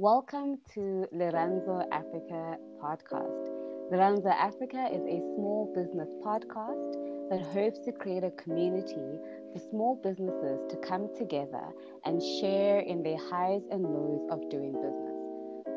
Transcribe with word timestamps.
Welcome 0.00 0.56
to 0.72 1.04
Lorenzo 1.12 1.86
Africa 1.92 2.56
podcast. 2.82 3.50
Lorenzo 3.92 4.30
Africa 4.30 4.88
is 4.90 5.02
a 5.02 5.20
small 5.36 5.70
business 5.74 6.08
podcast 6.24 7.28
that 7.28 7.42
hopes 7.52 7.80
to 7.80 7.92
create 7.92 8.24
a 8.24 8.30
community 8.30 9.18
for 9.52 9.60
small 9.68 10.00
businesses 10.02 10.58
to 10.70 10.76
come 10.88 11.10
together 11.18 11.68
and 12.06 12.22
share 12.40 12.78
in 12.78 13.02
their 13.02 13.18
highs 13.28 13.60
and 13.70 13.82
lows 13.82 14.26
of 14.30 14.40
doing 14.48 14.72
business. 14.72 15.20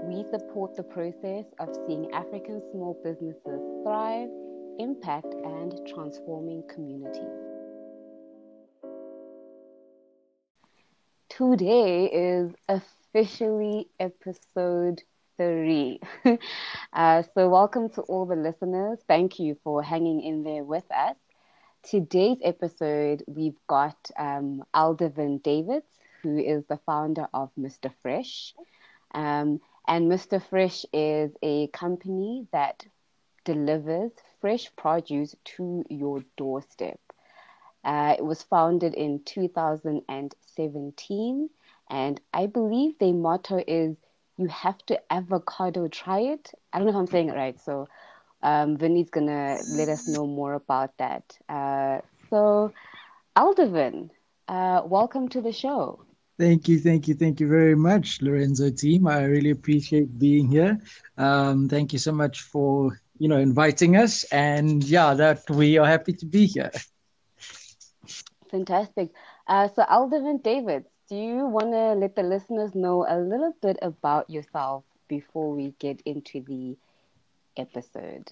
We 0.07 0.23
support 0.31 0.77
the 0.77 0.83
process 0.83 1.43
of 1.59 1.75
seeing 1.85 2.09
African 2.13 2.61
small 2.71 2.97
businesses 3.03 3.59
thrive, 3.83 4.29
impact, 4.79 5.35
and 5.43 5.73
transforming 5.85 6.63
communities. 6.73 7.42
Today 11.37 12.05
is 12.05 12.53
officially 12.69 13.89
episode 13.99 15.01
three. 15.35 15.99
uh, 16.93 17.23
so, 17.33 17.49
welcome 17.49 17.89
to 17.91 18.01
all 18.03 18.27
the 18.27 18.35
listeners. 18.35 18.99
Thank 19.07 19.39
you 19.39 19.57
for 19.63 19.81
hanging 19.81 20.21
in 20.21 20.43
there 20.43 20.63
with 20.63 20.85
us. 20.91 21.15
Today's 21.81 22.37
episode, 22.43 23.23
we've 23.27 23.57
got 23.67 23.97
um, 24.15 24.63
Aldevin 24.75 25.41
Davids, 25.41 25.87
who 26.21 26.37
is 26.37 26.65
the 26.67 26.77
founder 26.85 27.27
of 27.33 27.49
Mr. 27.57 27.91
Fresh. 28.03 28.53
Um, 29.15 29.59
and 29.87 30.11
Mr. 30.11 30.39
Fresh 30.39 30.85
is 30.93 31.31
a 31.41 31.67
company 31.67 32.47
that 32.51 32.85
delivers 33.43 34.11
fresh 34.39 34.69
produce 34.75 35.35
to 35.57 35.83
your 35.89 36.23
doorstep. 36.37 36.99
Uh, 37.83 38.15
it 38.17 38.23
was 38.23 38.43
founded 38.43 38.93
in 38.93 39.21
2017 39.25 41.49
and 41.89 42.21
I 42.33 42.47
believe 42.47 42.97
their 42.99 43.13
motto 43.13 43.63
is 43.67 43.95
you 44.37 44.47
have 44.47 44.77
to 44.87 44.99
avocado 45.11 45.87
try 45.87 46.19
it. 46.19 46.51
I 46.71 46.79
don't 46.79 46.87
know 46.87 46.93
if 46.93 46.97
I'm 46.97 47.07
saying 47.07 47.29
it 47.29 47.35
right. 47.35 47.59
So 47.59 47.87
um, 48.41 48.77
Vinny's 48.77 49.09
going 49.09 49.27
to 49.27 49.57
let 49.75 49.89
us 49.89 50.07
know 50.07 50.27
more 50.27 50.53
about 50.53 50.97
that. 50.97 51.37
Uh, 51.47 51.99
so, 52.29 52.73
Aldevin, 53.35 54.09
uh, 54.47 54.81
welcome 54.85 55.29
to 55.29 55.41
the 55.41 55.51
show. 55.51 56.01
Thank 56.39 56.67
you, 56.67 56.79
thank 56.79 57.07
you, 57.07 57.13
thank 57.13 57.39
you 57.39 57.47
very 57.47 57.75
much, 57.75 58.21
Lorenzo 58.21 58.71
team. 58.71 59.07
I 59.07 59.23
really 59.23 59.51
appreciate 59.51 60.17
being 60.17 60.49
here. 60.49 60.79
Um, 61.17 61.69
thank 61.69 61.93
you 61.93 61.99
so 61.99 62.11
much 62.11 62.41
for 62.41 62.99
you 63.19 63.27
know 63.27 63.37
inviting 63.37 63.95
us, 63.95 64.23
and 64.25 64.83
yeah, 64.83 65.13
that 65.13 65.47
we 65.49 65.77
are 65.77 65.85
happy 65.85 66.13
to 66.13 66.25
be 66.25 66.47
here. 66.47 66.71
Fantastic. 68.53 69.13
Uh, 69.47 69.67
so, 69.67 69.83
Aldevin 69.83 70.41
David, 70.43 70.85
do 71.09 71.17
you 71.17 71.45
want 71.47 71.71
to 71.73 71.93
let 71.93 72.15
the 72.15 72.23
listeners 72.23 72.75
know 72.75 73.05
a 73.07 73.19
little 73.19 73.53
bit 73.61 73.77
about 73.81 74.29
yourself 74.29 74.85
before 75.09 75.53
we 75.53 75.71
get 75.79 76.01
into 76.05 76.41
the 76.41 76.77
episode? 77.57 78.31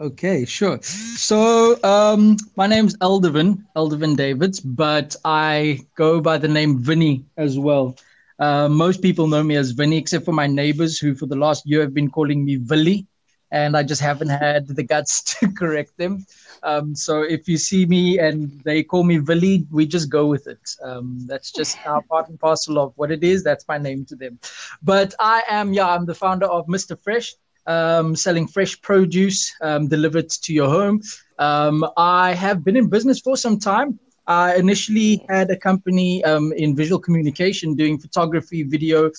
Okay, 0.00 0.44
sure. 0.44 0.78
So, 0.82 1.78
um, 1.84 2.36
my 2.56 2.66
name's 2.66 2.96
Aldevin, 2.98 3.64
Aldevin 3.76 4.16
Davids, 4.16 4.60
but 4.60 5.16
I 5.24 5.80
go 5.96 6.20
by 6.20 6.38
the 6.38 6.48
name 6.48 6.78
Vinny 6.78 7.24
as 7.36 7.58
well. 7.58 7.96
Uh, 8.38 8.68
most 8.68 9.02
people 9.02 9.28
know 9.28 9.42
me 9.42 9.56
as 9.56 9.72
Vinny, 9.72 9.98
except 9.98 10.24
for 10.24 10.32
my 10.32 10.46
neighbors, 10.46 10.98
who 10.98 11.14
for 11.14 11.26
the 11.26 11.36
last 11.36 11.64
year 11.66 11.82
have 11.82 11.94
been 11.94 12.10
calling 12.10 12.44
me 12.44 12.58
Villy, 12.58 13.06
and 13.52 13.76
I 13.76 13.82
just 13.82 14.00
haven't 14.00 14.30
had 14.30 14.66
the 14.66 14.82
guts 14.82 15.22
to 15.34 15.52
correct 15.52 15.96
them. 15.98 16.26
Um, 16.64 16.96
so 16.96 17.22
if 17.22 17.46
you 17.46 17.58
see 17.58 17.86
me 17.86 18.18
and 18.18 18.60
they 18.64 18.82
call 18.82 19.04
me 19.04 19.18
Vali, 19.18 19.66
we 19.70 19.86
just 19.86 20.10
go 20.10 20.26
with 20.26 20.46
it. 20.48 20.74
Um, 20.82 21.20
that's 21.26 21.52
just 21.52 21.78
our 21.86 22.02
part 22.02 22.28
and 22.28 22.40
parcel 22.40 22.78
of 22.78 22.92
what 22.96 23.12
it 23.12 23.22
is. 23.22 23.44
That's 23.44 23.68
my 23.68 23.78
name 23.78 24.04
to 24.06 24.16
them. 24.16 24.40
But 24.82 25.14
I 25.20 25.42
am, 25.48 25.72
yeah, 25.72 25.88
I'm 25.88 26.06
the 26.06 26.14
founder 26.14 26.46
of 26.46 26.66
Mr. 26.66 26.98
Fresh, 26.98 27.34
um, 27.66 28.16
selling 28.16 28.48
fresh 28.48 28.80
produce 28.80 29.54
um, 29.60 29.86
delivered 29.86 30.30
to 30.30 30.52
your 30.52 30.68
home. 30.68 31.02
Um, 31.38 31.86
I 31.96 32.32
have 32.32 32.64
been 32.64 32.76
in 32.76 32.88
business 32.88 33.20
for 33.20 33.36
some 33.36 33.58
time. 33.58 33.98
I 34.26 34.54
initially 34.54 35.24
had 35.28 35.50
a 35.50 35.56
company 35.56 36.24
um, 36.24 36.52
in 36.52 36.76
visual 36.76 37.00
communication 37.00 37.74
doing 37.74 37.98
photography, 37.98 38.62
video 38.62 39.10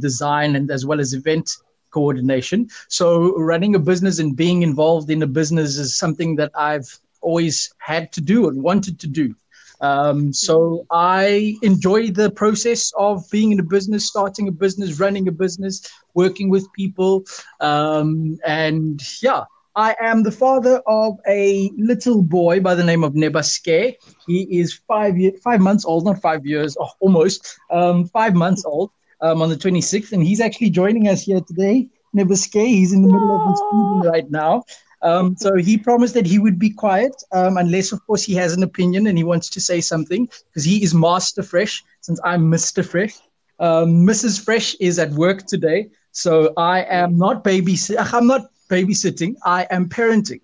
design, 0.00 0.56
and 0.56 0.70
as 0.72 0.84
well 0.84 1.00
as 1.00 1.14
event 1.14 1.50
coordination. 1.94 2.68
So 2.88 3.06
running 3.52 3.74
a 3.74 3.78
business 3.90 4.18
and 4.18 4.36
being 4.44 4.62
involved 4.62 5.08
in 5.10 5.22
a 5.22 5.30
business 5.40 5.78
is 5.78 5.96
something 5.96 6.36
that 6.36 6.52
I've 6.54 6.90
always 7.20 7.72
had 7.78 8.12
to 8.12 8.20
do 8.20 8.48
and 8.48 8.62
wanted 8.62 9.00
to 9.00 9.08
do. 9.22 9.34
Um, 9.80 10.32
so 10.32 10.86
I 10.90 11.56
enjoy 11.62 12.10
the 12.10 12.30
process 12.30 12.92
of 12.96 13.28
being 13.30 13.52
in 13.52 13.60
a 13.60 13.68
business, 13.76 14.06
starting 14.06 14.48
a 14.48 14.52
business, 14.52 15.00
running 15.00 15.28
a 15.28 15.32
business, 15.32 15.74
working 16.14 16.48
with 16.48 16.72
people. 16.72 17.24
Um, 17.60 18.38
and 18.46 19.00
yeah, 19.22 19.42
I 19.76 19.96
am 20.00 20.22
the 20.22 20.36
father 20.44 20.80
of 20.86 21.18
a 21.28 21.70
little 21.76 22.22
boy 22.22 22.60
by 22.60 22.74
the 22.74 22.84
name 22.84 23.02
of 23.04 23.14
Nebaske. 23.14 23.96
He 24.26 24.40
is 24.60 24.80
five 24.86 25.18
year, 25.18 25.32
five 25.42 25.60
months 25.60 25.84
old, 25.84 26.04
not 26.04 26.20
five 26.20 26.46
years, 26.46 26.76
oh, 26.80 26.92
almost 27.00 27.58
um, 27.70 28.06
five 28.06 28.34
months 28.34 28.64
old 28.64 28.90
um, 29.24 29.40
on 29.40 29.48
the 29.48 29.56
26th, 29.56 30.12
and 30.12 30.22
he's 30.22 30.40
actually 30.40 30.70
joining 30.70 31.08
us 31.08 31.22
here 31.22 31.40
today. 31.40 31.88
Nebaske, 32.14 32.66
he's 32.66 32.92
in 32.92 33.02
the 33.02 33.08
middle 33.08 33.34
of 33.34 33.48
his 33.50 33.60
feeding 33.70 34.02
right 34.12 34.30
now. 34.30 34.62
Um, 35.00 35.36
so 35.36 35.56
he 35.56 35.76
promised 35.78 36.14
that 36.14 36.26
he 36.26 36.38
would 36.38 36.58
be 36.58 36.70
quiet, 36.70 37.14
um, 37.32 37.56
unless, 37.56 37.90
of 37.92 38.06
course, 38.06 38.22
he 38.22 38.34
has 38.34 38.52
an 38.52 38.62
opinion 38.62 39.06
and 39.06 39.16
he 39.18 39.24
wants 39.24 39.48
to 39.50 39.60
say 39.60 39.80
something, 39.80 40.28
because 40.48 40.64
he 40.64 40.82
is 40.84 40.94
Master 40.94 41.42
Fresh, 41.42 41.82
since 42.02 42.20
I'm 42.22 42.42
Mr. 42.50 42.84
Fresh. 42.84 43.14
Um, 43.58 44.06
Mrs. 44.06 44.44
Fresh 44.44 44.74
is 44.80 44.98
at 44.98 45.10
work 45.12 45.46
today, 45.46 45.88
so 46.12 46.52
I 46.56 46.84
am 46.84 47.16
not 47.16 47.44
babysitting. 47.44 47.96
I'm 48.12 48.26
not 48.26 48.42
babysitting. 48.70 49.36
I 49.44 49.66
am 49.70 49.88
parenting. 49.88 50.40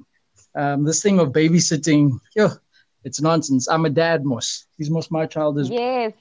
Um, 0.55 0.85
this 0.85 1.03
thing 1.03 1.21
of 1.21 1.33
babysitting, 1.33 2.19
yo, 2.35 2.49
it's 3.05 3.21
nonsense. 3.21 3.69
I'm 3.69 3.85
a 3.85 3.91
dad, 3.91 4.25
Moss. 4.25 4.67
He's 4.79 4.91
most 4.91 5.11
my 5.11 5.27
child 5.27 5.59
as 5.59 5.71
well. 5.71 5.79
Yes. 5.79 6.13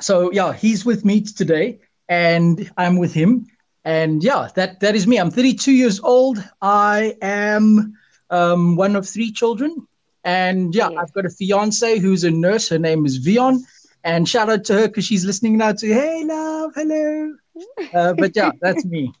So 0.00 0.30
yeah, 0.32 0.52
he's 0.52 0.84
with 0.84 1.04
me 1.04 1.20
today, 1.22 1.78
and 2.08 2.70
I'm 2.76 2.98
with 2.98 3.12
him. 3.14 3.46
And 3.84 4.22
yeah, 4.22 4.48
that 4.56 4.80
that 4.80 4.94
is 4.94 5.06
me. 5.06 5.18
I'm 5.18 5.30
32 5.30 5.72
years 5.72 6.00
old. 6.00 6.42
I 6.60 7.14
am 7.22 7.94
um, 8.30 8.76
one 8.76 8.96
of 8.96 9.08
three 9.08 9.30
children, 9.32 9.86
and 10.24 10.74
yeah, 10.74 10.88
I've 10.96 11.12
got 11.12 11.26
a 11.26 11.30
fiance 11.30 11.98
who's 11.98 12.24
a 12.24 12.30
nurse. 12.30 12.68
Her 12.68 12.78
name 12.78 13.04
is 13.06 13.24
Vion, 13.24 13.60
and 14.04 14.28
shout 14.28 14.50
out 14.50 14.64
to 14.64 14.74
her 14.74 14.88
because 14.88 15.04
she's 15.04 15.24
listening 15.24 15.58
now. 15.58 15.72
To 15.72 15.86
hey, 15.86 16.24
love, 16.24 16.72
hello. 16.74 17.34
Uh, 17.92 18.12
but 18.14 18.32
yeah, 18.34 18.50
that's 18.60 18.84
me. 18.84 19.12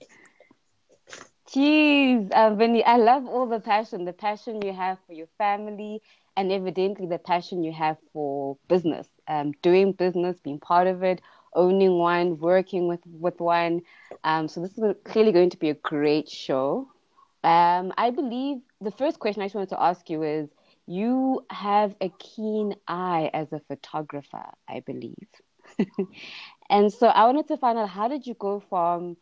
Jeez, 1.48 2.30
uh, 2.32 2.54
Vinny, 2.54 2.84
I 2.84 2.96
love 2.96 3.26
all 3.26 3.46
the 3.46 3.60
passion, 3.60 4.04
the 4.04 4.12
passion 4.12 4.60
you 4.62 4.72
have 4.72 4.98
for 5.06 5.12
your 5.12 5.28
family, 5.38 6.02
and 6.36 6.50
evidently 6.52 7.06
the 7.06 7.18
passion 7.18 7.62
you 7.62 7.72
have 7.72 7.96
for 8.12 8.56
business, 8.68 9.08
um, 9.28 9.52
doing 9.62 9.92
business, 9.92 10.38
being 10.40 10.58
part 10.58 10.86
of 10.86 11.02
it, 11.02 11.20
owning 11.54 11.98
one, 11.98 12.38
working 12.38 12.88
with 12.88 13.00
with 13.06 13.40
one. 13.40 13.82
Um, 14.24 14.48
so 14.48 14.60
this 14.60 14.76
is 14.76 14.94
clearly 15.04 15.32
going 15.32 15.50
to 15.50 15.58
be 15.58 15.70
a 15.70 15.74
great 15.74 16.28
show. 16.28 16.88
Um, 17.44 17.92
I 17.96 18.10
believe 18.10 18.58
the 18.80 18.90
first 18.90 19.18
question 19.18 19.42
I 19.42 19.46
just 19.46 19.54
wanted 19.54 19.70
to 19.70 19.82
ask 19.82 20.08
you 20.10 20.22
is: 20.22 20.48
you 20.86 21.44
have 21.50 21.94
a 22.00 22.08
keen 22.18 22.74
eye 22.88 23.30
as 23.32 23.52
a 23.52 23.60
photographer, 23.60 24.46
I 24.68 24.80
believe, 24.80 25.28
and 26.70 26.92
so 26.92 27.06
I 27.06 27.26
wanted 27.26 27.48
to 27.48 27.56
find 27.56 27.78
out 27.78 27.88
how 27.88 28.08
did 28.08 28.26
you 28.26 28.34
go 28.34 28.60
from 28.68 29.16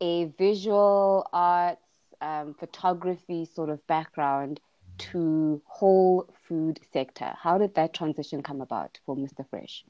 a 0.00 0.26
visual 0.38 1.26
arts 1.32 1.80
um, 2.20 2.54
photography 2.54 3.46
sort 3.46 3.70
of 3.70 3.86
background 3.86 4.60
to 5.00 5.60
whole 5.66 6.28
food 6.46 6.80
sector. 6.92 7.32
How 7.38 7.58
did 7.58 7.74
that 7.74 7.94
transition 7.94 8.42
come 8.42 8.60
about 8.60 8.98
for 9.06 9.16
Mr. 9.16 9.44
Fresh? 9.48 9.84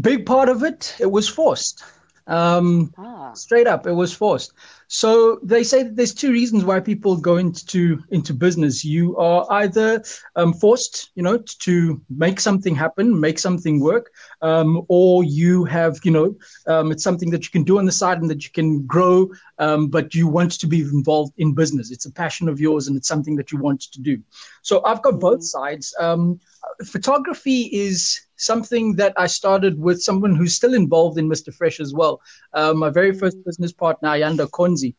Big 0.00 0.26
part 0.26 0.48
of 0.48 0.62
it, 0.62 0.96
it 0.98 1.10
was 1.10 1.28
forced. 1.28 1.84
Um, 2.26 2.92
ah. 2.96 3.32
Straight 3.34 3.66
up, 3.66 3.86
it 3.86 3.92
was 3.92 4.12
forced. 4.12 4.52
So 4.88 5.40
they 5.42 5.64
say 5.64 5.82
that 5.82 5.96
there's 5.96 6.14
two 6.14 6.30
reasons 6.30 6.64
why 6.64 6.80
people 6.80 7.16
go 7.16 7.36
into 7.36 8.02
into 8.10 8.32
business. 8.32 8.84
You 8.84 9.16
are 9.16 9.46
either 9.50 10.02
um, 10.36 10.52
forced, 10.54 11.10
you 11.14 11.22
know, 11.22 11.38
to 11.38 12.00
make 12.08 12.40
something 12.40 12.74
happen, 12.74 13.18
make 13.18 13.38
something 13.38 13.80
work, 13.80 14.10
um, 14.40 14.82
or 14.88 15.24
you 15.24 15.64
have, 15.64 15.98
you 16.04 16.10
know, 16.10 16.36
um, 16.66 16.92
it's 16.92 17.02
something 17.02 17.30
that 17.30 17.44
you 17.44 17.50
can 17.50 17.64
do 17.64 17.78
on 17.78 17.86
the 17.86 17.92
side 17.92 18.20
and 18.20 18.30
that 18.30 18.44
you 18.44 18.50
can 18.50 18.86
grow, 18.86 19.28
um, 19.58 19.88
but 19.88 20.14
you 20.14 20.28
want 20.28 20.52
to 20.52 20.66
be 20.66 20.80
involved 20.80 21.32
in 21.38 21.54
business. 21.54 21.90
It's 21.90 22.06
a 22.06 22.12
passion 22.12 22.48
of 22.48 22.60
yours 22.60 22.86
and 22.88 22.96
it's 22.96 23.08
something 23.08 23.36
that 23.36 23.52
you 23.52 23.58
want 23.58 23.80
to 23.80 24.00
do. 24.00 24.18
So 24.62 24.84
I've 24.84 25.02
got 25.02 25.20
both 25.20 25.40
mm. 25.40 25.44
sides. 25.44 25.94
Um, 25.98 26.40
photography 26.84 27.62
is 27.72 28.20
something 28.36 28.96
that 28.96 29.12
I 29.16 29.26
started 29.26 29.78
with 29.78 30.02
someone 30.02 30.34
who's 30.34 30.56
still 30.56 30.74
involved 30.74 31.18
in 31.18 31.28
Mr. 31.28 31.52
Fresh 31.52 31.80
as 31.80 31.94
well. 31.94 32.20
Uh, 32.52 32.72
my 32.74 32.90
very 32.90 33.12
first 33.12 33.38
mm. 33.38 33.44
business 33.44 33.72
partner, 33.72 34.10
Ayanda 34.10 34.48
Konzi. 34.50 34.94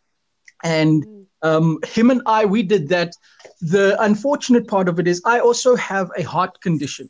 And 0.63 1.05
mm. 1.05 1.25
um, 1.41 1.79
him 1.85 2.11
and 2.11 2.21
I, 2.25 2.45
we 2.45 2.63
did 2.63 2.89
that. 2.89 3.13
The 3.61 4.01
unfortunate 4.01 4.67
part 4.67 4.87
of 4.87 4.99
it 4.99 5.07
is 5.07 5.21
I 5.25 5.39
also 5.39 5.75
have 5.75 6.09
a 6.17 6.23
heart 6.23 6.59
condition. 6.61 7.09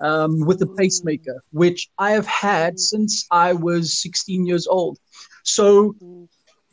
um, 0.00 0.40
with 0.40 0.60
a 0.62 0.66
pacemaker, 0.66 1.42
which 1.52 1.90
I 1.98 2.12
have 2.12 2.26
had 2.26 2.78
since 2.78 3.26
I 3.30 3.52
was 3.52 4.00
16 4.00 4.46
years 4.46 4.66
old. 4.66 4.98
So, 5.44 5.94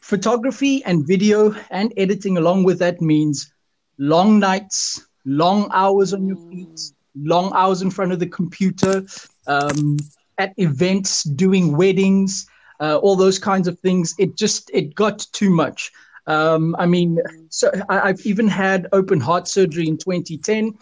photography 0.01 0.83
and 0.85 1.05
video 1.05 1.55
and 1.69 1.93
editing, 1.97 2.37
along 2.37 2.63
with 2.63 2.79
that, 2.79 3.01
means 3.01 3.51
long 3.97 4.39
nights, 4.39 5.05
long 5.25 5.69
hours 5.73 6.13
on 6.13 6.25
your 6.25 6.37
feet, 6.49 6.79
long 7.15 7.51
hours 7.53 7.81
in 7.81 7.91
front 7.91 8.11
of 8.11 8.19
the 8.19 8.27
computer, 8.27 9.05
um, 9.47 9.97
at 10.37 10.53
events, 10.57 11.23
doing 11.23 11.77
weddings, 11.77 12.47
uh, 12.79 12.97
all 12.97 13.15
those 13.15 13.37
kinds 13.37 13.67
of 13.67 13.79
things. 13.79 14.15
It 14.17 14.35
just 14.35 14.71
it 14.73 14.95
got 14.95 15.19
too 15.31 15.49
much. 15.49 15.91
Um, 16.27 16.75
I 16.79 16.85
mean, 16.85 17.19
so 17.49 17.71
I, 17.89 18.07
have 18.07 18.21
even 18.25 18.47
had 18.47 18.87
open 18.91 19.19
heart 19.19 19.47
surgery 19.47 19.87
in 19.87 19.97
2010, 19.97 20.73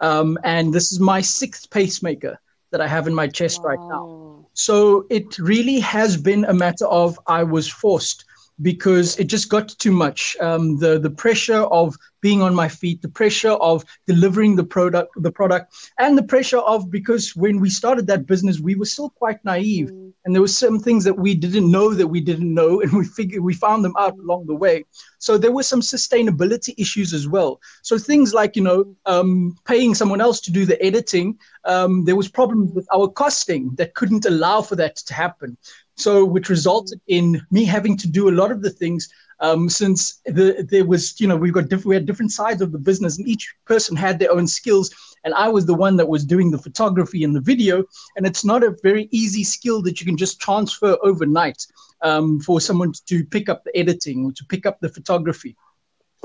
um, 0.00 0.38
and 0.44 0.72
this 0.72 0.92
is 0.92 1.00
my 1.00 1.20
sixth 1.20 1.70
pacemaker 1.70 2.38
that 2.70 2.80
I 2.80 2.88
have 2.88 3.06
in 3.06 3.14
my 3.14 3.28
chest 3.28 3.62
wow. 3.62 3.68
right 3.68 3.80
now. 3.80 4.46
So 4.54 5.06
it 5.10 5.38
really 5.38 5.80
has 5.80 6.16
been 6.16 6.44
a 6.46 6.54
matter 6.54 6.86
of 6.86 7.18
I 7.26 7.42
was 7.42 7.68
forced 7.68 8.24
because 8.62 9.18
it 9.18 9.24
just 9.24 9.48
got 9.48 9.68
too 9.68 9.92
much. 9.92 10.36
Um, 10.40 10.78
the 10.78 10.98
the 10.98 11.10
pressure 11.10 11.62
of 11.64 11.96
being 12.20 12.42
on 12.42 12.54
my 12.54 12.68
feet, 12.68 13.02
the 13.02 13.08
pressure 13.08 13.52
of 13.52 13.84
delivering 14.06 14.56
the 14.56 14.64
product, 14.64 15.12
the 15.16 15.30
product, 15.30 15.72
and 15.98 16.16
the 16.16 16.22
pressure 16.22 16.58
of 16.58 16.90
because 16.90 17.36
when 17.36 17.60
we 17.60 17.70
started 17.70 18.06
that 18.06 18.26
business, 18.26 18.58
we 18.58 18.74
were 18.74 18.86
still 18.86 19.10
quite 19.10 19.44
naive, 19.44 19.90
mm. 19.90 20.12
and 20.24 20.34
there 20.34 20.40
were 20.42 20.48
some 20.48 20.78
things 20.80 21.04
that 21.04 21.18
we 21.18 21.34
didn't 21.34 21.70
know 21.70 21.94
that 21.94 22.08
we 22.08 22.20
didn't 22.20 22.52
know, 22.52 22.80
and 22.82 22.92
we 22.92 23.04
figured 23.04 23.42
we 23.42 23.54
found 23.54 23.84
them 23.84 23.94
out 23.98 24.18
along 24.18 24.46
the 24.46 24.54
way. 24.54 24.84
So 25.18 25.38
there 25.38 25.52
were 25.52 25.62
some 25.62 25.80
sustainability 25.80 26.74
issues 26.78 27.12
as 27.12 27.28
well. 27.28 27.60
So 27.82 27.98
things 27.98 28.32
like 28.32 28.56
you 28.56 28.62
know 28.62 28.96
um, 29.04 29.56
paying 29.66 29.94
someone 29.94 30.20
else 30.20 30.40
to 30.42 30.52
do 30.52 30.64
the 30.64 30.82
editing, 30.82 31.38
um, 31.64 32.04
there 32.04 32.16
was 32.16 32.28
problems 32.28 32.72
with 32.72 32.88
our 32.94 33.08
costing 33.08 33.74
that 33.76 33.94
couldn't 33.94 34.24
allow 34.24 34.62
for 34.62 34.76
that 34.76 34.96
to 34.96 35.14
happen. 35.14 35.56
So, 35.96 36.24
which 36.24 36.50
resulted 36.50 37.00
in 37.06 37.40
me 37.50 37.64
having 37.64 37.96
to 37.96 38.08
do 38.08 38.28
a 38.28 38.38
lot 38.40 38.50
of 38.50 38.60
the 38.60 38.70
things 38.70 39.08
um, 39.40 39.68
since 39.68 40.20
the, 40.24 40.66
there 40.70 40.84
was, 40.84 41.20
you 41.20 41.26
know, 41.26 41.36
we've 41.36 41.52
got 41.52 41.68
different, 41.68 41.86
we 41.86 41.94
had 41.94 42.06
different 42.06 42.32
sides 42.32 42.62
of 42.62 42.72
the 42.72 42.78
business, 42.78 43.18
and 43.18 43.28
each 43.28 43.54
person 43.64 43.96
had 43.96 44.18
their 44.18 44.32
own 44.32 44.46
skills. 44.46 44.94
And 45.24 45.34
I 45.34 45.48
was 45.48 45.66
the 45.66 45.74
one 45.74 45.96
that 45.96 46.08
was 46.08 46.24
doing 46.24 46.50
the 46.50 46.58
photography 46.58 47.24
and 47.24 47.34
the 47.34 47.40
video, 47.40 47.84
and 48.16 48.26
it's 48.26 48.44
not 48.44 48.62
a 48.62 48.76
very 48.82 49.08
easy 49.10 49.44
skill 49.44 49.82
that 49.82 50.00
you 50.00 50.06
can 50.06 50.16
just 50.16 50.40
transfer 50.40 50.96
overnight 51.02 51.66
um, 52.02 52.40
for 52.40 52.60
someone 52.60 52.92
to 53.06 53.24
pick 53.24 53.48
up 53.48 53.64
the 53.64 53.76
editing 53.76 54.26
or 54.26 54.32
to 54.32 54.44
pick 54.46 54.66
up 54.66 54.80
the 54.80 54.88
photography. 54.88 55.56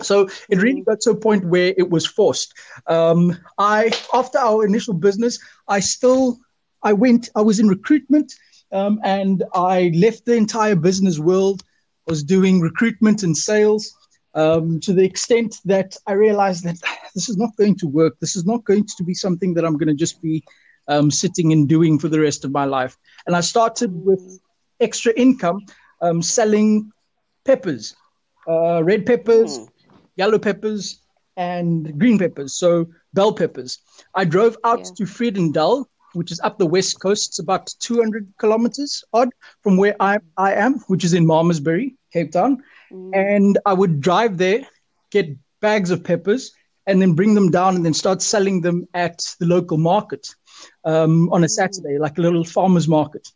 So 0.01 0.29
it 0.49 0.61
really 0.61 0.81
got 0.81 1.01
to 1.01 1.11
a 1.11 1.15
point 1.15 1.45
where 1.45 1.73
it 1.77 1.89
was 1.89 2.05
forced. 2.05 2.53
Um, 2.87 3.37
I, 3.57 3.91
after 4.13 4.37
our 4.37 4.65
initial 4.65 4.93
business, 4.93 5.39
I 5.67 5.79
still, 5.79 6.39
I 6.81 6.93
went, 6.93 7.29
I 7.35 7.41
was 7.41 7.59
in 7.59 7.67
recruitment 7.67 8.33
um, 8.71 8.99
and 9.03 9.43
I 9.53 9.91
left 9.95 10.25
the 10.25 10.35
entire 10.35 10.75
business 10.75 11.19
world, 11.19 11.63
was 12.07 12.23
doing 12.23 12.61
recruitment 12.61 13.23
and 13.23 13.35
sales 13.35 13.95
um, 14.33 14.79
to 14.81 14.93
the 14.93 15.03
extent 15.03 15.57
that 15.65 15.95
I 16.07 16.13
realized 16.13 16.63
that 16.63 16.77
this 17.15 17.29
is 17.29 17.37
not 17.37 17.55
going 17.57 17.75
to 17.79 17.87
work. 17.87 18.19
This 18.19 18.35
is 18.35 18.45
not 18.45 18.63
going 18.63 18.85
to 18.97 19.03
be 19.03 19.13
something 19.13 19.53
that 19.55 19.65
I'm 19.65 19.77
going 19.77 19.87
to 19.89 19.93
just 19.93 20.21
be 20.21 20.43
um, 20.87 21.11
sitting 21.11 21.51
and 21.51 21.67
doing 21.67 21.99
for 21.99 22.07
the 22.07 22.19
rest 22.19 22.45
of 22.45 22.51
my 22.51 22.65
life. 22.65 22.97
And 23.27 23.35
I 23.35 23.41
started 23.41 23.93
with 23.93 24.39
extra 24.79 25.13
income 25.13 25.65
um, 26.01 26.21
selling 26.21 26.91
peppers, 27.45 27.95
uh, 28.47 28.83
red 28.83 29.05
peppers, 29.05 29.59
mm. 29.59 29.69
yellow 30.15 30.39
peppers, 30.39 31.01
and 31.37 31.97
green 31.99 32.17
peppers. 32.17 32.53
So 32.53 32.87
bell 33.13 33.33
peppers. 33.33 33.79
I 34.15 34.25
drove 34.25 34.57
out 34.63 34.79
yeah. 34.79 34.91
to 34.97 35.03
Vredendal 35.03 35.85
which 36.13 36.31
is 36.31 36.39
up 36.41 36.57
the 36.57 36.65
west 36.65 36.99
coast. 36.99 37.29
It's 37.29 37.39
about 37.39 37.73
200 37.79 38.33
kilometers 38.37 39.03
odd 39.13 39.29
from 39.61 39.77
where 39.77 39.95
I, 39.99 40.19
I 40.37 40.53
am, 40.53 40.79
which 40.87 41.03
is 41.03 41.13
in 41.13 41.25
Malmesbury, 41.25 41.95
Cape 42.11 42.31
Town. 42.31 42.63
Mm. 42.91 43.11
And 43.13 43.57
I 43.65 43.73
would 43.73 44.01
drive 44.01 44.37
there, 44.37 44.67
get 45.11 45.35
bags 45.61 45.91
of 45.91 46.03
peppers, 46.03 46.51
and 46.87 47.01
then 47.01 47.13
bring 47.13 47.35
them 47.35 47.51
down 47.51 47.75
and 47.75 47.85
then 47.85 47.93
start 47.93 48.21
selling 48.21 48.61
them 48.61 48.87
at 48.93 49.19
the 49.39 49.45
local 49.45 49.77
market 49.77 50.27
um, 50.83 51.31
on 51.31 51.43
a 51.43 51.47
mm. 51.47 51.51
Saturday, 51.51 51.97
like 51.97 52.17
a 52.17 52.21
little 52.21 52.43
farmer's 52.43 52.87
market. 52.87 53.27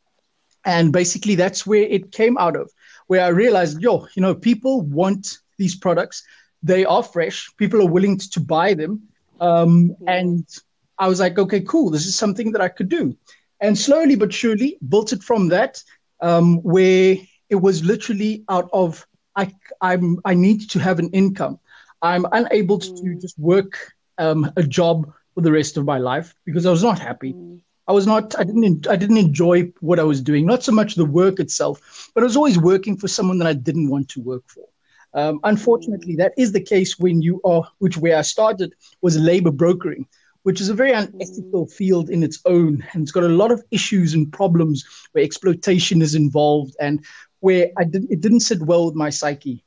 And 0.66 0.92
basically, 0.92 1.36
that's 1.36 1.66
where 1.66 1.84
it 1.84 2.12
came 2.12 2.38
out 2.38 2.56
of, 2.56 2.72
where 3.08 3.24
I 3.24 3.28
realized, 3.28 3.82
yo, 3.82 4.08
you 4.16 4.22
know, 4.22 4.34
people 4.34 4.82
want 4.82 5.38
these 5.58 5.76
products. 5.76 6.24
They 6.64 6.86
are 6.86 7.04
fresh. 7.04 7.50
People 7.58 7.82
are 7.84 7.90
willing 7.90 8.18
to, 8.18 8.30
to 8.32 8.40
buy 8.40 8.74
them. 8.74 9.04
Um, 9.40 9.96
and 10.08 10.48
I 10.98 11.08
was 11.08 11.20
like, 11.20 11.38
okay, 11.38 11.62
cool. 11.62 11.90
This 11.90 12.06
is 12.06 12.16
something 12.16 12.52
that 12.54 12.62
I 12.62 12.70
could 12.70 12.90
do. 12.90 13.16
And 13.62 13.78
slowly 13.78 14.16
but 14.16 14.34
surely 14.34 14.78
built 14.90 15.14
it 15.14 15.24
from 15.24 15.50
that, 15.50 15.82
um, 16.22 16.58
where 16.62 17.18
it 17.50 17.56
was 17.56 17.84
literally 17.84 18.44
out 18.50 18.70
of, 18.74 19.06
I, 19.36 19.54
I'm, 19.82 20.20
I 20.26 20.34
need 20.34 20.70
to 20.70 20.80
have 20.80 21.00
an 21.00 21.10
income. 21.12 21.60
I'm 22.02 22.26
unable 22.32 22.80
to 22.80 22.92
mm. 22.92 23.22
just 23.22 23.38
work 23.40 23.94
um, 24.18 24.52
a 24.56 24.64
job 24.64 25.12
for 25.34 25.42
the 25.42 25.52
rest 25.52 25.78
of 25.78 25.86
my 25.86 25.98
life 25.98 26.34
because 26.46 26.66
I 26.66 26.72
was 26.72 26.84
not 26.84 27.00
happy. 27.00 27.34
Mm. 27.34 27.60
I 27.88 27.92
was 27.92 28.08
not, 28.08 28.38
I 28.40 28.44
didn't, 28.44 28.88
I 28.88 28.96
didn't 28.96 29.18
enjoy 29.18 29.72
what 29.80 30.00
I 30.00 30.04
was 30.04 30.22
doing. 30.22 30.46
Not 30.46 30.64
so 30.64 30.72
much 30.72 30.96
the 30.96 31.06
work 31.06 31.40
itself, 31.40 32.10
but 32.14 32.22
I 32.22 32.26
was 32.26 32.36
always 32.36 32.58
working 32.58 32.98
for 32.98 33.08
someone 33.08 33.38
that 33.40 33.48
I 33.48 33.54
didn't 33.54 33.90
want 33.90 34.10
to 34.10 34.22
work 34.22 34.44
for. 34.48 34.66
Um, 35.14 35.40
unfortunately, 35.44 36.16
mm. 36.16 36.18
that 36.18 36.34
is 36.38 36.52
the 36.52 36.62
case 36.62 37.00
when 37.00 37.22
you 37.22 37.42
are, 37.46 37.64
which 37.80 37.98
where 37.98 38.18
I 38.18 38.22
started 38.22 38.74
was 39.02 39.18
labor 39.18 39.52
brokering 39.52 40.08
which 40.46 40.62
is 40.62 40.70
a 40.70 40.76
very 40.76 40.92
unethical 40.92 41.66
field 41.66 42.08
in 42.12 42.22
its 42.22 42.40
own. 42.46 42.86
And 42.94 43.02
it's 43.02 43.12
got 43.12 43.24
a 43.24 43.40
lot 43.42 43.52
of 43.52 43.64
issues 43.72 44.14
and 44.14 44.32
problems 44.32 44.86
where 45.12 45.24
exploitation 45.24 46.04
is 46.04 46.14
involved 46.14 46.76
and 46.80 47.04
where 47.40 47.72
I 47.80 47.84
didn't, 47.84 48.12
it 48.12 48.22
didn't 48.22 48.42
sit 48.42 48.62
well 48.62 48.86
with 48.86 48.94
my 48.94 49.10
psyche. 49.10 49.64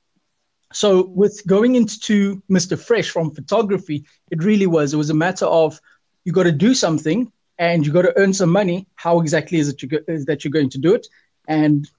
So, 0.73 1.07
with 1.07 1.45
going 1.49 1.75
into 1.75 2.41
Mr. 2.49 2.79
Fresh 2.79 3.11
from 3.11 3.35
photography, 3.35 4.05
it 4.31 4.45
really 4.45 4.69
was. 4.69 4.95
It 4.95 4.99
was 4.99 5.11
a 5.11 5.15
matter 5.15 5.47
of 5.47 5.81
you 6.25 6.33
got 6.33 6.45
to 6.45 6.53
do 6.53 6.75
something 6.75 7.33
and 7.59 7.85
you 7.85 7.93
got 7.93 8.03
to 8.03 8.17
earn 8.17 8.33
some 8.33 8.51
money. 8.51 8.87
How 8.95 9.19
exactly 9.19 9.59
is 9.59 9.69
it 9.69 9.83
you 9.83 9.89
go, 9.89 9.99
is 10.07 10.27
that 10.27 10.45
you're 10.45 10.53
going 10.53 10.71
to 10.71 10.79
do 10.79 10.95
it? 10.95 11.09
And 11.49 11.91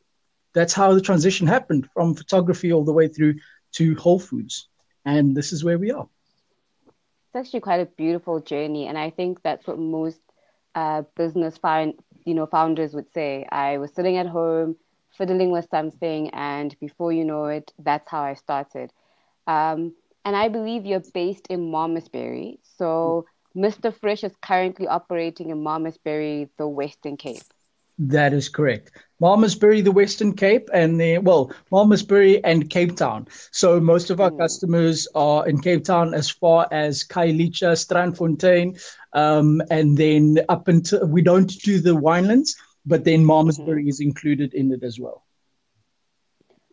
that's 0.53 0.71
how 0.71 0.93
the 0.93 1.01
transition 1.01 1.47
happened 1.47 1.89
from 1.93 2.15
photography 2.15 2.71
all 2.71 2.85
the 2.85 2.93
way 2.93 3.09
through 3.09 3.39
to 3.73 3.95
Whole 3.95 4.19
Foods. 4.19 4.69
And 5.03 5.35
this 5.35 5.51
is 5.51 5.65
where 5.65 5.77
we 5.77 5.91
are 5.91 6.07
it's 7.29 7.47
actually 7.47 7.59
quite 7.59 7.79
a 7.79 7.85
beautiful 7.85 8.39
journey, 8.39 8.87
and 8.87 8.97
I 8.97 9.11
think 9.11 9.43
that's 9.43 9.67
what 9.67 9.77
most 9.77 10.19
uh, 10.73 11.03
business 11.15 11.57
find 11.57 11.93
you 12.25 12.33
know 12.33 12.47
founders 12.47 12.93
would 12.93 13.11
say. 13.13 13.45
I 13.51 13.77
was 13.77 13.93
sitting 13.93 14.17
at 14.17 14.25
home 14.25 14.75
fiddling 15.15 15.51
with 15.51 15.67
something, 15.69 16.29
and 16.31 16.75
before 16.79 17.13
you 17.13 17.23
know 17.23 17.45
it, 17.45 17.71
that's 17.77 18.09
how 18.09 18.21
I 18.21 18.33
started. 18.33 18.91
Um, 19.45 19.93
and 20.25 20.35
I 20.35 20.47
believe 20.47 20.85
you're 20.85 21.03
based 21.13 21.47
in 21.49 21.71
Malmesbury, 21.71 22.59
so 22.63 23.25
Mr. 23.55 23.91
Fresh 23.91 24.23
is 24.23 24.35
currently 24.41 24.87
operating 24.87 25.51
in 25.51 25.63
Malmesbury, 25.63 26.49
the 26.57 26.67
Western 26.67 27.17
Cape. 27.17 27.43
That 27.99 28.33
is 28.33 28.47
correct. 28.47 28.91
Malmesbury, 29.19 29.81
the 29.81 29.91
Western 29.91 30.33
Cape, 30.33 30.69
and 30.73 30.99
the 30.99 31.17
well, 31.17 31.51
Malmesbury 31.69 32.41
and 32.45 32.69
Cape 32.69 32.95
Town. 32.95 33.27
So 33.51 33.77
most 33.81 34.09
of 34.09 34.21
our 34.21 34.31
mm. 34.31 34.39
customers 34.39 35.05
are 35.15 35.45
in 35.47 35.59
Cape 35.59 35.83
Town, 35.83 36.13
as 36.13 36.29
far 36.29 36.65
as 36.71 37.03
Khayelitsha, 37.03 37.75
Strandfontein, 37.75 38.81
um, 39.11 39.61
and 39.69 39.97
then 39.97 40.39
up 40.47 40.69
until 40.69 41.05
we 41.07 41.21
don't 41.21 41.49
do 41.61 41.81
the 41.81 41.97
winelands, 41.97 42.51
but 42.85 43.03
then 43.03 43.25
Malmesbury 43.25 43.81
mm-hmm. 43.81 43.89
is 43.89 43.99
included 43.99 44.53
in 44.53 44.71
it 44.71 44.83
as 44.83 44.97
well. 44.97 45.25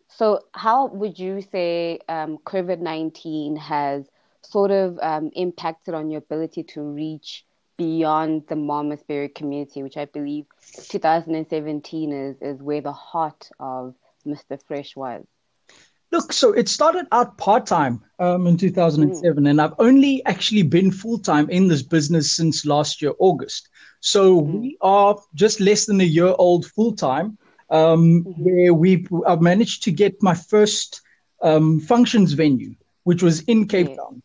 So, 0.07 0.45
how 0.53 0.87
would 0.87 1.19
you 1.19 1.41
say 1.41 1.99
um, 2.07 2.37
COVID 2.45 2.79
nineteen 2.79 3.57
has 3.57 4.07
sort 4.43 4.71
of 4.71 4.97
um, 5.01 5.29
impacted 5.35 5.93
on 5.93 6.09
your 6.09 6.19
ability 6.19 6.63
to 6.63 6.81
reach 6.81 7.43
beyond 7.77 8.43
the 8.47 8.55
Malmesbury 8.55 9.29
community, 9.29 9.83
which 9.83 9.97
I 9.97 10.05
believe 10.05 10.45
2017 10.89 12.11
is, 12.11 12.35
is 12.41 12.61
where 12.61 12.81
the 12.81 12.91
heart 12.91 13.49
of 13.59 13.95
Mr. 14.25 14.59
Fresh 14.67 14.95
was. 14.95 15.25
Look, 16.11 16.31
so 16.31 16.53
it 16.53 16.69
started 16.69 17.05
out 17.11 17.37
part 17.37 17.65
time 17.65 18.01
um, 18.19 18.47
in 18.47 18.57
2007, 18.57 19.43
mm. 19.43 19.49
and 19.49 19.61
I've 19.61 19.73
only 19.77 20.23
actually 20.25 20.63
been 20.63 20.89
full 20.89 21.19
time 21.19 21.49
in 21.49 21.67
this 21.67 21.83
business 21.83 22.33
since 22.33 22.65
last 22.65 23.01
year, 23.01 23.11
August. 23.19 23.69
So 23.99 24.41
mm. 24.41 24.61
we 24.61 24.77
are 24.81 25.17
just 25.35 25.59
less 25.59 25.85
than 25.85 25.99
a 25.99 26.05
year 26.05 26.33
old 26.37 26.65
full 26.65 26.95
time, 26.95 27.37
um, 27.69 28.23
mm-hmm. 28.23 28.43
where 28.43 28.73
we 28.73 29.05
I've 29.25 29.41
managed 29.41 29.83
to 29.83 29.91
get 29.91 30.23
my 30.23 30.33
first 30.33 31.01
um, 31.41 31.81
functions 31.81 32.31
venue, 32.33 32.75
which 33.03 33.21
was 33.21 33.41
in 33.41 33.67
Cape 33.67 33.89
yeah. 33.89 33.95
Town 33.97 34.23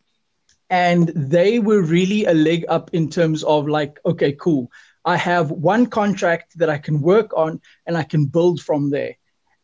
and 0.69 1.09
they 1.09 1.59
were 1.59 1.81
really 1.81 2.25
a 2.25 2.33
leg 2.33 2.65
up 2.69 2.89
in 2.93 3.09
terms 3.09 3.43
of 3.43 3.67
like 3.67 3.99
okay 4.05 4.33
cool. 4.33 4.71
I 5.05 5.17
have 5.17 5.51
one 5.51 5.87
contract 5.87 6.57
that 6.57 6.69
i 6.69 6.77
can 6.77 7.01
work 7.01 7.31
on 7.35 7.61
and 7.85 7.97
i 7.97 8.03
can 8.03 8.25
build 8.25 8.61
from 8.61 8.89
there. 8.89 9.15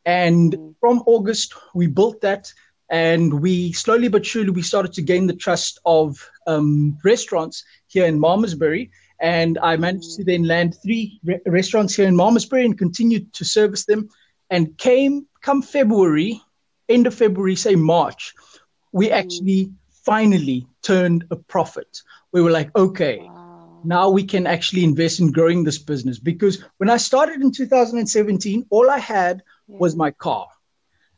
And 0.06 0.54
mm. 0.54 0.76
from 0.80 1.04
august 1.06 1.54
we 1.74 1.88
built 1.88 2.22
that 2.22 2.52
and 2.90 3.42
we 3.42 3.72
slowly 3.74 4.08
but 4.08 4.26
surely 4.26 4.50
we 4.50 4.62
started 4.62 4.94
to 4.94 5.02
gain 5.02 5.28
the 5.28 5.36
trust 5.36 5.80
of 5.86 6.30
um, 6.48 6.98
restaurants 7.04 7.64
here 7.88 8.06
in 8.06 8.20
malmesbury 8.20 8.92
And 9.20 9.60
I 9.62 9.76
managed 9.76 10.16
to 10.16 10.24
then 10.24 10.44
land 10.44 10.78
three 10.82 11.20
re- 11.24 11.42
restaurants 11.46 11.96
here 11.96 12.08
in 12.08 12.16
Malmesbury 12.16 12.66
and 12.66 12.78
continued 12.78 13.34
to 13.34 13.46
service 13.46 13.86
them. 13.86 14.10
And 14.50 14.78
came 14.78 15.28
come 15.42 15.62
February, 15.62 16.42
end 16.88 17.06
of 17.06 17.14
February, 17.14 17.56
say 17.56 17.76
March, 17.76 18.34
we 18.92 19.12
actually 19.12 19.72
finally 20.06 20.66
turned 20.82 21.26
a 21.32 21.36
profit. 21.36 22.02
We 22.32 22.42
were 22.42 22.52
like, 22.52 22.76
okay, 22.76 23.20
wow. 23.20 23.82
now 23.84 24.10
we 24.10 24.24
can 24.24 24.48
actually 24.48 24.84
invest 24.84 25.20
in 25.20 25.32
growing 25.32 25.64
this 25.64 25.78
business. 25.78 26.20
Because 26.20 26.64
when 26.78 26.90
I 26.90 26.98
started 26.98 27.42
in 27.42 27.52
2017, 27.52 28.66
all 28.70 28.90
I 28.90 29.00
had 29.00 29.44
yeah. 29.68 29.78
was 29.80 29.96
my 29.96 30.12
car. 30.12 30.48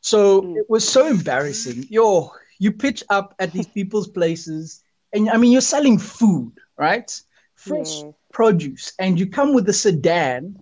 So 0.01 0.41
mm. 0.41 0.57
it 0.57 0.65
was 0.69 0.87
so 0.87 1.07
embarrassing. 1.07 1.85
Yo, 1.89 2.31
you 2.59 2.71
pitch 2.71 3.03
up 3.09 3.35
at 3.39 3.51
these 3.51 3.67
people's 3.77 4.07
places, 4.07 4.83
and 5.13 5.29
I 5.29 5.37
mean, 5.37 5.51
you're 5.51 5.61
selling 5.61 5.97
food, 5.97 6.53
right? 6.77 7.11
Fresh 7.55 8.01
yeah. 8.01 8.11
produce, 8.33 8.93
and 8.99 9.19
you 9.19 9.27
come 9.27 9.53
with 9.53 9.69
a 9.69 9.73
sedan, 9.73 10.59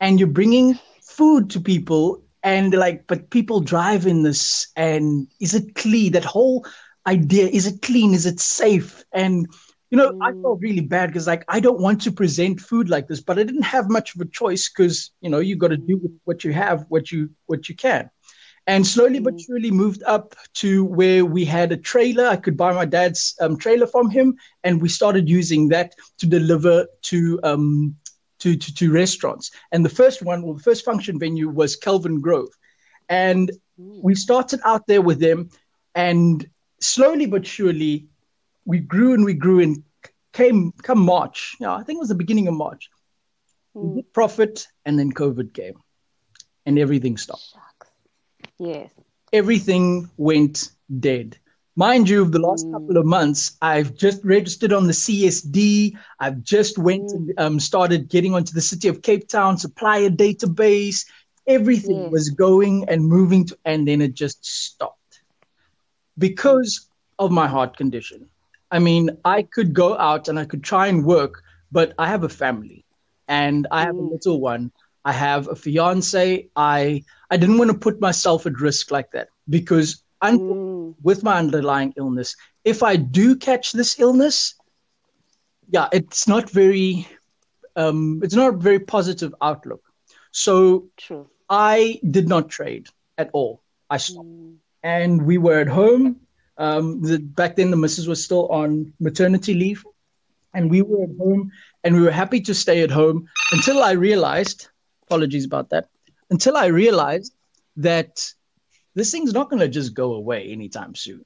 and 0.00 0.18
you're 0.18 0.28
bringing 0.28 0.78
food 1.02 1.50
to 1.50 1.60
people, 1.60 2.22
and 2.42 2.74
like, 2.74 3.06
but 3.06 3.30
people 3.30 3.60
drive 3.60 4.06
in 4.06 4.22
this, 4.22 4.68
and 4.76 5.28
is 5.40 5.54
it 5.54 5.74
clean? 5.74 6.12
That 6.12 6.24
whole 6.24 6.66
idea 7.06 7.46
is 7.46 7.66
it 7.66 7.82
clean? 7.82 8.14
Is 8.14 8.26
it 8.26 8.40
safe? 8.40 9.04
And 9.12 9.46
you 9.90 9.98
know, 9.98 10.12
mm. 10.12 10.18
I 10.22 10.32
felt 10.40 10.60
really 10.60 10.80
bad 10.80 11.08
because 11.08 11.26
like 11.26 11.44
I 11.48 11.60
don't 11.60 11.80
want 11.80 12.00
to 12.02 12.12
present 12.12 12.60
food 12.60 12.88
like 12.88 13.08
this, 13.08 13.20
but 13.20 13.38
I 13.38 13.42
didn't 13.42 13.62
have 13.62 13.90
much 13.90 14.14
of 14.14 14.20
a 14.20 14.26
choice 14.26 14.70
because 14.70 15.10
you 15.20 15.30
know 15.30 15.40
you 15.40 15.56
got 15.56 15.68
to 15.68 15.76
do 15.76 15.98
with 15.98 16.12
what 16.24 16.44
you 16.44 16.52
have, 16.52 16.86
what 16.88 17.12
you 17.12 17.30
what 17.46 17.68
you 17.68 17.74
can 17.74 18.10
and 18.66 18.86
slowly 18.86 19.18
but 19.18 19.34
mm. 19.34 19.44
surely 19.44 19.70
moved 19.70 20.02
up 20.04 20.34
to 20.54 20.84
where 20.84 21.24
we 21.24 21.44
had 21.44 21.72
a 21.72 21.76
trailer. 21.76 22.26
I 22.26 22.36
could 22.36 22.56
buy 22.56 22.72
my 22.72 22.84
dad's 22.84 23.34
um, 23.40 23.56
trailer 23.56 23.86
from 23.86 24.10
him, 24.10 24.36
and 24.62 24.80
we 24.80 24.88
started 24.88 25.28
using 25.28 25.68
that 25.68 25.94
to 26.18 26.26
deliver 26.26 26.86
to, 27.02 27.40
um, 27.42 27.96
to, 28.38 28.56
to 28.56 28.74
to 28.74 28.92
restaurants. 28.92 29.50
And 29.72 29.84
the 29.84 29.90
first 29.90 30.22
one, 30.22 30.42
well, 30.42 30.54
the 30.54 30.62
first 30.62 30.84
function 30.84 31.18
venue 31.18 31.48
was 31.48 31.76
Kelvin 31.76 32.20
Grove, 32.20 32.50
and 33.08 33.50
mm. 33.80 34.02
we 34.02 34.14
started 34.14 34.60
out 34.64 34.86
there 34.86 35.02
with 35.02 35.18
them, 35.18 35.50
and 35.94 36.48
slowly 36.82 37.26
but 37.26 37.46
surely, 37.46 38.06
we 38.64 38.78
grew 38.78 39.14
and 39.14 39.24
we 39.24 39.34
grew 39.34 39.60
and 39.60 39.82
came 40.32 40.72
come 40.82 41.00
March. 41.00 41.56
Yeah, 41.60 41.74
I 41.74 41.82
think 41.82 41.98
it 41.98 42.00
was 42.00 42.08
the 42.08 42.14
beginning 42.14 42.48
of 42.48 42.54
March. 42.54 42.90
Mm. 43.76 44.04
Profit, 44.12 44.66
and 44.84 44.98
then 44.98 45.12
COVID 45.12 45.54
came, 45.54 45.74
and 46.66 46.78
everything 46.78 47.16
stopped. 47.16 47.52
Shucks. 47.52 47.90
Yes. 48.58 48.90
Everything 49.32 50.10
went 50.18 50.70
dead. 51.00 51.38
Mind 51.74 52.06
you, 52.06 52.26
the 52.26 52.38
last 52.38 52.66
mm. 52.66 52.72
couple 52.72 52.98
of 52.98 53.06
months, 53.06 53.56
I've 53.62 53.94
just 53.94 54.22
registered 54.24 54.74
on 54.74 54.86
the 54.86 54.92
CSD. 54.92 55.96
I've 56.20 56.42
just 56.42 56.76
went 56.76 57.10
mm. 57.10 57.14
and 57.14 57.32
um, 57.38 57.60
started 57.60 58.10
getting 58.10 58.34
onto 58.34 58.52
the 58.52 58.60
City 58.60 58.88
of 58.88 59.00
Cape 59.00 59.26
Town 59.28 59.56
supplier 59.56 60.10
database. 60.10 61.06
Everything 61.46 62.02
yes. 62.02 62.12
was 62.12 62.28
going 62.28 62.84
and 62.88 63.06
moving, 63.06 63.46
to, 63.46 63.58
and 63.64 63.88
then 63.88 64.02
it 64.02 64.12
just 64.12 64.44
stopped 64.44 65.01
because 66.22 66.88
of 67.18 67.32
my 67.32 67.48
heart 67.48 67.76
condition. 67.76 68.28
I 68.70 68.78
mean, 68.78 69.10
I 69.24 69.42
could 69.42 69.74
go 69.74 69.98
out 69.98 70.28
and 70.28 70.38
I 70.38 70.44
could 70.44 70.62
try 70.62 70.86
and 70.86 71.04
work, 71.04 71.42
but 71.72 71.92
I 71.98 72.06
have 72.06 72.22
a 72.24 72.28
family 72.28 72.84
and 73.26 73.66
I 73.70 73.82
have 73.82 73.96
mm. 73.96 74.06
a 74.06 74.12
little 74.14 74.40
one. 74.40 74.70
I 75.04 75.12
have 75.12 75.48
a 75.48 75.56
fiance. 75.56 76.48
I 76.54 77.02
I 77.32 77.36
didn't 77.36 77.58
want 77.58 77.72
to 77.72 77.84
put 77.86 78.00
myself 78.00 78.46
at 78.46 78.60
risk 78.68 78.92
like 78.96 79.10
that 79.12 79.28
because 79.48 80.04
I'm 80.20 80.38
mm. 80.38 80.94
with 81.02 81.24
my 81.24 81.36
underlying 81.38 81.92
illness. 81.96 82.36
If 82.64 82.82
I 82.84 82.94
do 82.96 83.34
catch 83.34 83.72
this 83.72 83.98
illness, 83.98 84.54
yeah, 85.76 85.88
it's 85.92 86.28
not 86.28 86.48
very 86.48 87.08
um, 87.74 88.20
it's 88.22 88.38
not 88.40 88.54
a 88.54 88.64
very 88.68 88.78
positive 88.78 89.34
outlook. 89.42 89.82
So 90.30 90.88
True. 90.96 91.26
I 91.50 92.00
did 92.16 92.28
not 92.28 92.48
trade 92.48 92.86
at 93.18 93.30
all. 93.32 93.62
I 93.90 93.98
stopped, 93.98 94.28
mm. 94.28 94.61
And 94.82 95.24
we 95.24 95.38
were 95.38 95.60
at 95.60 95.68
home. 95.68 96.16
Um, 96.58 97.02
the, 97.02 97.18
back 97.18 97.56
then, 97.56 97.70
the 97.70 97.76
missus 97.76 98.06
was 98.06 98.22
still 98.22 98.48
on 98.48 98.92
maternity 99.00 99.54
leave, 99.54 99.84
and 100.54 100.70
we 100.70 100.82
were 100.82 101.04
at 101.04 101.16
home, 101.18 101.50
and 101.84 101.94
we 101.94 102.02
were 102.02 102.10
happy 102.10 102.40
to 102.42 102.54
stay 102.54 102.82
at 102.82 102.90
home 102.90 103.26
until 103.52 103.82
I 103.82 103.92
realized 103.92 104.68
apologies 105.06 105.44
about 105.44 105.70
that. 105.70 105.88
Until 106.30 106.56
I 106.56 106.66
realized 106.66 107.34
that 107.76 108.24
this 108.94 109.10
thing's 109.10 109.32
not 109.32 109.50
going 109.50 109.60
to 109.60 109.68
just 109.68 109.94
go 109.94 110.14
away 110.14 110.50
anytime 110.50 110.94
soon. 110.94 111.22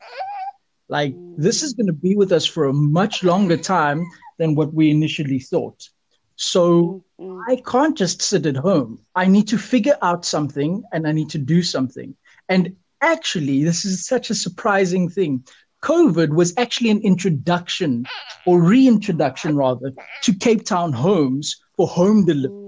Like, 0.89 1.15
this 1.37 1.63
is 1.63 1.73
going 1.73 1.87
to 1.89 1.93
be 1.93 2.15
with 2.15 2.33
us 2.33 2.47
for 2.47 2.67
a 2.67 2.73
much 2.73 3.25
longer 3.25 3.57
time 3.57 4.05
than 4.39 4.55
what 4.55 4.73
we 4.73 4.91
initially 4.91 5.41
thought. 5.41 5.89
So 6.37 7.05
I 7.49 7.63
can't 7.67 7.97
just 7.97 8.23
sit 8.23 8.47
at 8.47 8.57
home. 8.57 9.01
I 9.15 9.27
need 9.27 9.49
to 9.49 9.59
figure 9.59 9.97
out 10.03 10.25
something 10.25 10.85
and 10.93 11.07
I 11.09 11.13
need 11.13 11.31
to 11.31 11.39
do 11.39 11.63
something. 11.63 12.15
And 12.49 12.77
actually, 13.01 13.65
this 13.65 13.85
is 13.85 14.07
such 14.07 14.31
a 14.31 14.35
surprising 14.35 15.09
thing. 15.09 15.45
COVID 15.83 16.31
was 16.31 16.55
actually 16.57 16.91
an 16.91 17.01
introduction 17.03 18.07
or 18.47 18.61
reintroduction, 18.61 19.57
rather, 19.57 19.93
to 20.23 20.35
Cape 20.35 20.65
Town 20.65 20.93
homes 20.93 21.57
for 21.77 21.87
home 21.87 22.25
delivery. 22.25 22.67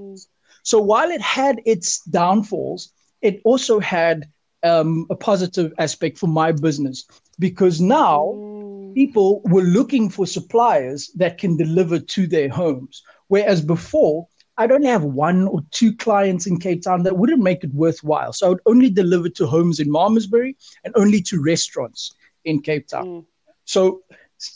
So 0.63 0.81
while 0.81 1.11
it 1.11 1.21
had 1.23 1.61
its 1.65 2.03
downfalls, 2.05 2.93
it 3.23 3.41
also 3.45 3.81
had 3.81 4.29
um, 4.63 5.07
a 5.11 5.17
positive 5.17 5.73
aspect 5.79 6.19
for 6.19 6.27
my 6.27 6.53
business 6.53 7.07
because 7.39 7.81
now 7.81 8.35
mm. 8.37 8.95
people 8.95 9.41
were 9.45 9.63
looking 9.63 10.11
for 10.11 10.27
suppliers 10.27 11.11
that 11.15 11.39
can 11.39 11.57
deliver 11.57 11.99
to 11.99 12.27
their 12.27 12.49
homes. 12.49 13.03
Whereas 13.29 13.63
before, 13.63 14.29
I'd 14.59 14.73
only 14.73 14.89
have 14.89 15.05
one 15.05 15.47
or 15.47 15.65
two 15.71 15.95
clients 15.95 16.47
in 16.47 16.59
Cape 16.59 16.83
Town 16.83 17.05
that 17.05 17.17
wouldn't 17.17 17.43
make 17.43 17.63
it 17.63 17.73
worthwhile. 17.73 18.33
So 18.33 18.47
I 18.47 18.49
would 18.51 18.61
only 18.67 18.91
deliver 18.91 19.29
to 19.31 19.47
homes 19.47 19.79
in 19.79 19.91
Malmesbury 19.91 20.57
and 20.85 20.93
only 20.97 21.23
to 21.23 21.41
restaurants 21.41 22.13
in 22.45 22.61
Cape 22.61 22.89
Town. 22.89 23.07
Mm. 23.07 23.27
So, 23.65 24.03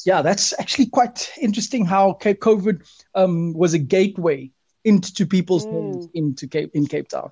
yeah, 0.05 0.21
that's 0.21 0.53
actually 0.59 0.87
quite 0.87 1.33
interesting 1.41 1.85
how 1.85 2.19
COVID 2.21 2.83
um, 3.15 3.53
was 3.55 3.75
a 3.75 3.79
gateway 3.79 4.51
into 4.85 5.25
people's 5.25 5.65
mm. 5.65 5.71
homes 5.71 6.09
into 6.15 6.49
Cape 6.49 6.73
in 6.75 6.87
Cape 6.87 7.09
Town. 7.09 7.31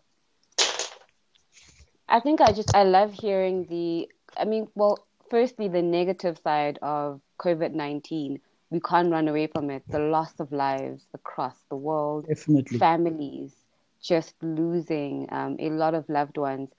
I 2.08 2.20
think 2.20 2.40
I 2.40 2.52
just 2.52 2.74
I 2.74 2.84
love 2.84 3.12
hearing 3.12 3.66
the 3.66 4.08
I 4.36 4.44
mean, 4.44 4.68
well, 4.74 4.98
firstly 5.28 5.68
the 5.68 5.82
negative 5.82 6.38
side 6.42 6.78
of 6.82 7.20
COVID 7.40 7.72
nineteen. 7.72 8.40
We 8.70 8.80
can't 8.80 9.10
run 9.10 9.26
away 9.26 9.48
from 9.48 9.68
it. 9.70 9.82
The 9.88 9.98
loss 9.98 10.38
of 10.38 10.52
lives 10.52 11.04
across 11.12 11.56
the 11.68 11.76
world. 11.76 12.26
Definitely. 12.28 12.78
Families 12.78 13.54
just 14.00 14.34
losing 14.42 15.28
um, 15.30 15.56
a 15.58 15.70
lot 15.70 15.94
of 15.94 16.08
loved 16.08 16.38
ones. 16.38 16.70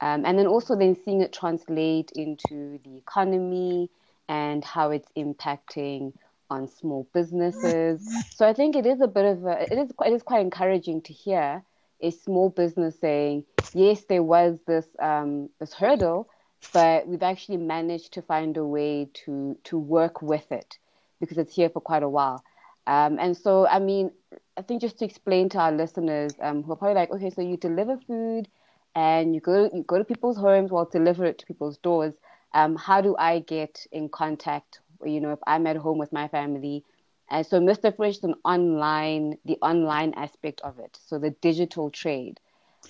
Um, 0.00 0.26
and 0.26 0.38
then 0.38 0.46
also 0.46 0.76
then 0.76 0.96
seeing 1.04 1.22
it 1.22 1.32
translate 1.32 2.12
into 2.12 2.78
the 2.84 2.96
economy 2.96 3.88
and 4.28 4.64
how 4.64 4.90
it's 4.90 5.08
impacting 5.16 6.12
on 6.50 6.68
small 6.68 7.08
businesses. 7.14 8.06
So 8.34 8.46
I 8.46 8.52
think 8.52 8.76
it 8.76 8.84
is 8.84 9.00
a 9.00 9.06
bit 9.06 9.24
of 9.24 9.46
a 9.46 9.62
it 9.62 9.78
is 9.78 9.90
it 10.04 10.12
is 10.12 10.22
quite 10.22 10.42
encouraging 10.42 11.00
to 11.02 11.12
hear 11.12 11.62
a 12.00 12.10
small 12.10 12.50
business 12.50 12.98
saying, 13.00 13.44
yes, 13.72 14.04
there 14.04 14.22
was 14.22 14.58
this 14.66 14.86
um, 14.98 15.48
this 15.58 15.72
hurdle, 15.72 16.28
but 16.72 17.06
we've 17.08 17.22
actually 17.22 17.56
managed 17.56 18.12
to 18.14 18.22
find 18.22 18.56
a 18.56 18.64
way 18.64 19.08
to 19.24 19.56
to 19.64 19.78
work 19.78 20.20
with 20.20 20.52
it 20.52 20.78
because 21.20 21.38
it's 21.38 21.54
here 21.54 21.68
for 21.70 21.80
quite 21.80 22.02
a 22.02 22.08
while. 22.08 22.42
Um, 22.86 23.18
and 23.18 23.36
so, 23.36 23.66
I 23.66 23.78
mean, 23.78 24.12
I 24.56 24.62
think 24.62 24.80
just 24.80 24.98
to 25.00 25.04
explain 25.04 25.48
to 25.50 25.58
our 25.58 25.72
listeners 25.72 26.34
um, 26.40 26.62
who 26.62 26.72
are 26.72 26.76
probably 26.76 26.94
like, 26.94 27.10
okay, 27.10 27.30
so 27.30 27.42
you 27.42 27.56
deliver 27.56 27.98
food 28.06 28.48
and 28.94 29.34
you 29.34 29.40
go 29.40 29.68
you 29.72 29.82
go 29.82 29.98
to 29.98 30.04
people's 30.04 30.36
homes, 30.36 30.70
well, 30.70 30.88
deliver 30.90 31.24
it 31.24 31.38
to 31.38 31.46
people's 31.46 31.78
doors. 31.78 32.14
Um, 32.54 32.76
how 32.76 33.00
do 33.00 33.16
I 33.18 33.40
get 33.40 33.86
in 33.92 34.08
contact 34.08 34.80
you 35.04 35.20
know, 35.20 35.32
if 35.32 35.38
I'm 35.46 35.66
at 35.66 35.76
home 35.76 35.98
with 35.98 36.12
my 36.12 36.28
family. 36.28 36.84
And 37.28 37.44
so 37.44 37.60
Mr. 37.60 37.94
Fresh 37.94 38.22
an 38.22 38.34
online, 38.44 39.38
the 39.44 39.58
online 39.62 40.14
aspect 40.14 40.60
of 40.62 40.78
it, 40.78 40.98
so 41.04 41.18
the 41.18 41.30
digital 41.30 41.90
trade. 41.90 42.40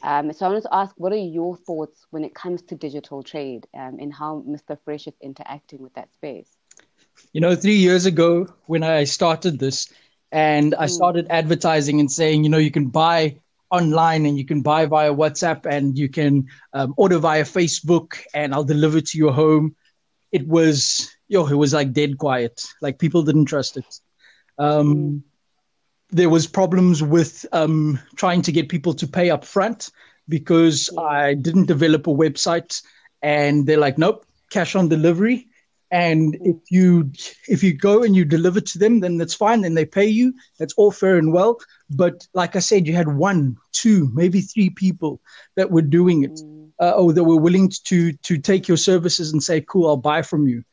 Um, 0.02 0.32
so 0.32 0.44
I 0.44 0.48
wanted 0.50 0.62
to 0.62 0.74
ask, 0.74 0.94
what 0.98 1.12
are 1.12 1.16
your 1.16 1.56
thoughts 1.56 2.06
when 2.10 2.22
it 2.22 2.34
comes 2.34 2.62
to 2.62 2.74
digital 2.74 3.22
trade 3.22 3.66
um, 3.74 3.96
and 3.98 4.12
how 4.12 4.44
Mr. 4.46 4.78
Fresh 4.84 5.06
is 5.06 5.14
interacting 5.22 5.80
with 5.80 5.94
that 5.94 6.12
space? 6.12 6.55
You 7.32 7.40
know, 7.40 7.54
three 7.54 7.76
years 7.76 8.06
ago 8.06 8.46
when 8.66 8.82
I 8.82 9.04
started 9.04 9.58
this, 9.58 9.88
and 10.32 10.74
I 10.74 10.86
hmm. 10.86 10.92
started 10.92 11.26
advertising 11.30 12.00
and 12.00 12.10
saying, 12.10 12.44
you 12.44 12.50
know, 12.50 12.58
you 12.58 12.70
can 12.70 12.88
buy 12.88 13.38
online 13.70 14.26
and 14.26 14.38
you 14.38 14.44
can 14.44 14.62
buy 14.62 14.86
via 14.86 15.12
WhatsApp 15.12 15.66
and 15.66 15.98
you 15.98 16.08
can 16.08 16.46
um, 16.72 16.94
order 16.96 17.18
via 17.18 17.44
Facebook, 17.44 18.18
and 18.34 18.54
I'll 18.54 18.64
deliver 18.64 19.00
to 19.00 19.18
your 19.18 19.32
home. 19.32 19.76
It 20.32 20.46
was 20.46 21.10
yo, 21.28 21.46
it 21.46 21.54
was 21.54 21.74
like 21.74 21.92
dead 21.92 22.18
quiet. 22.18 22.64
Like 22.80 22.98
people 22.98 23.22
didn't 23.22 23.46
trust 23.46 23.76
it. 23.76 24.00
Um, 24.58 24.94
mm. 24.94 25.22
There 26.10 26.30
was 26.30 26.46
problems 26.46 27.02
with 27.02 27.44
um, 27.52 27.98
trying 28.14 28.42
to 28.42 28.52
get 28.52 28.68
people 28.68 28.94
to 28.94 29.06
pay 29.06 29.30
up 29.30 29.44
front 29.44 29.90
because 30.28 30.90
I 30.96 31.34
didn't 31.34 31.66
develop 31.66 32.06
a 32.06 32.10
website, 32.10 32.82
and 33.22 33.66
they're 33.66 33.78
like, 33.78 33.98
nope, 33.98 34.24
cash 34.50 34.76
on 34.76 34.88
delivery. 34.88 35.48
And 35.90 36.34
mm. 36.34 36.38
if 36.42 36.56
you 36.70 37.10
if 37.48 37.62
you 37.62 37.74
go 37.74 38.02
and 38.02 38.16
you 38.16 38.24
deliver 38.24 38.60
to 38.60 38.78
them, 38.78 39.00
then 39.00 39.18
that's 39.18 39.34
fine. 39.34 39.60
Then 39.60 39.74
they 39.74 39.84
pay 39.84 40.06
you. 40.06 40.34
That's 40.58 40.74
all 40.74 40.90
fair 40.90 41.16
and 41.16 41.32
well. 41.32 41.58
But 41.90 42.26
like 42.34 42.56
I 42.56 42.60
said, 42.60 42.86
you 42.86 42.94
had 42.94 43.08
one, 43.08 43.56
two, 43.72 44.10
maybe 44.12 44.40
three 44.40 44.70
people 44.70 45.20
that 45.54 45.70
were 45.70 45.82
doing 45.82 46.24
it, 46.24 46.32
mm. 46.32 46.70
uh, 46.80 46.92
or 46.92 47.12
that 47.12 47.24
were 47.24 47.40
willing 47.40 47.70
to 47.84 48.12
to 48.12 48.38
take 48.38 48.68
your 48.68 48.76
services 48.76 49.32
and 49.32 49.42
say, 49.42 49.60
"Cool, 49.60 49.88
I'll 49.88 49.96
buy 49.96 50.22
from 50.22 50.48
you." 50.48 50.64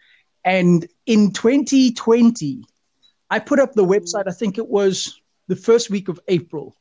And 0.46 0.88
in 1.06 1.32
2020, 1.32 2.64
I 3.30 3.40
put 3.40 3.60
up 3.60 3.74
the 3.74 3.86
website. 3.86 4.28
I 4.28 4.32
think 4.32 4.58
it 4.58 4.68
was 4.68 5.22
the 5.48 5.56
first 5.56 5.90
week 5.90 6.10
of 6.10 6.20
April 6.28 6.76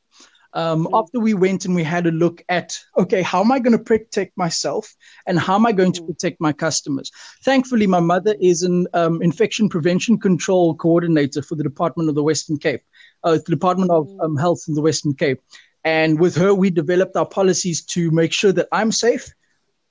um, 0.54 0.84
mm-hmm. 0.84 0.94
after 0.94 1.18
we 1.18 1.34
went 1.34 1.64
and 1.64 1.74
we 1.74 1.82
had 1.82 2.06
a 2.06 2.10
look 2.10 2.42
at 2.48 2.78
okay 2.96 3.22
how 3.22 3.40
am 3.40 3.52
i 3.52 3.58
going 3.58 3.76
to 3.76 3.82
protect 3.82 4.36
myself 4.36 4.94
and 5.26 5.38
how 5.38 5.54
am 5.54 5.66
i 5.66 5.72
going 5.72 5.92
to 5.92 6.02
mm. 6.02 6.06
protect 6.06 6.40
my 6.40 6.52
customers 6.52 7.10
thankfully 7.42 7.86
my 7.86 8.00
mother 8.00 8.34
is 8.40 8.62
an 8.62 8.86
um, 8.94 9.22
infection 9.22 9.68
prevention 9.68 10.18
control 10.18 10.74
coordinator 10.74 11.42
for 11.42 11.54
the 11.54 11.62
department 11.62 12.08
of 12.08 12.14
the 12.14 12.22
western 12.22 12.58
cape 12.58 12.82
uh, 13.24 13.32
the 13.32 13.52
department 13.52 13.90
of 13.90 14.06
mm. 14.06 14.24
um, 14.24 14.36
health 14.36 14.64
in 14.68 14.74
the 14.74 14.82
western 14.82 15.14
cape 15.14 15.40
and 15.84 16.20
with 16.20 16.34
her 16.34 16.54
we 16.54 16.70
developed 16.70 17.16
our 17.16 17.26
policies 17.26 17.82
to 17.84 18.10
make 18.10 18.32
sure 18.32 18.52
that 18.52 18.68
i'm 18.72 18.92
safe 18.92 19.32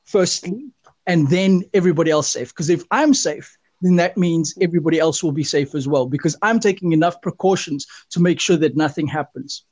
firstly 0.06 0.66
and 1.08 1.30
then 1.30 1.64
everybody 1.74 2.12
else 2.12 2.32
safe 2.32 2.50
because 2.50 2.70
if 2.70 2.84
i'm 2.92 3.14
safe 3.14 3.58
then 3.82 3.96
that 3.96 4.16
means 4.16 4.54
mm. 4.54 4.64
everybody 4.64 5.00
else 5.00 5.24
will 5.24 5.32
be 5.32 5.44
safe 5.44 5.74
as 5.76 5.88
well 5.88 6.06
because 6.06 6.38
I'm 6.44 6.60
taking 6.60 6.92
enough 6.92 7.20
precautions 7.22 7.88
to 8.12 8.20
make 8.20 8.40
sure 8.40 8.58
that 8.58 8.78
nothing 8.78 9.08
happens 9.08 9.66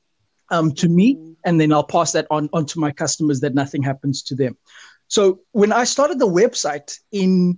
um, 0.52 0.72
to 0.74 0.90
me, 0.90 1.36
and 1.46 1.60
then 1.60 1.72
I'll 1.72 1.84
pass 1.84 2.12
that 2.14 2.28
on, 2.30 2.50
on 2.54 2.66
to 2.68 2.80
my 2.80 2.92
customers 2.92 3.40
that 3.42 3.54
nothing 3.54 3.84
happens 3.84 4.24
to 4.24 4.36
them. 4.36 4.58
So 5.08 5.42
when 5.52 5.72
I 5.72 5.84
started 5.84 6.20
the 6.20 6.28
website 6.28 7.00
in, 7.12 7.58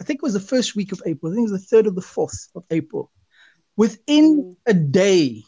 I 0.00 0.04
think 0.04 0.18
it 0.18 0.22
was 0.22 0.34
the 0.34 0.40
first 0.40 0.76
week 0.76 0.92
of 0.92 1.02
April, 1.06 1.32
I 1.32 1.34
think 1.34 1.48
it 1.48 1.52
was 1.52 1.62
the 1.62 1.66
third 1.66 1.86
or 1.86 1.92
the 1.92 2.02
fourth 2.02 2.48
of 2.54 2.64
April, 2.70 3.10
within 3.76 4.56
a 4.66 4.74
day, 4.74 5.42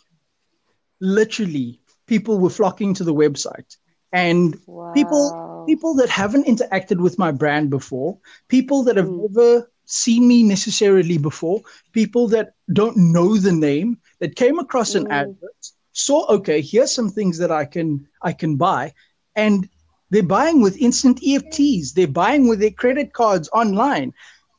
literally, 1.01 1.81
people 2.07 2.39
were 2.39 2.51
flocking 2.51 2.95
to 2.95 3.05
the 3.05 3.15
website. 3.15 3.77
And 4.13 4.59
wow. 4.67 4.93
people 4.93 5.65
people 5.67 5.95
that 5.95 6.09
haven't 6.09 6.47
interacted 6.47 6.99
with 6.99 7.19
my 7.19 7.31
brand 7.31 7.71
before, 7.71 8.19
people 8.49 8.83
that 8.85 8.97
have 8.97 9.07
mm. 9.07 9.29
never 9.29 9.71
seen 9.85 10.27
me 10.27 10.43
necessarily 10.43 11.19
before, 11.19 11.63
people 11.93 12.29
that 12.29 12.55
don't 12.73 12.97
know 12.97 13.37
the 13.37 13.53
name, 13.53 13.99
that 14.21 14.37
came 14.37 14.59
across 14.59 14.95
an 14.95 15.07
mm. 15.07 15.13
advert 15.13 15.63
saw 15.93 16.27
okay 16.27 16.61
here's 16.61 16.95
some 16.95 17.09
things 17.09 17.39
that 17.39 17.51
i 17.51 17.65
can 17.65 18.07
i 18.23 18.33
can 18.33 18.57
buy. 18.57 18.93
And 19.35 19.69
they're 20.11 20.23
buying 20.23 20.61
with 20.61 20.77
instant 20.77 21.21
efts 21.27 21.93
they're 21.93 22.07
buying 22.07 22.47
with 22.47 22.61
their 22.61 22.71
credit 22.71 23.13
cards 23.13 23.49
online. 23.53 24.13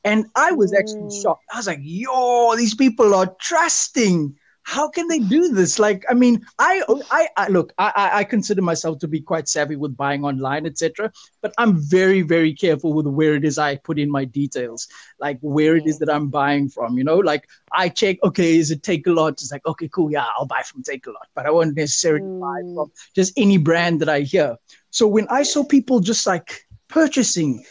And 0.04 0.26
i 0.36 0.52
was 0.52 0.74
actually 0.74 1.10
mm. 1.14 1.22
shocked. 1.22 1.46
I 1.54 1.58
was 1.58 1.68
like 1.68 1.80
yo 1.82 2.56
these 2.56 2.76
people 2.76 3.14
are 3.14 3.36
trusting 3.40 4.36
how 4.64 4.90
can 4.90 5.08
they 5.08 5.20
do 5.20 5.50
this? 5.50 5.78
Like, 5.78 6.04
I 6.10 6.14
mean, 6.14 6.46
I, 6.58 6.82
I, 7.12 7.28
I 7.38 7.48
look, 7.50 7.74
I, 7.78 8.10
I 8.14 8.24
consider 8.24 8.62
myself 8.62 9.00
to 9.00 9.08
be 9.08 9.22
quite 9.22 9.48
savvy 9.48 9.76
with 9.76 9.96
buying 9.96 10.24
online, 10.24 10.66
etc. 10.66 11.12
But 11.42 11.54
I'm 11.58 11.78
very, 11.78 12.22
very 12.22 12.54
careful 12.54 12.94
with 12.94 13.06
where 13.06 13.36
it 13.36 13.46
is 13.46 13.58
I 13.58 13.76
put 13.76 14.00
in 14.00 14.10
my 14.10 14.26
details, 14.26 14.88
like 15.20 15.38
where 15.42 15.76
it 15.76 15.86
is 15.86 16.00
that 16.00 16.10
I'm 16.10 16.30
buying 16.30 16.70
from. 16.70 16.98
You 16.98 17.04
know, 17.04 17.18
like 17.18 17.48
I 17.72 17.90
check, 17.90 18.18
okay, 18.24 18.58
is 18.58 18.72
it 18.72 18.82
Takealot? 18.82 19.34
It's 19.34 19.52
like, 19.52 19.66
okay, 19.66 19.90
cool, 19.90 20.12
yeah, 20.12 20.26
I'll 20.38 20.46
buy 20.46 20.64
from 20.64 20.84
Takealot, 20.84 21.28
but 21.36 21.46
I 21.46 21.52
won't 21.52 21.76
necessarily 21.76 22.26
mm. 22.26 22.40
buy 22.40 22.62
from 22.74 22.92
just 23.14 23.34
any 23.38 23.58
brand 23.58 24.00
that 24.02 24.10
I 24.10 24.22
hear. 24.22 24.58
So 24.92 25.08
when 25.08 25.28
I 25.30 25.44
saw 25.44 25.64
people 25.64 26.00
just 26.00 26.26
like 26.26 26.66
purchasing 26.88 27.64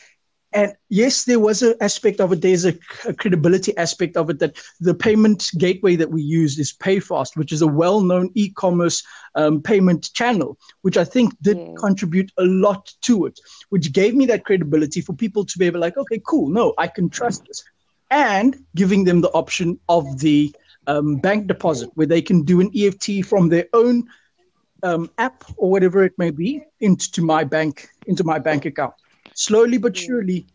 and 0.55 0.75
yes, 0.89 1.25
there 1.25 1.39
was 1.39 1.63
an 1.63 1.75
aspect 1.81 2.21
of 2.21 2.33
it. 2.33 2.43
There's 2.43 2.65
a, 2.65 2.75
a, 3.07 3.15
credibility 3.15 3.77
aspect 3.77 4.17
of 4.17 4.29
it 4.31 4.39
that 4.41 4.57
the 4.81 4.95
payment 4.95 5.51
gateway 5.59 5.97
that 5.97 6.11
we 6.11 6.23
used 6.23 6.59
is 6.59 6.73
PayFast, 6.73 7.37
which 7.37 7.53
is 7.53 7.63
a 7.63 7.67
well-known 7.67 8.31
e-commerce 8.35 9.03
um, 9.35 9.63
payment 9.63 10.13
channel, 10.13 10.59
which 10.83 10.97
I 10.97 11.05
think 11.05 11.35
did 11.41 11.59
contribute 11.79 12.31
a 12.39 12.45
lot 12.45 12.93
to 13.03 13.27
it, 13.27 13.41
which 13.71 13.93
gave 13.93 14.15
me 14.15 14.27
that 14.27 14.45
credibility 14.45 15.01
for 15.01 15.15
people 15.15 15.45
to 15.45 15.59
be 15.59 15.67
able, 15.67 15.81
like, 15.81 15.97
okay, 15.97 16.21
cool, 16.27 16.49
no, 16.49 16.75
I 16.77 16.87
can 16.87 17.09
trust 17.09 17.47
this, 17.47 17.65
and 18.11 18.63
giving 18.75 19.05
them 19.05 19.21
the 19.21 19.33
option 19.33 19.79
of 19.89 20.19
the 20.19 20.55
um, 20.87 21.17
bank 21.17 21.47
deposit 21.47 21.91
where 21.95 22.07
they 22.07 22.23
can 22.23 22.43
do 22.43 22.61
an 22.61 22.71
EFT 22.77 23.25
from 23.25 23.49
their 23.49 23.67
own 23.73 24.05
um, 24.83 25.11
app 25.19 25.45
or 25.57 25.71
whatever 25.71 26.03
it 26.03 26.13
may 26.19 26.31
be 26.31 26.63
into 26.81 27.23
my 27.23 27.45
bank 27.45 27.89
into 28.07 28.25
my 28.25 28.39
bank 28.39 28.65
account 28.65 28.95
slowly 29.35 29.79
but 29.79 29.97
surely 29.97 30.47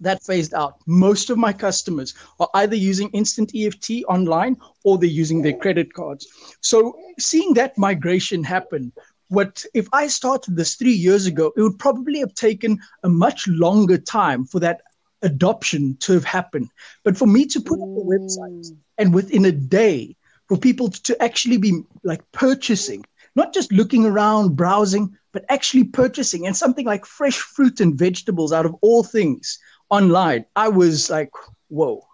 that 0.00 0.22
phased 0.22 0.54
out. 0.54 0.76
Most 0.86 1.30
of 1.30 1.38
my 1.38 1.52
customers 1.52 2.14
are 2.38 2.48
either 2.54 2.76
using 2.76 3.10
instant 3.10 3.52
EFT 3.54 4.04
online 4.08 4.56
or 4.84 4.98
they're 4.98 5.08
using 5.08 5.42
their 5.42 5.56
credit 5.56 5.92
cards. 5.92 6.26
So 6.60 6.96
seeing 7.18 7.54
that 7.54 7.76
migration 7.78 8.42
happen, 8.42 8.92
what 9.28 9.64
if 9.74 9.88
I 9.92 10.08
started 10.08 10.56
this 10.56 10.74
three 10.74 10.92
years 10.92 11.26
ago, 11.26 11.52
it 11.56 11.62
would 11.62 11.78
probably 11.78 12.18
have 12.20 12.34
taken 12.34 12.78
a 13.04 13.08
much 13.08 13.46
longer 13.46 13.98
time 13.98 14.44
for 14.44 14.58
that 14.60 14.82
adoption 15.22 15.96
to 16.00 16.14
have 16.14 16.24
happened. 16.24 16.68
But 17.04 17.16
for 17.16 17.26
me 17.26 17.46
to 17.46 17.60
put 17.60 17.80
up 17.80 17.88
a 17.88 18.02
website 18.02 18.70
mm. 18.70 18.76
and 18.98 19.14
within 19.14 19.44
a 19.44 19.52
day 19.52 20.16
for 20.48 20.56
people 20.56 20.88
to 20.88 21.22
actually 21.22 21.58
be 21.58 21.82
like 22.02 22.22
purchasing, 22.32 23.04
not 23.36 23.54
just 23.54 23.70
looking 23.70 24.04
around, 24.04 24.56
browsing, 24.56 25.16
but 25.32 25.44
actually 25.48 25.84
purchasing 25.84 26.46
and 26.46 26.56
something 26.56 26.86
like 26.86 27.06
fresh 27.06 27.38
fruit 27.38 27.80
and 27.80 27.98
vegetables 27.98 28.52
out 28.52 28.66
of 28.66 28.74
all 28.82 29.02
things 29.02 29.58
online, 29.90 30.44
I 30.56 30.68
was 30.68 31.10
like, 31.10 31.30
whoa, 31.68 32.04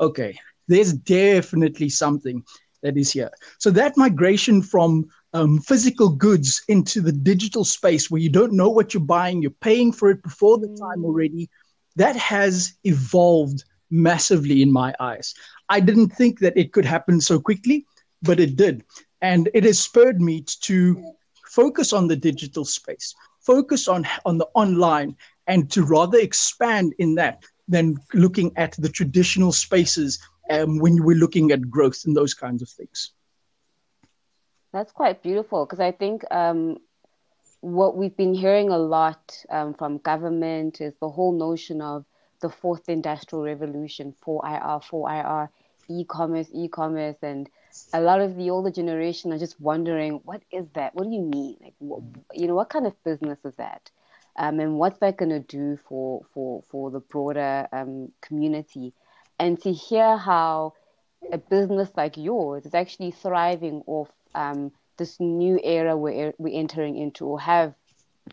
okay, 0.00 0.38
there's 0.68 0.92
definitely 0.92 1.88
something 1.88 2.42
that 2.82 2.96
is 2.96 3.12
here. 3.12 3.30
So 3.58 3.70
that 3.70 3.96
migration 3.96 4.62
from 4.62 5.08
um, 5.32 5.58
physical 5.58 6.08
goods 6.08 6.62
into 6.68 7.00
the 7.00 7.12
digital 7.12 7.64
space 7.64 8.10
where 8.10 8.20
you 8.20 8.30
don't 8.30 8.52
know 8.52 8.68
what 8.68 8.94
you're 8.94 9.02
buying, 9.02 9.42
you're 9.42 9.50
paying 9.50 9.92
for 9.92 10.10
it 10.10 10.22
before 10.22 10.58
the 10.58 10.68
time 10.68 11.04
already, 11.04 11.50
that 11.96 12.16
has 12.16 12.74
evolved 12.84 13.64
massively 13.90 14.62
in 14.62 14.70
my 14.72 14.94
eyes. 15.00 15.34
I 15.68 15.80
didn't 15.80 16.10
think 16.10 16.38
that 16.40 16.56
it 16.56 16.72
could 16.72 16.84
happen 16.84 17.20
so 17.20 17.40
quickly, 17.40 17.86
but 18.22 18.40
it 18.40 18.56
did. 18.56 18.84
And 19.20 19.50
it 19.52 19.64
has 19.64 19.80
spurred 19.80 20.20
me 20.20 20.44
to 20.62 21.14
focus 21.58 21.92
on 21.92 22.06
the 22.06 22.14
digital 22.14 22.64
space, 22.64 23.16
focus 23.40 23.88
on, 23.88 24.06
on 24.24 24.38
the 24.38 24.46
online, 24.54 25.16
and 25.48 25.68
to 25.72 25.82
rather 25.82 26.18
expand 26.18 26.94
in 27.00 27.16
that 27.16 27.42
than 27.66 27.96
looking 28.14 28.52
at 28.56 28.72
the 28.78 28.88
traditional 28.88 29.50
spaces 29.50 30.20
um, 30.50 30.78
when 30.78 31.02
we're 31.02 31.16
looking 31.24 31.50
at 31.50 31.68
growth 31.68 32.04
and 32.06 32.16
those 32.16 32.32
kinds 32.32 32.62
of 32.62 32.68
things. 32.68 33.10
That's 34.72 34.92
quite 34.92 35.20
beautiful 35.20 35.66
because 35.66 35.80
I 35.80 35.90
think 35.90 36.22
um, 36.30 36.78
what 37.60 37.96
we've 37.96 38.16
been 38.16 38.34
hearing 38.34 38.68
a 38.68 38.78
lot 38.78 39.44
um, 39.50 39.74
from 39.74 39.98
government 39.98 40.80
is 40.80 40.94
the 41.00 41.08
whole 41.08 41.32
notion 41.32 41.82
of 41.82 42.04
the 42.40 42.50
fourth 42.50 42.88
industrial 42.88 43.44
revolution, 43.44 44.14
4IR, 44.24 44.80
4IR, 44.84 45.48
e-commerce, 45.88 46.48
e-commerce, 46.52 47.16
and 47.22 47.50
a 47.92 48.00
lot 48.00 48.20
of 48.20 48.36
the 48.36 48.50
older 48.50 48.70
generation 48.70 49.32
are 49.32 49.38
just 49.38 49.60
wondering, 49.60 50.20
what 50.24 50.42
is 50.50 50.66
that? 50.74 50.94
What 50.94 51.04
do 51.04 51.10
you 51.10 51.20
mean? 51.20 51.56
Like, 51.60 51.74
what, 51.78 52.02
you 52.34 52.46
know, 52.46 52.54
what 52.54 52.70
kind 52.70 52.86
of 52.86 53.02
business 53.04 53.38
is 53.44 53.54
that? 53.56 53.90
Um, 54.36 54.60
and 54.60 54.76
what's 54.76 54.98
that 55.00 55.16
going 55.16 55.30
to 55.30 55.40
do 55.40 55.78
for 55.88 56.24
for 56.32 56.62
for 56.70 56.90
the 56.90 57.00
broader 57.00 57.66
um, 57.72 58.12
community? 58.20 58.92
And 59.38 59.60
to 59.62 59.72
hear 59.72 60.16
how 60.16 60.74
a 61.32 61.38
business 61.38 61.90
like 61.96 62.16
yours 62.16 62.64
is 62.64 62.74
actually 62.74 63.10
thriving 63.10 63.82
off 63.86 64.10
um, 64.34 64.72
this 64.96 65.18
new 65.20 65.58
era 65.62 65.96
we're, 65.96 66.34
we're 66.38 66.58
entering 66.58 66.96
into 66.96 67.26
or 67.26 67.40
have 67.40 67.74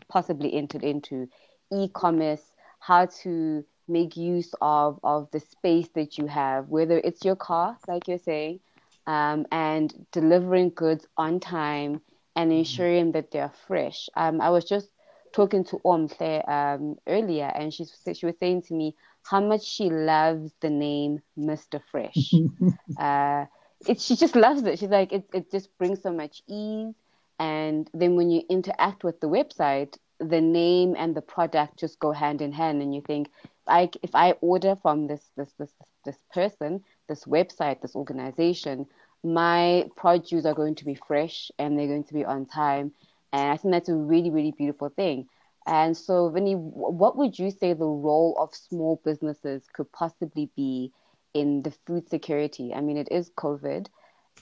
possibly 0.08 0.54
entered 0.54 0.84
into 0.84 1.28
e-commerce, 1.72 2.52
how 2.78 3.06
to 3.06 3.64
make 3.88 4.16
use 4.16 4.54
of, 4.60 4.98
of 5.02 5.30
the 5.30 5.40
space 5.40 5.88
that 5.94 6.18
you 6.18 6.26
have, 6.26 6.68
whether 6.68 6.98
it's 6.98 7.24
your 7.24 7.36
car, 7.36 7.76
like 7.88 8.08
you're 8.08 8.18
saying, 8.18 8.60
um, 9.06 9.46
and 9.52 10.06
delivering 10.12 10.70
goods 10.70 11.06
on 11.16 11.40
time 11.40 12.00
and 12.34 12.50
mm-hmm. 12.50 12.58
ensuring 12.58 13.12
that 13.12 13.30
they're 13.30 13.52
fresh. 13.66 14.08
Um, 14.16 14.40
I 14.40 14.50
was 14.50 14.64
just 14.64 14.88
talking 15.32 15.64
to 15.64 15.78
Omhle 15.84 16.48
um, 16.48 16.96
earlier, 17.06 17.52
and 17.54 17.72
she 17.72 17.84
she 18.14 18.26
was 18.26 18.36
saying 18.38 18.62
to 18.62 18.74
me 18.74 18.94
how 19.22 19.40
much 19.40 19.64
she 19.64 19.90
loves 19.90 20.52
the 20.60 20.70
name 20.70 21.20
Mr. 21.38 21.80
Fresh. 21.90 22.32
uh, 22.98 23.46
it, 23.86 24.00
she 24.00 24.16
just 24.16 24.36
loves 24.36 24.62
it. 24.62 24.78
She's 24.78 24.88
like, 24.88 25.12
it, 25.12 25.28
it 25.34 25.50
just 25.50 25.76
brings 25.78 26.02
so 26.02 26.12
much 26.12 26.42
ease. 26.48 26.94
And 27.38 27.90
then 27.92 28.16
when 28.16 28.30
you 28.30 28.42
interact 28.48 29.04
with 29.04 29.20
the 29.20 29.28
website, 29.28 29.98
the 30.18 30.40
name 30.40 30.94
and 30.96 31.14
the 31.14 31.20
product 31.20 31.78
just 31.78 31.98
go 31.98 32.12
hand 32.12 32.40
in 32.40 32.52
hand, 32.52 32.80
and 32.80 32.94
you 32.94 33.02
think, 33.02 33.30
like, 33.66 33.96
if 34.02 34.14
I 34.14 34.32
order 34.40 34.76
from 34.80 35.06
this 35.06 35.28
this 35.36 35.52
this 35.58 35.72
this 36.04 36.16
person, 36.32 36.82
this 37.08 37.24
website, 37.24 37.80
this 37.80 37.96
organization, 37.96 38.86
my 39.24 39.88
produce 39.96 40.44
are 40.44 40.54
going 40.54 40.74
to 40.76 40.84
be 40.84 40.94
fresh 40.94 41.50
and 41.58 41.78
they're 41.78 41.86
going 41.86 42.04
to 42.04 42.14
be 42.14 42.24
on 42.24 42.46
time. 42.46 42.92
And 43.32 43.52
I 43.52 43.56
think 43.56 43.72
that's 43.72 43.88
a 43.88 43.94
really, 43.94 44.30
really 44.30 44.52
beautiful 44.52 44.88
thing. 44.88 45.26
And 45.66 45.96
so, 45.96 46.28
Vinny, 46.28 46.54
what 46.54 47.16
would 47.16 47.38
you 47.38 47.50
say 47.50 47.72
the 47.72 47.84
role 47.84 48.36
of 48.38 48.54
small 48.54 49.00
businesses 49.04 49.64
could 49.72 49.90
possibly 49.90 50.48
be 50.54 50.92
in 51.34 51.62
the 51.62 51.72
food 51.86 52.08
security? 52.08 52.72
I 52.72 52.80
mean, 52.80 52.96
it 52.96 53.08
is 53.10 53.30
COVID, 53.30 53.88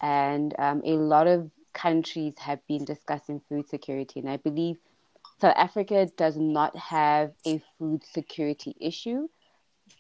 and 0.03 0.55
um, 0.59 0.83
a 0.85 0.93
lot 0.93 1.27
of 1.27 1.51
countries 1.73 2.35
have 2.39 2.65
been 2.67 2.85
discussing 2.85 3.41
food 3.49 3.69
security, 3.69 4.21
and 4.21 4.29
I 4.29 4.37
believe 4.37 4.77
South 5.41 5.55
Africa 5.57 6.11
does 6.17 6.37
not 6.37 6.77
have 6.77 7.33
a 7.47 7.63
food 7.79 8.05
security 8.05 8.77
issue, 8.79 9.29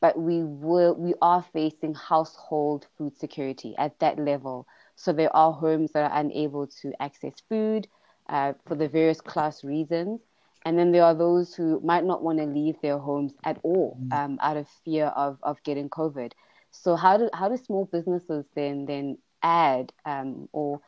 but 0.01 0.19
we 0.19 0.43
will 0.45 0.95
we 0.95 1.15
are 1.23 1.45
facing 1.53 1.95
household 1.95 2.87
food 2.97 3.17
security 3.17 3.75
at 3.79 3.99
that 4.01 4.19
level. 4.19 4.67
So 4.97 5.13
there 5.13 5.35
are 5.35 5.53
homes 5.53 5.93
that 5.93 6.11
are 6.11 6.21
unable 6.21 6.67
to 6.83 6.93
access 7.01 7.35
food 7.49 7.89
uh, 8.29 8.53
for 8.67 8.75
the 8.75 8.89
various 8.89 9.21
class 9.21 9.65
reasons. 9.65 10.21
And 10.65 10.79
then 10.79 10.93
there 10.93 11.05
are 11.05 11.15
those 11.15 11.55
who 11.55 11.81
might 11.85 12.05
not 12.05 12.23
want 12.23 12.39
to 12.39 12.47
leave 12.47 12.77
their 12.81 12.99
homes 12.99 13.35
at 13.45 13.59
all 13.63 13.99
mm. 14.03 14.13
um, 14.15 14.39
out 14.41 14.57
of 14.57 14.67
fear 14.85 15.07
of, 15.07 15.39
of 15.43 15.63
getting 15.63 15.91
COVID. 15.91 16.33
So 16.71 16.97
how 16.97 17.17
do 17.17 17.31
how 17.33 17.49
do 17.49 17.57
small 17.57 17.85
businesses 17.85 18.45
then 18.55 18.87
then 18.87 19.19
add 19.43 19.93
um, 20.05 20.49
or 20.53 20.81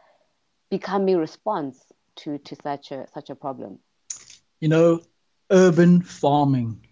become 0.71 1.09
a 1.09 1.17
response 1.17 1.79
to, 2.17 2.39
to 2.39 2.57
such 2.63 2.91
a 2.91 3.07
such 3.13 3.31
a 3.31 3.35
problem? 3.35 3.79
You 4.61 4.69
know, 4.69 5.01
urban 5.51 6.03
farming. 6.03 6.86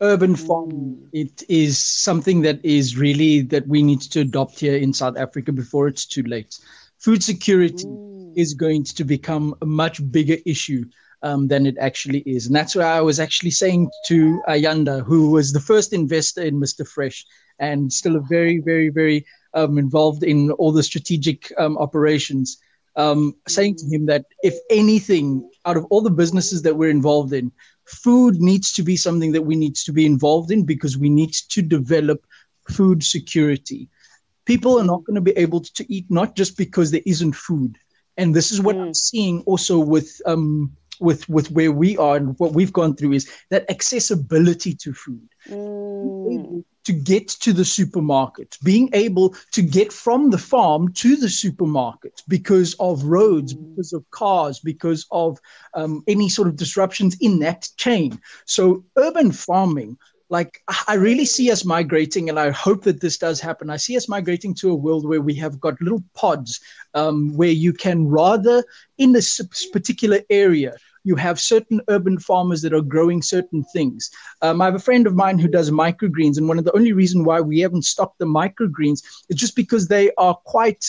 Urban 0.00 0.34
mm. 0.34 0.46
farming 0.46 1.08
it 1.12 1.42
is 1.48 1.78
something 1.78 2.42
that 2.42 2.64
is 2.64 2.96
really 2.96 3.42
that 3.42 3.66
we 3.66 3.82
need 3.82 4.00
to 4.00 4.20
adopt 4.20 4.60
here 4.60 4.76
in 4.76 4.92
South 4.92 5.16
Africa 5.16 5.52
before 5.52 5.88
it's 5.88 6.06
too 6.06 6.22
late. 6.22 6.58
Food 6.98 7.22
security 7.22 7.84
mm. 7.84 8.32
is 8.36 8.54
going 8.54 8.84
to 8.84 9.04
become 9.04 9.54
a 9.60 9.66
much 9.66 10.00
bigger 10.10 10.36
issue 10.46 10.84
um, 11.22 11.48
than 11.48 11.66
it 11.66 11.76
actually 11.78 12.20
is. 12.20 12.46
And 12.46 12.54
that's 12.54 12.76
why 12.76 12.84
I 12.84 13.00
was 13.00 13.18
actually 13.18 13.50
saying 13.50 13.90
to 14.06 14.40
Ayanda, 14.48 15.04
who 15.04 15.30
was 15.30 15.52
the 15.52 15.60
first 15.60 15.92
investor 15.92 16.42
in 16.42 16.60
Mr. 16.60 16.86
Fresh 16.86 17.24
and 17.58 17.92
still 17.92 18.16
a 18.16 18.20
very, 18.20 18.58
very, 18.58 18.88
very 18.88 19.26
um, 19.54 19.78
involved 19.78 20.22
in 20.22 20.52
all 20.52 20.72
the 20.72 20.82
strategic 20.82 21.52
um, 21.58 21.76
operations, 21.78 22.58
um, 22.96 23.34
saying 23.48 23.76
to 23.76 23.86
him 23.86 24.06
that 24.06 24.26
if 24.42 24.54
anything, 24.70 25.48
out 25.64 25.76
of 25.76 25.86
all 25.90 26.00
the 26.00 26.10
businesses 26.10 26.62
that 26.62 26.76
we're 26.76 26.90
involved 26.90 27.32
in, 27.32 27.50
food 27.88 28.36
needs 28.40 28.72
to 28.72 28.82
be 28.82 28.96
something 28.96 29.32
that 29.32 29.42
we 29.42 29.56
need 29.56 29.74
to 29.76 29.92
be 29.92 30.06
involved 30.06 30.50
in 30.50 30.64
because 30.64 30.98
we 30.98 31.08
need 31.08 31.32
to 31.32 31.62
develop 31.62 32.24
food 32.68 33.02
security. 33.02 33.88
People 34.44 34.78
are 34.78 34.84
not 34.84 35.04
going 35.04 35.14
to 35.14 35.20
be 35.20 35.36
able 35.36 35.60
to 35.60 35.92
eat 35.92 36.06
not 36.08 36.36
just 36.36 36.56
because 36.56 36.90
there 36.90 37.02
isn't 37.06 37.34
food. 37.34 37.76
And 38.16 38.34
this 38.34 38.50
is 38.50 38.60
what 38.60 38.76
mm. 38.76 38.82
I'm 38.82 38.94
seeing 38.94 39.42
also 39.42 39.78
with 39.78 40.20
um, 40.26 40.76
with 41.00 41.28
with 41.28 41.50
where 41.50 41.72
we 41.72 41.96
are 41.96 42.16
and 42.16 42.38
what 42.38 42.52
we've 42.52 42.72
gone 42.72 42.94
through 42.94 43.12
is 43.12 43.30
that 43.50 43.70
accessibility 43.70 44.74
to 44.74 44.92
food 44.92 45.28
mm. 45.48 46.64
To 46.88 46.94
get 46.94 47.28
to 47.28 47.52
the 47.52 47.66
supermarket 47.66 48.56
being 48.64 48.88
able 48.94 49.34
to 49.52 49.60
get 49.60 49.92
from 49.92 50.30
the 50.30 50.38
farm 50.38 50.90
to 50.94 51.16
the 51.16 51.28
supermarket 51.28 52.22
because 52.28 52.74
of 52.80 53.04
roads 53.04 53.52
because 53.52 53.92
of 53.92 54.10
cars 54.10 54.58
because 54.58 55.06
of 55.10 55.38
um, 55.74 56.02
any 56.06 56.30
sort 56.30 56.48
of 56.48 56.56
disruptions 56.56 57.14
in 57.20 57.40
that 57.40 57.68
chain 57.76 58.18
so 58.46 58.82
urban 58.96 59.30
farming 59.30 59.98
like 60.30 60.62
I 60.86 60.94
really 60.94 61.24
see 61.24 61.50
us 61.50 61.64
migrating, 61.64 62.28
and 62.28 62.38
I 62.38 62.50
hope 62.50 62.84
that 62.84 63.00
this 63.00 63.16
does 63.16 63.40
happen. 63.40 63.70
I 63.70 63.78
see 63.78 63.96
us 63.96 64.10
migrating 64.10 64.52
to 64.56 64.70
a 64.70 64.74
world 64.74 65.08
where 65.08 65.22
we 65.22 65.34
have 65.36 65.58
got 65.58 65.80
little 65.80 66.04
pods 66.12 66.60
um, 66.92 67.34
where 67.34 67.48
you 67.50 67.72
can 67.72 68.06
rather 68.06 68.62
in 68.98 69.12
this 69.12 69.40
particular 69.72 70.20
area 70.28 70.76
you 71.08 71.16
have 71.16 71.40
certain 71.40 71.80
urban 71.88 72.18
farmers 72.18 72.60
that 72.62 72.74
are 72.74 72.82
growing 72.82 73.22
certain 73.22 73.64
things. 73.72 74.10
Um, 74.42 74.60
I 74.60 74.66
have 74.66 74.74
a 74.74 74.86
friend 74.88 75.06
of 75.06 75.14
mine 75.14 75.38
who 75.38 75.48
does 75.48 75.70
microgreens, 75.70 76.36
and 76.36 76.46
one 76.46 76.58
of 76.58 76.66
the 76.66 76.76
only 76.76 76.92
reason 76.92 77.24
why 77.24 77.40
we 77.40 77.60
haven't 77.60 77.86
stocked 77.86 78.18
the 78.18 78.26
microgreens 78.26 79.02
is 79.30 79.36
just 79.36 79.56
because 79.56 79.88
they 79.88 80.12
are 80.18 80.34
quite 80.34 80.84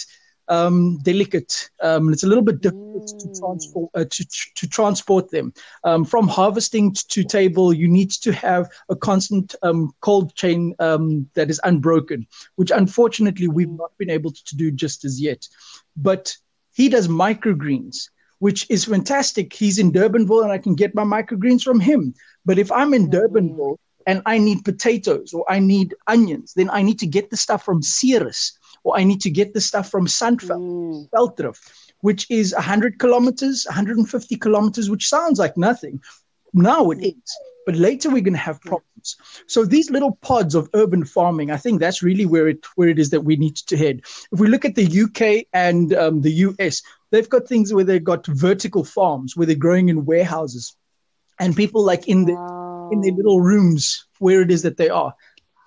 um, 0.50 0.98
delicate. 1.04 1.70
Um, 1.82 2.12
it's 2.12 2.24
a 2.24 2.28
little 2.28 2.44
bit 2.44 2.60
difficult 2.60 3.06
mm. 3.06 3.20
to 3.20 3.40
transport 3.40 3.92
uh, 3.94 4.06
to, 4.10 4.26
to 4.56 4.68
transport 4.68 5.32
them 5.32 5.54
um, 5.86 6.04
from 6.04 6.28
harvesting 6.28 6.94
to 6.94 7.24
table. 7.24 7.72
You 7.72 7.88
need 7.88 8.12
to 8.12 8.34
have 8.34 8.70
a 8.90 8.96
constant 8.96 9.56
um, 9.62 9.94
cold 10.02 10.36
chain 10.36 10.76
um, 10.80 11.30
that 11.36 11.50
is 11.50 11.62
unbroken, 11.64 12.28
which 12.58 12.72
unfortunately 12.72 13.48
we've 13.48 13.72
not 13.72 13.98
been 13.98 14.10
able 14.10 14.32
to 14.32 14.56
do 14.58 14.70
just 14.70 15.06
as 15.06 15.22
yet. 15.22 15.48
But 15.96 16.36
he 16.74 16.90
does 16.90 17.08
microgreens 17.08 18.10
which 18.40 18.66
is 18.70 18.86
fantastic. 18.86 19.54
He's 19.54 19.78
in 19.78 19.92
Durbanville 19.92 20.44
and 20.44 20.52
I 20.52 20.58
can 20.58 20.76
get 20.76 20.96
my 20.96 21.04
microgreens 21.04 21.62
from 21.62 21.80
him. 21.80 22.14
But 22.46 22.58
if 22.58 22.72
I'm 22.72 22.94
in 22.94 23.10
Durbanville 23.10 23.78
and 24.08 24.22
I 24.26 24.38
need 24.38 24.66
potatoes 24.66 25.34
or 25.34 25.46
I 25.50 25.60
need 25.60 25.94
onions, 26.08 26.54
then 26.56 26.70
I 26.72 26.82
need 26.82 27.00
to 27.00 27.08
get 27.08 27.30
the 27.30 27.38
stuff 27.38 27.64
from 27.64 27.82
Ceres 27.82 28.58
or 28.84 28.98
I 28.98 29.04
need 29.04 29.22
to 29.22 29.30
get 29.30 29.54
the 29.54 29.62
stuff 29.62 29.90
from 29.90 30.08
Sandveld, 30.08 31.10
mm. 31.12 31.58
which 32.02 32.26
is 32.30 32.54
100 32.54 32.98
kilometers, 33.00 33.66
150 33.68 34.36
kilometers, 34.38 34.90
which 34.90 35.08
sounds 35.08 35.38
like 35.38 35.58
nothing. 35.58 36.02
Now 36.54 36.92
it 36.92 37.04
is. 37.04 37.38
But 37.66 37.76
later 37.76 38.10
we're 38.10 38.22
going 38.22 38.34
to 38.34 38.40
have 38.40 38.62
problems. 38.62 39.18
So 39.48 39.64
these 39.64 39.92
little 39.92 40.16
pods 40.22 40.56
of 40.56 40.70
urban 40.74 41.06
farming, 41.06 41.52
I 41.52 41.58
think 41.58 41.80
that's 41.80 42.02
really 42.02 42.26
where 42.26 42.48
it 42.48 42.66
where 42.76 42.90
it 42.90 42.98
is 42.98 43.12
that 43.12 43.22
we 43.22 43.36
need 43.36 43.58
to 43.58 43.78
head. 43.78 44.02
If 44.32 44.40
we 44.40 44.48
look 44.48 44.66
at 44.66 44.76
the 44.76 45.02
UK 45.04 45.46
and 45.54 45.94
um, 45.94 46.22
the 46.22 46.32
US, 46.32 46.82
they've 47.12 47.30
got 47.30 47.48
things 47.48 47.74
where 47.74 47.84
they've 47.84 48.04
got 48.04 48.26
vertical 48.26 48.84
farms 48.84 49.36
where 49.36 49.48
they're 49.48 49.56
growing 49.56 49.90
in 49.90 50.06
warehouses, 50.06 50.76
and 51.40 51.56
people 51.56 51.84
like 51.84 52.08
in 52.08 52.26
the 52.26 52.34
wow. 52.34 52.90
in 52.92 53.02
their 53.02 53.14
little 53.14 53.42
rooms 53.42 54.06
where 54.20 54.42
it 54.42 54.52
is 54.52 54.62
that 54.64 54.78
they 54.78 54.90
are 54.90 55.14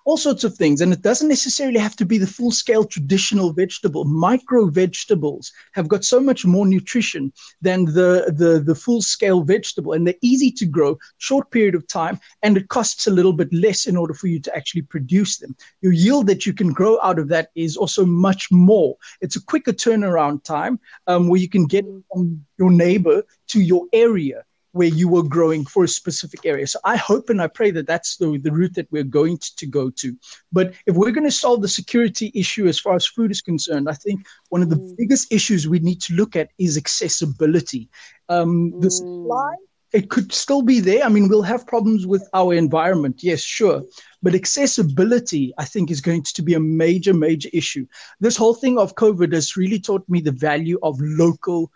all 0.05 0.17
sorts 0.17 0.45
of 0.45 0.55
things. 0.55 0.81
And 0.81 0.93
it 0.93 1.03
doesn't 1.03 1.29
necessarily 1.29 1.79
have 1.79 1.97
to 1.97 2.05
be 2.05 2.19
the 2.19 2.27
full 2.27 2.51
scale 2.51 2.85
traditional 2.85 3.53
vegetable. 3.53 4.05
Micro 4.05 4.67
vegetables 4.67 5.53
have 5.73 5.89
got 5.89 6.05
so 6.05 6.21
much 6.21 6.45
more 6.45 6.67
nutrition 6.67 7.33
than 7.61 7.85
the, 7.85 8.33
the, 8.37 8.63
the 8.65 8.75
full 8.75 9.03
scale 9.03 9.43
vegetable. 9.43 9.93
And 9.93 10.07
they're 10.07 10.15
easy 10.23 10.51
to 10.53 10.67
grow, 10.67 10.99
short 11.19 11.51
period 11.51 11.75
of 11.75 11.87
time, 11.87 12.19
and 12.43 12.57
it 12.57 12.69
costs 12.69 13.07
a 13.07 13.11
little 13.11 13.33
bit 13.33 13.53
less 13.53 13.87
in 13.87 13.97
order 13.97 14.15
for 14.15 14.27
you 14.27 14.41
to 14.41 14.57
actually 14.57 14.83
produce 14.83 15.39
them. 15.39 15.57
Your 15.81 15.93
yield 15.93 16.27
that 16.27 16.47
you 16.47 16.53
can 16.53 16.73
grow 16.73 16.99
out 17.03 17.19
of 17.19 17.29
that 17.29 17.51
is 17.55 17.77
also 17.77 18.05
much 18.05 18.51
more. 18.51 18.97
It's 19.21 19.37
a 19.37 19.45
quicker 19.45 19.73
turnaround 19.73 20.45
time 20.45 20.81
um, 21.07 21.29
where 21.29 21.41
you 21.41 21.49
can 21.49 21.67
get 21.67 21.85
from 22.13 22.45
your 22.59 22.71
neighbor 22.71 23.23
to 23.49 23.61
your 23.61 23.87
area 23.93 24.45
where 24.73 24.89
you 24.89 25.09
were 25.09 25.23
growing 25.23 25.65
for 25.65 25.85
a 25.85 25.89
specific 25.89 26.45
area. 26.45 26.67
So 26.67 26.79
I 26.85 26.97
hope 26.97 27.31
and 27.31 27.41
I 27.41 27.47
pray 27.47 27.71
that 27.73 27.87
that's 27.87 28.17
the, 28.17 28.39
the 28.39 28.51
route 28.51 28.75
that 28.75 28.91
we're 28.91 29.05
going 29.05 29.39
to, 29.39 29.57
to 29.57 29.67
go 29.67 29.91
to. 29.91 30.17
But 30.51 30.75
if 30.87 30.97
we're 30.97 31.11
going 31.13 31.27
to 31.27 31.31
solve 31.31 31.63
the 31.63 31.69
security 31.69 32.33
issue 32.35 32.67
as 32.67 32.81
far 32.81 32.97
as 32.97 33.07
food 33.07 33.31
is 33.31 33.43
concerned, 33.43 33.89
I 33.89 33.95
think 33.95 34.27
one 34.49 34.63
of 34.63 34.71
the 34.71 34.77
mm. 34.77 34.97
biggest 34.97 35.33
issues 35.33 35.69
we 35.69 35.79
need 35.79 36.01
to 36.03 36.15
look 36.15 36.37
at 36.37 36.51
is 36.59 36.77
accessibility. 36.77 37.89
Um, 38.29 38.73
the 38.81 38.89
mm. 38.89 38.93
supply, 38.93 39.55
it 39.93 40.09
could 40.09 40.33
still 40.33 40.63
be 40.63 40.81
there. 40.81 41.05
I 41.05 41.11
mean, 41.11 41.29
we'll 41.29 41.43
have 41.43 41.67
problems 41.67 42.07
with 42.07 42.27
our 42.33 42.55
environment. 42.55 43.23
Yes, 43.23 43.43
sure. 43.43 43.83
But 44.23 44.35
accessibility, 44.35 45.53
I 45.59 45.67
think, 45.67 45.91
is 45.91 46.01
going 46.01 46.23
to 46.23 46.43
be 46.43 46.55
a 46.55 46.61
major, 46.61 47.13
major 47.13 47.51
issue. 47.53 47.87
This 48.21 48.39
whole 48.39 48.55
thing 48.55 48.79
of 48.79 48.95
COVID 48.95 49.35
has 49.35 49.57
really 49.57 49.79
taught 49.79 50.09
me 50.09 50.23
the 50.23 50.33
value 50.33 50.79
of 50.83 50.97
local, 51.01 51.71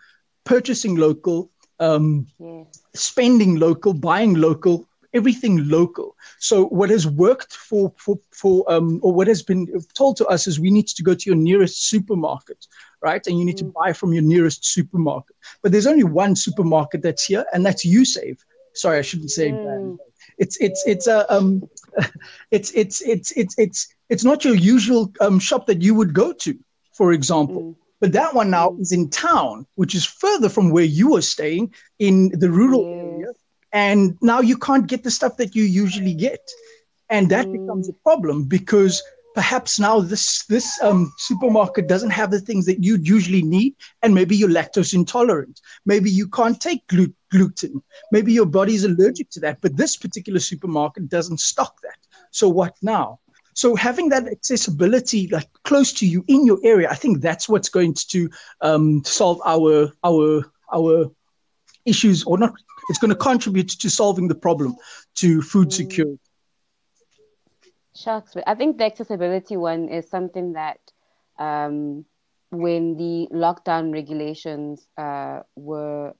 purchasing 0.45 0.95
local, 0.95 1.51
um, 1.79 2.27
yes 2.39 2.67
spending 2.97 3.59
local, 3.59 3.93
buying 3.93 4.35
local, 4.35 4.87
everything 5.13 5.67
local. 5.69 6.15
So 6.39 6.65
what 6.65 6.89
has 6.89 7.07
worked 7.07 7.53
for 7.53 7.93
for 7.97 8.19
for 8.31 8.69
um, 8.71 8.99
or 9.03 9.13
what 9.13 9.27
has 9.27 9.41
been 9.43 9.67
told 9.93 10.17
to 10.17 10.27
us 10.27 10.47
is 10.47 10.59
we 10.59 10.71
need 10.71 10.87
to 10.87 11.03
go 11.03 11.13
to 11.13 11.29
your 11.29 11.35
nearest 11.35 11.89
supermarket, 11.89 12.65
right? 13.01 13.25
And 13.25 13.39
you 13.39 13.45
need 13.45 13.55
mm. 13.55 13.65
to 13.67 13.73
buy 13.79 13.93
from 13.93 14.13
your 14.13 14.23
nearest 14.23 14.65
supermarket. 14.65 15.35
But 15.61 15.71
there's 15.71 15.87
only 15.87 16.03
one 16.03 16.35
supermarket 16.35 17.01
that's 17.01 17.25
here, 17.25 17.45
and 17.53 17.65
that's 17.65 17.85
USave. 17.85 18.39
Sorry, 18.73 18.99
I 18.99 19.01
shouldn't 19.01 19.31
say 19.31 19.51
mm. 19.51 19.97
It's 20.37 20.57
it's 20.57 20.83
it's 20.85 21.07
a 21.07 21.31
um, 21.33 21.63
it's 22.51 22.71
it's 22.71 23.01
it's 23.01 23.31
it's 23.31 23.57
it's 23.57 23.87
it's 24.09 24.23
not 24.23 24.45
your 24.45 24.55
usual 24.55 25.11
um, 25.19 25.39
shop 25.39 25.65
that 25.67 25.81
you 25.81 25.95
would 25.95 26.13
go 26.13 26.33
to, 26.33 26.57
for 26.93 27.11
example. 27.13 27.61
Mm. 27.61 27.75
But 27.99 28.11
that 28.13 28.33
one 28.33 28.49
now 28.49 28.69
mm. 28.69 28.81
is 28.81 28.91
in 28.91 29.09
town, 29.09 29.65
which 29.75 29.95
is 29.95 30.05
further 30.05 30.49
from 30.49 30.69
where 30.69 30.83
you 30.83 31.15
are 31.15 31.21
staying 31.21 31.73
in 31.99 32.29
the 32.29 32.49
rural 32.49 32.83
yes. 32.83 33.13
area. 33.13 33.33
And 33.73 34.17
now 34.21 34.39
you 34.39 34.57
can't 34.57 34.87
get 34.87 35.03
the 35.03 35.11
stuff 35.11 35.37
that 35.37 35.55
you 35.55 35.63
usually 35.63 36.13
get. 36.13 36.41
And 37.09 37.29
that 37.29 37.47
mm. 37.47 37.53
becomes 37.53 37.89
a 37.89 37.93
problem 37.93 38.43
because 38.43 39.01
perhaps 39.37 39.79
now 39.79 39.99
this 39.99 40.45
this 40.45 40.81
um, 40.81 41.13
supermarket 41.19 41.87
doesn't 41.87 42.09
have 42.09 42.31
the 42.31 42.39
things 42.39 42.65
that 42.65 42.83
you'd 42.83 43.07
usually 43.07 43.43
need, 43.43 43.75
and 44.01 44.15
maybe 44.15 44.35
you're 44.35 44.49
lactose 44.49 44.95
intolerant. 44.95 45.61
Maybe 45.85 46.09
you 46.09 46.27
can't 46.27 46.59
take 46.59 46.85
glu- 46.87 47.13
gluten. 47.29 47.83
Maybe 48.11 48.33
your 48.33 48.47
body's 48.47 48.83
allergic 48.83 49.29
to 49.31 49.39
that. 49.41 49.61
But 49.61 49.77
this 49.77 49.95
particular 49.95 50.39
supermarket 50.39 51.07
doesn't 51.07 51.39
stock 51.39 51.79
that. 51.83 51.99
So 52.31 52.49
what 52.49 52.75
now? 52.81 53.19
So 53.57 53.75
having 53.75 54.09
that 54.09 54.27
accessibility 54.27 55.27
like 55.29 55.49
close 55.63 55.91
to 55.93 56.05
you 56.05 56.23
in 56.27 56.45
your 56.45 56.59
area, 56.63 56.87
I 56.91 56.95
think 56.95 57.21
that's 57.21 57.49
what's 57.49 57.69
going 57.69 57.95
to 58.09 58.29
um, 58.61 59.03
solve 59.03 59.41
our 59.45 59.91
our 60.03 60.45
our 60.71 61.11
issues 61.85 62.23
or 62.25 62.37
not 62.37 62.53
it's 62.89 62.99
going 62.99 63.09
to 63.09 63.15
contribute 63.15 63.69
to 63.69 63.89
solving 63.89 64.27
the 64.27 64.35
problem 64.35 64.75
to 65.15 65.41
food 65.41 65.69
mm. 65.69 65.73
security 65.73 66.19
shucks 67.95 68.35
i 68.45 68.53
think 68.53 68.77
the 68.77 68.85
accessibility 68.85 69.57
one 69.57 69.87
is 69.87 70.07
something 70.09 70.53
that 70.53 70.79
um, 71.39 72.05
when 72.49 72.97
the 72.97 73.27
lockdown 73.31 73.93
regulations 73.93 74.87
uh, 74.97 75.39
were 75.55 76.13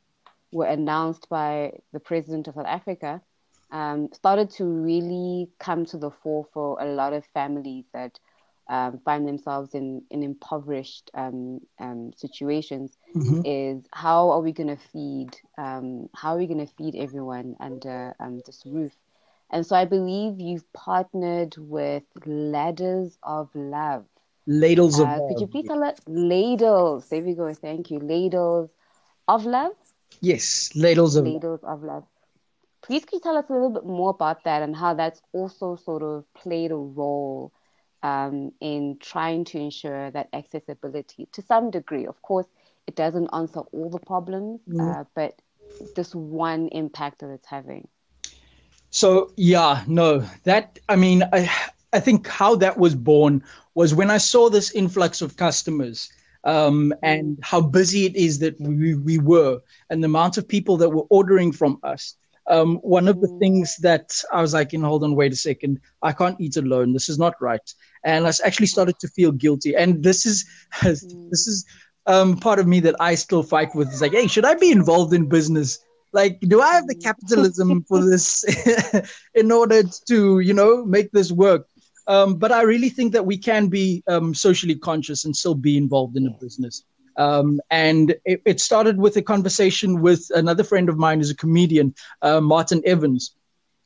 were 0.52 0.66
announced 0.66 1.28
by 1.30 1.72
the 1.92 2.00
president 2.00 2.48
of 2.48 2.56
south 2.56 2.66
africa 2.66 3.22
um, 3.72 4.10
started 4.14 4.50
to 4.52 4.66
really 4.66 5.50
come 5.60 5.86
to 5.86 5.98
the 5.98 6.12
fore 6.12 6.46
for 6.54 6.78
a 6.82 6.86
lot 6.86 7.14
of 7.14 7.26
families 7.34 7.86
that 7.94 8.20
um, 8.70 9.00
find 9.06 9.28
themselves 9.28 9.74
in, 9.74 10.04
in 10.10 10.24
impoverished 10.24 11.10
um, 11.14 11.62
um, 11.80 12.12
situations 12.16 12.98
mm-hmm. 13.16 13.42
is 13.46 13.86
how 13.94 14.30
are 14.30 14.42
we 14.42 14.52
going 14.52 14.68
to 14.68 14.78
feed 14.92 15.38
um, 15.58 16.10
how 16.16 16.36
are 16.36 16.38
we 16.38 16.48
going 16.48 16.66
to 16.66 16.74
feed 16.74 16.96
everyone 16.96 17.56
under 17.60 18.14
um, 18.20 18.42
this 18.46 18.64
roof? 18.66 18.92
And 19.50 19.66
so 19.66 19.78
i 19.78 19.86
believe 19.86 20.40
you've 20.40 20.72
partnered 20.74 21.56
with 21.58 22.04
ladders 22.26 23.18
of 23.24 23.50
love. 23.56 24.06
Ladles 24.46 25.00
uh, 25.00 25.04
of 25.04 25.10
love 25.10 25.30
could 25.30 25.42
you 25.42 25.48
please 25.48 25.68
tell 25.68 25.84
us 25.84 26.00
ladles. 26.06 27.08
There 27.08 27.22
we 27.22 27.34
go. 27.34 27.54
Thank 27.54 27.90
you. 27.92 28.00
Ladles 28.00 28.70
of 29.28 29.46
love? 29.46 29.72
Yes 30.20 30.72
ladles 30.76 31.16
of 31.16 31.26
ladles 31.26 31.62
of 31.64 31.84
love 31.84 32.04
please 32.88 33.04
can 33.04 33.18
you 33.18 33.22
tell 33.22 33.38
us 33.38 33.46
a 33.50 33.54
little 33.54 33.70
bit 33.70 33.86
more 33.86 34.12
about 34.12 34.46
that 34.46 34.64
and 34.64 34.74
how 34.74 34.94
that's 34.94 35.22
also 35.34 35.76
sort 35.76 36.02
of 36.02 36.24
played 36.34 36.72
a 36.72 36.76
role 36.76 37.52
um, 38.02 38.54
in 38.62 38.98
trying 39.02 39.44
to 39.44 39.60
ensure 39.60 40.10
that 40.12 40.30
accessibility 40.32 41.28
to 41.34 41.42
some 41.42 41.70
degree. 41.70 42.08
Of 42.08 42.22
course, 42.22 42.48
it 42.88 42.96
doesn't 42.96 43.30
answer 43.34 43.60
all 43.60 43.90
the 43.90 44.00
problems, 44.00 44.62
mm. 44.70 44.80
uh, 44.80 45.04
but 45.14 45.42
this 45.98 46.16
one 46.16 46.70
impact 46.70 47.20
that 47.20 47.30
it's 47.30 47.48
having. 47.48 47.90
So 48.90 49.34
yeah, 49.36 49.84
no, 49.86 50.26
that 50.46 50.80
I 50.88 50.96
mean, 50.96 51.24
I 51.34 51.52
I 51.92 52.00
think 52.00 52.26
how 52.26 52.56
that 52.56 52.78
was 52.78 52.96
born 52.96 53.44
was 53.76 53.94
when 53.94 54.10
I 54.10 54.18
saw 54.18 54.50
this 54.50 54.72
influx 54.72 55.22
of 55.22 55.36
customers. 55.36 56.10
Um, 56.44 56.94
and 57.04 57.38
how 57.42 57.60
busy 57.60 58.06
it 58.06 58.16
is 58.16 58.40
that 58.40 58.56
we, 58.62 58.96
we 58.96 59.18
were, 59.18 59.60
and 59.90 60.02
the 60.02 60.06
amount 60.06 60.38
of 60.38 60.48
people 60.48 60.78
that 60.78 60.92
were 60.92 61.06
ordering 61.10 61.52
from 61.52 61.78
us 61.84 62.16
um, 62.50 62.78
one 62.78 63.08
of 63.08 63.20
the 63.22 63.28
mm. 63.28 63.40
things 63.40 63.76
that 63.78 64.12
I 64.32 64.42
was 64.42 64.54
like, 64.54 64.74
you 64.74 64.80
know, 64.80 64.88
hold 64.88 65.04
on, 65.04 65.16
wait 65.16 65.34
a 65.34 65.36
second, 65.36 65.80
I 66.02 66.14
can't 66.14 66.40
eat 66.40 66.58
alone. 66.58 66.94
This 66.94 67.10
is 67.10 67.20
not 67.20 67.34
right. 67.42 67.74
And 68.04 68.26
I 68.26 68.32
actually 68.46 68.68
started 68.68 69.00
to 69.00 69.08
feel 69.10 69.32
guilty. 69.32 69.76
And 69.76 70.04
this 70.04 70.26
is 70.26 70.46
mm. 70.74 71.30
this 71.30 71.48
is 71.48 71.66
um, 72.06 72.38
part 72.38 72.60
of 72.60 72.68
me 72.68 72.80
that 72.82 72.96
I 73.00 73.16
still 73.16 73.44
fight 73.44 73.76
with. 73.76 73.90
It's 73.90 74.02
like, 74.02 74.14
hey, 74.14 74.28
should 74.28 74.46
I 74.46 74.56
be 74.56 74.72
involved 74.72 75.14
in 75.14 75.28
business? 75.28 75.80
Like, 76.14 76.40
do 76.40 76.62
I 76.62 76.72
have 76.74 76.88
the 76.88 76.96
mm. 76.96 77.04
capitalism 77.04 77.84
for 77.88 78.04
this 78.04 78.46
in 79.36 79.52
order 79.52 79.84
to, 80.08 80.40
you 80.40 80.54
know, 80.54 80.86
make 80.86 81.12
this 81.12 81.32
work? 81.32 81.68
Um, 82.08 82.36
but 82.36 82.54
I 82.54 82.62
really 82.62 82.90
think 82.90 83.12
that 83.12 83.26
we 83.26 83.38
can 83.38 83.68
be 83.68 84.02
um, 84.08 84.34
socially 84.34 84.76
conscious 84.76 85.26
and 85.26 85.36
still 85.36 85.56
be 85.56 85.76
involved 85.76 86.16
in 86.16 86.26
a 86.26 86.32
business. 86.40 86.84
Um, 87.18 87.60
and 87.72 88.16
it, 88.26 88.42
it, 88.46 88.62
started 88.62 88.98
with 89.00 89.18
a 89.18 89.22
conversation 89.22 90.02
with 90.02 90.30
another 90.36 90.64
friend 90.64 90.88
of 90.88 90.98
mine 90.98 91.18
who's 91.18 91.32
a 91.32 91.36
comedian, 91.36 91.96
uh, 92.22 92.42
Martin 92.42 92.82
Evans. 92.86 93.34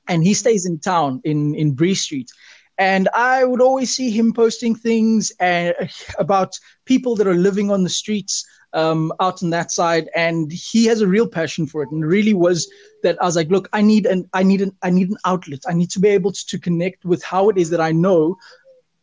And 0.07 0.23
he 0.23 0.33
stays 0.33 0.65
in 0.65 0.79
town 0.79 1.21
in, 1.23 1.55
in 1.55 1.71
Bree 1.71 1.95
Street. 1.95 2.29
And 2.77 3.07
I 3.13 3.45
would 3.45 3.61
always 3.61 3.95
see 3.95 4.09
him 4.09 4.33
posting 4.33 4.75
things 4.75 5.31
uh, 5.39 5.71
about 6.19 6.59
people 6.85 7.15
that 7.15 7.27
are 7.27 7.35
living 7.35 7.71
on 7.71 7.83
the 7.83 7.89
streets 7.89 8.45
um, 8.73 9.11
out 9.19 9.43
on 9.43 9.49
that 9.49 9.71
side, 9.71 10.09
and 10.15 10.51
he 10.51 10.85
has 10.85 11.01
a 11.01 11.07
real 11.07 11.27
passion 11.27 11.67
for 11.67 11.83
it. 11.83 11.91
And 11.91 12.05
really 12.05 12.33
was 12.33 12.71
that 13.03 13.21
I 13.21 13.25
was 13.25 13.35
like, 13.35 13.49
look, 13.49 13.69
I 13.73 13.81
need 13.81 14.05
an, 14.05 14.29
I 14.33 14.43
need 14.43 14.61
an, 14.61 14.75
I 14.81 14.89
need 14.89 15.09
an 15.09 15.17
outlet. 15.25 15.59
I 15.67 15.73
need 15.73 15.89
to 15.91 15.99
be 15.99 16.07
able 16.09 16.31
to, 16.31 16.47
to 16.47 16.59
connect 16.59 17.05
with 17.05 17.23
how 17.23 17.49
it 17.49 17.57
is 17.57 17.69
that 17.69 17.81
I 17.81 17.91
know 17.91 18.37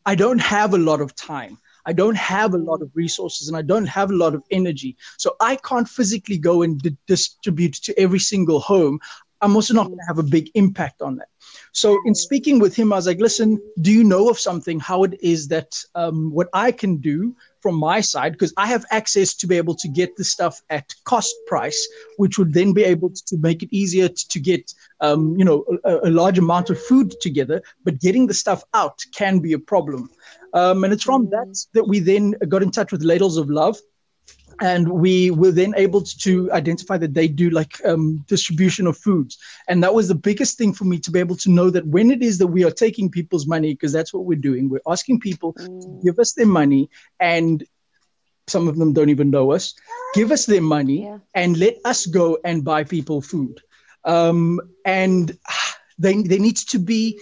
I 0.06 0.14
don't 0.14 0.40
have 0.40 0.74
a 0.74 0.78
lot 0.78 1.00
of 1.00 1.14
time. 1.14 1.58
I 1.88 1.94
don't 1.94 2.18
have 2.18 2.52
a 2.52 2.58
lot 2.58 2.82
of 2.82 2.90
resources 2.94 3.48
and 3.48 3.56
I 3.56 3.62
don't 3.62 3.86
have 3.86 4.10
a 4.10 4.16
lot 4.24 4.34
of 4.34 4.42
energy. 4.50 4.94
So 5.16 5.36
I 5.40 5.56
can't 5.56 5.88
physically 5.88 6.36
go 6.36 6.60
and 6.60 6.78
di- 6.78 6.96
distribute 7.06 7.76
to 7.84 7.98
every 7.98 8.18
single 8.18 8.60
home. 8.60 9.00
I'm 9.40 9.56
also 9.56 9.72
not 9.72 9.86
going 9.86 9.98
to 9.98 10.04
have 10.06 10.18
a 10.18 10.22
big 10.36 10.50
impact 10.54 11.00
on 11.00 11.16
that. 11.16 11.28
So, 11.72 11.96
in 12.04 12.14
speaking 12.14 12.58
with 12.58 12.74
him, 12.74 12.92
I 12.92 12.96
was 12.96 13.06
like, 13.06 13.20
listen, 13.20 13.58
do 13.80 13.92
you 13.92 14.04
know 14.04 14.28
of 14.28 14.38
something, 14.38 14.80
how 14.80 15.04
it 15.04 15.18
is 15.22 15.48
that 15.48 15.80
um, 15.94 16.30
what 16.32 16.48
I 16.52 16.72
can 16.72 16.96
do 16.96 17.34
from 17.60 17.76
my 17.76 18.00
side, 18.00 18.32
because 18.32 18.52
I 18.56 18.66
have 18.66 18.84
access 18.90 19.34
to 19.34 19.46
be 19.46 19.56
able 19.56 19.74
to 19.76 19.88
get 19.88 20.16
the 20.16 20.24
stuff 20.24 20.60
at 20.70 20.92
cost 21.04 21.34
price, 21.46 21.88
which 22.16 22.38
would 22.38 22.52
then 22.52 22.72
be 22.72 22.84
able 22.84 23.10
to 23.10 23.36
make 23.38 23.62
it 23.62 23.68
easier 23.70 24.08
to, 24.08 24.40
get, 24.40 24.74
um, 25.00 25.36
you 25.38 25.44
know, 25.44 25.64
a, 25.84 26.08
a 26.08 26.10
large 26.10 26.38
amount 26.38 26.70
of 26.70 26.80
food 26.80 27.14
together, 27.20 27.62
but 27.84 28.00
getting 28.00 28.26
the 28.26 28.34
stuff 28.34 28.64
out 28.74 29.00
can 29.14 29.38
be 29.38 29.52
a 29.52 29.58
problem. 29.58 30.10
Um, 30.54 30.84
and 30.84 30.92
it's 30.92 31.04
from 31.04 31.30
that 31.30 31.56
that 31.74 31.86
we 31.86 32.00
then 32.00 32.32
got 32.48 32.62
in 32.62 32.70
touch 32.70 32.92
with 32.92 33.02
Ladles 33.02 33.36
of 33.36 33.50
Love. 33.50 33.78
And 34.60 34.88
we 34.88 35.30
were 35.30 35.52
then 35.52 35.72
able 35.76 36.00
to 36.00 36.50
identify 36.50 36.98
that 36.98 37.14
they 37.14 37.28
do 37.28 37.48
like 37.48 37.80
um, 37.84 38.24
distribution 38.26 38.88
of 38.88 38.98
foods. 38.98 39.38
And 39.68 39.84
that 39.84 39.94
was 39.94 40.08
the 40.08 40.16
biggest 40.16 40.58
thing 40.58 40.72
for 40.72 40.84
me 40.84 40.98
to 40.98 41.12
be 41.12 41.20
able 41.20 41.36
to 41.36 41.50
know 41.50 41.70
that 41.70 41.86
when 41.86 42.10
it 42.10 42.22
is 42.22 42.38
that 42.38 42.48
we 42.48 42.64
are 42.64 42.72
taking 42.72 43.08
people's 43.08 43.46
money, 43.46 43.72
because 43.72 43.92
that's 43.92 44.12
what 44.12 44.24
we're 44.24 44.38
doing, 44.38 44.68
we're 44.68 44.80
asking 44.88 45.20
people 45.20 45.54
mm. 45.54 45.80
to 45.80 46.00
give 46.04 46.18
us 46.18 46.32
their 46.32 46.46
money 46.46 46.90
and 47.20 47.64
some 48.48 48.66
of 48.66 48.76
them 48.76 48.92
don't 48.92 49.10
even 49.10 49.30
know 49.30 49.52
us 49.52 49.74
give 50.14 50.32
us 50.32 50.46
their 50.46 50.62
money 50.62 51.04
yeah. 51.04 51.18
and 51.34 51.58
let 51.58 51.76
us 51.84 52.06
go 52.06 52.38
and 52.44 52.64
buy 52.64 52.82
people 52.82 53.20
food 53.20 53.60
um, 54.04 54.60
and 54.84 55.36
they, 55.98 56.22
they 56.22 56.38
need 56.38 56.56
to 56.56 56.78
be 56.78 57.18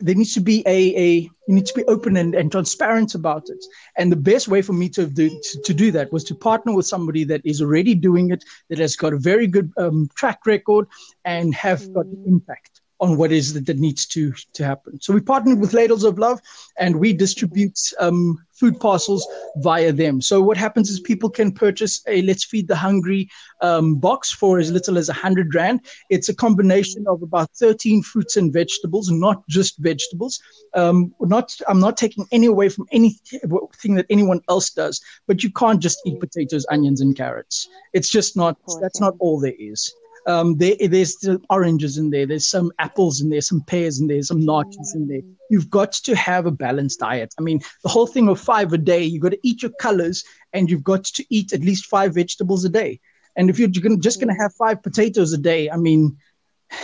there 0.00 0.14
needs 0.14 0.34
to 0.34 0.40
be 0.40 0.62
a, 0.66 0.96
a 0.96 1.10
you 1.46 1.54
need 1.54 1.66
to 1.66 1.74
be 1.74 1.84
open 1.84 2.16
and, 2.16 2.34
and 2.34 2.50
transparent 2.50 3.14
about 3.14 3.48
it. 3.48 3.64
And 3.96 4.10
the 4.10 4.16
best 4.16 4.48
way 4.48 4.62
for 4.62 4.72
me 4.72 4.88
to 4.90 5.06
do 5.06 5.28
to, 5.28 5.60
to 5.62 5.74
do 5.74 5.90
that 5.92 6.12
was 6.12 6.24
to 6.24 6.34
partner 6.34 6.74
with 6.74 6.86
somebody 6.86 7.24
that 7.24 7.42
is 7.44 7.62
already 7.62 7.94
doing 7.94 8.30
it, 8.30 8.44
that 8.68 8.78
has 8.78 8.96
got 8.96 9.12
a 9.12 9.18
very 9.18 9.46
good 9.46 9.72
um, 9.76 10.08
track 10.16 10.46
record, 10.46 10.86
and 11.24 11.54
have 11.54 11.82
mm. 11.82 11.94
got 11.94 12.06
impact 12.26 12.73
on 13.00 13.16
what 13.16 13.32
is 13.32 13.54
that, 13.54 13.66
that 13.66 13.78
needs 13.78 14.06
to 14.06 14.32
to 14.52 14.64
happen. 14.64 15.00
So 15.00 15.12
we 15.12 15.20
partnered 15.20 15.60
with 15.60 15.74
Ladles 15.74 16.04
of 16.04 16.18
Love, 16.18 16.40
and 16.78 17.00
we 17.00 17.12
distribute 17.12 17.78
um, 17.98 18.38
food 18.52 18.78
parcels 18.78 19.26
via 19.56 19.92
them. 19.92 20.20
So 20.20 20.40
what 20.40 20.56
happens 20.56 20.90
is 20.90 21.00
people 21.00 21.28
can 21.28 21.52
purchase 21.52 22.02
a 22.06 22.22
Let's 22.22 22.44
Feed 22.44 22.68
the 22.68 22.76
Hungry 22.76 23.28
um, 23.60 23.96
box 23.96 24.32
for 24.32 24.58
as 24.58 24.70
little 24.70 24.96
as 24.96 25.08
a 25.08 25.12
hundred 25.12 25.54
rand. 25.54 25.80
It's 26.10 26.28
a 26.28 26.34
combination 26.34 27.04
of 27.08 27.22
about 27.22 27.50
thirteen 27.50 28.02
fruits 28.02 28.36
and 28.36 28.52
vegetables, 28.52 29.10
not 29.10 29.46
just 29.48 29.78
vegetables. 29.78 30.40
Um, 30.74 31.14
not 31.20 31.56
I'm 31.68 31.80
not 31.80 31.96
taking 31.96 32.26
any 32.30 32.46
away 32.46 32.68
from 32.68 32.86
anything 32.92 33.94
that 33.96 34.06
anyone 34.10 34.40
else 34.48 34.70
does, 34.70 35.00
but 35.26 35.42
you 35.42 35.50
can't 35.52 35.80
just 35.80 35.98
eat 36.06 36.20
potatoes, 36.20 36.66
onions, 36.70 37.00
and 37.00 37.16
carrots. 37.16 37.68
It's 37.92 38.10
just 38.10 38.36
not. 38.36 38.56
That's 38.80 39.00
not 39.00 39.14
all 39.18 39.40
there 39.40 39.54
is. 39.58 39.94
Um, 40.26 40.56
there, 40.56 40.74
there's 40.80 41.16
oranges 41.50 41.98
in 41.98 42.10
there, 42.10 42.26
there's 42.26 42.46
some 42.46 42.72
apples 42.78 43.20
in 43.20 43.28
there, 43.28 43.42
some 43.42 43.60
pears 43.62 44.00
in 44.00 44.06
there, 44.06 44.22
some 44.22 44.40
naartjies 44.40 44.94
in 44.94 45.06
there. 45.06 45.20
You've 45.50 45.68
got 45.68 45.92
to 45.92 46.16
have 46.16 46.46
a 46.46 46.50
balanced 46.50 47.00
diet. 47.00 47.34
I 47.38 47.42
mean, 47.42 47.60
the 47.82 47.90
whole 47.90 48.06
thing 48.06 48.28
of 48.28 48.40
five 48.40 48.72
a 48.72 48.78
day, 48.78 49.02
you've 49.02 49.22
got 49.22 49.32
to 49.32 49.40
eat 49.42 49.62
your 49.62 49.72
colors 49.72 50.24
and 50.52 50.70
you've 50.70 50.84
got 50.84 51.04
to 51.04 51.24
eat 51.28 51.52
at 51.52 51.60
least 51.60 51.86
five 51.86 52.14
vegetables 52.14 52.64
a 52.64 52.70
day. 52.70 53.00
And 53.36 53.50
if 53.50 53.58
you're 53.58 53.68
just 53.68 54.20
going 54.20 54.34
to 54.34 54.42
have 54.42 54.54
five 54.54 54.82
potatoes 54.82 55.32
a 55.32 55.38
day, 55.38 55.68
I 55.68 55.76
mean, 55.76 56.16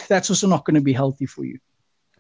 that's 0.09 0.31
also 0.31 0.47
not 0.47 0.65
going 0.65 0.75
to 0.75 0.81
be 0.81 0.93
healthy 0.93 1.27
for 1.27 1.45
you. 1.45 1.59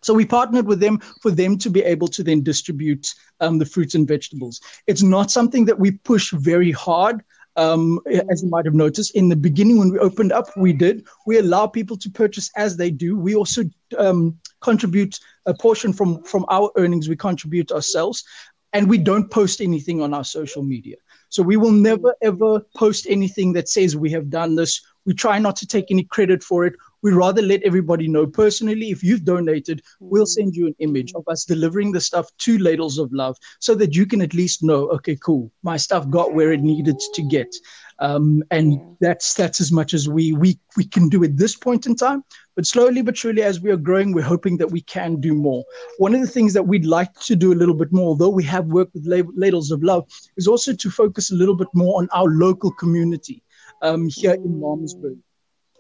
So 0.03 0.15
we 0.15 0.25
partnered 0.25 0.67
with 0.67 0.81
them 0.81 1.01
for 1.21 1.31
them 1.31 1.59
to 1.59 1.69
be 1.69 1.83
able 1.83 2.09
to 2.09 2.23
then 2.23 2.43
distribute 2.43 3.13
um, 3.41 3.59
the 3.59 3.67
fruits 3.67 3.95
and 3.95 4.09
vegetables. 4.09 4.61
It's 4.87 5.03
not 5.03 5.31
something 5.31 5.67
that 5.67 5.79
we 5.79 5.91
push 5.91 6.33
very 6.33 6.73
hard. 6.73 7.23
Um, 7.57 8.01
as 8.31 8.43
you 8.43 8.49
might 8.49 8.65
have 8.65 8.75
noticed, 8.75 9.15
in 9.15 9.29
the 9.29 9.37
beginning 9.37 9.79
when 9.79 9.91
we 9.91 9.99
opened 9.99 10.33
up, 10.33 10.47
we 10.57 10.73
did. 10.73 11.07
We 11.27 11.39
allow 11.39 11.67
people 11.67 11.97
to 11.97 12.11
purchase 12.11 12.51
as 12.57 12.77
they 12.77 12.91
do. 12.91 13.19
We 13.19 13.35
also 13.35 13.65
um, 13.99 14.39
contribute 14.61 15.19
a 15.47 15.55
portion 15.55 15.93
from 15.93 16.23
from 16.23 16.45
our 16.49 16.71
earnings. 16.77 17.09
We 17.09 17.17
contribute 17.17 17.73
ourselves, 17.73 18.25
and 18.73 18.89
we 18.89 18.99
don't 18.99 19.31
post 19.31 19.61
anything 19.61 20.01
on 20.01 20.15
our 20.15 20.25
social 20.25 20.63
media. 20.63 20.97
So 21.29 21.43
we 21.43 21.57
will 21.57 21.73
never 21.73 22.15
ever 22.23 22.61
post 22.77 23.07
anything 23.09 23.53
that 23.55 23.69
says 23.69 23.97
we 23.97 24.11
have 24.11 24.31
done 24.31 24.55
this. 24.55 24.81
We 25.07 25.15
try 25.15 25.39
not 25.39 25.57
to 25.57 25.67
take 25.67 25.91
any 25.91 26.05
credit 26.05 26.43
for 26.43 26.67
it 26.67 26.75
we 27.03 27.13
rather 27.13 27.43
let 27.43 27.63
everybody 27.63 28.09
know 28.09 28.27
personally. 28.27 28.91
If 28.91 29.03
you've 29.03 29.25
donated, 29.25 29.83
we'll 30.01 30.25
mm. 30.25 30.29
send 30.29 30.55
you 30.55 30.67
an 30.67 30.77
image 30.79 31.13
of 31.15 31.25
us 31.29 31.45
delivering 31.45 31.93
the 31.93 32.01
stuff 32.01 32.29
to 32.39 32.59
Ladles 32.59 32.99
of 32.99 33.13
Love 33.13 33.37
so 33.59 33.75
that 33.77 33.95
you 33.95 34.07
can 34.07 34.21
at 34.21 34.35
least 34.35 34.63
know, 34.63 34.89
okay, 34.91 35.17
cool, 35.17 35.51
my 35.63 35.77
stuff 35.77 36.09
got 36.11 36.35
where 36.35 36.53
it 36.53 36.61
needed 36.61 36.99
to 37.15 37.23
get. 37.23 37.55
Um, 38.01 38.43
and 38.51 38.81
that's 39.01 39.35
that's 39.35 39.61
as 39.61 39.71
much 39.71 39.93
as 39.93 40.09
we 40.09 40.33
we 40.33 40.59
we 40.75 40.85
can 40.85 41.11
do 41.11 41.23
at 41.23 41.37
this 41.37 41.55
point 41.55 41.85
in 41.85 41.95
time. 41.95 42.25
But 42.57 42.67
slowly 42.67 43.03
but 43.03 43.17
surely, 43.17 43.43
as 43.43 43.61
we 43.61 43.71
are 43.71 43.77
growing, 43.77 44.13
we're 44.13 44.23
hoping 44.23 44.57
that 44.57 44.71
we 44.71 44.81
can 44.81 45.21
do 45.21 45.35
more. 45.35 45.65
One 45.99 46.15
of 46.15 46.23
the 46.23 46.27
things 46.27 46.55
that 46.55 46.67
we'd 46.67 46.87
like 46.87 47.13
to 47.21 47.37
do 47.37 47.53
a 47.53 47.61
little 47.61 47.75
bit 47.75 47.93
more, 47.93 48.09
although 48.09 48.31
we 48.31 48.45
have 48.45 48.67
worked 48.67 48.95
with 48.95 49.07
Ladles 49.07 49.71
of 49.71 49.83
Love, 49.83 50.09
is 50.39 50.49
also 50.49 50.73
to 50.73 50.91
focus 50.91 51.31
a 51.31 51.35
little 51.35 51.55
bit 51.55 51.69
more 51.75 52.01
on 52.01 52.09
our 52.15 52.29
local 52.29 52.73
community 52.73 53.43
um, 53.83 54.09
here 54.09 54.35
in 54.35 54.61
Malmesbury 54.61 55.16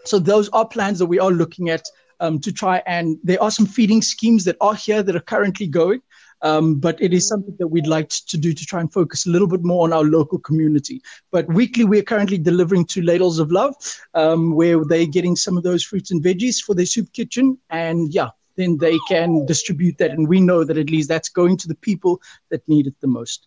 So 0.04 0.18
those 0.18 0.48
are 0.50 0.66
plans 0.66 0.98
that 0.98 1.06
we 1.06 1.18
are 1.18 1.30
looking 1.30 1.70
at 1.70 1.82
um, 2.20 2.38
to 2.40 2.52
try 2.52 2.82
and 2.86 3.18
there 3.24 3.42
are 3.42 3.50
some 3.50 3.66
feeding 3.66 4.02
schemes 4.02 4.44
that 4.44 4.56
are 4.60 4.74
here 4.74 5.02
that 5.02 5.16
are 5.16 5.20
currently 5.20 5.66
going. 5.66 6.02
Um, 6.42 6.76
but 6.76 7.00
it 7.02 7.12
is 7.12 7.28
something 7.28 7.54
that 7.58 7.68
we'd 7.68 7.86
like 7.86 8.08
to 8.08 8.38
do 8.38 8.54
to 8.54 8.64
try 8.64 8.80
and 8.80 8.90
focus 8.90 9.26
a 9.26 9.30
little 9.30 9.46
bit 9.46 9.62
more 9.62 9.84
on 9.84 9.92
our 9.92 10.04
local 10.04 10.38
community. 10.38 11.02
But 11.30 11.46
weekly, 11.48 11.84
we're 11.84 12.02
currently 12.02 12.38
delivering 12.38 12.86
to 12.86 13.02
Ladles 13.02 13.38
of 13.38 13.52
Love, 13.52 13.74
um, 14.14 14.54
where 14.54 14.82
they're 14.82 15.04
getting 15.04 15.36
some 15.36 15.58
of 15.58 15.64
those 15.64 15.84
fruits 15.84 16.10
and 16.10 16.22
veggies 16.22 16.56
for 16.56 16.74
their 16.74 16.86
soup 16.86 17.12
kitchen. 17.12 17.58
And 17.68 18.14
yeah, 18.14 18.30
then 18.56 18.78
they 18.78 18.98
can 19.06 19.44
distribute 19.44 19.98
that. 19.98 20.12
And 20.12 20.28
we 20.28 20.40
know 20.40 20.64
that 20.64 20.78
at 20.78 20.88
least 20.88 21.10
that's 21.10 21.28
going 21.28 21.58
to 21.58 21.68
the 21.68 21.74
people 21.74 22.22
that 22.50 22.66
need 22.66 22.86
it 22.86 22.94
the 23.02 23.06
most. 23.06 23.46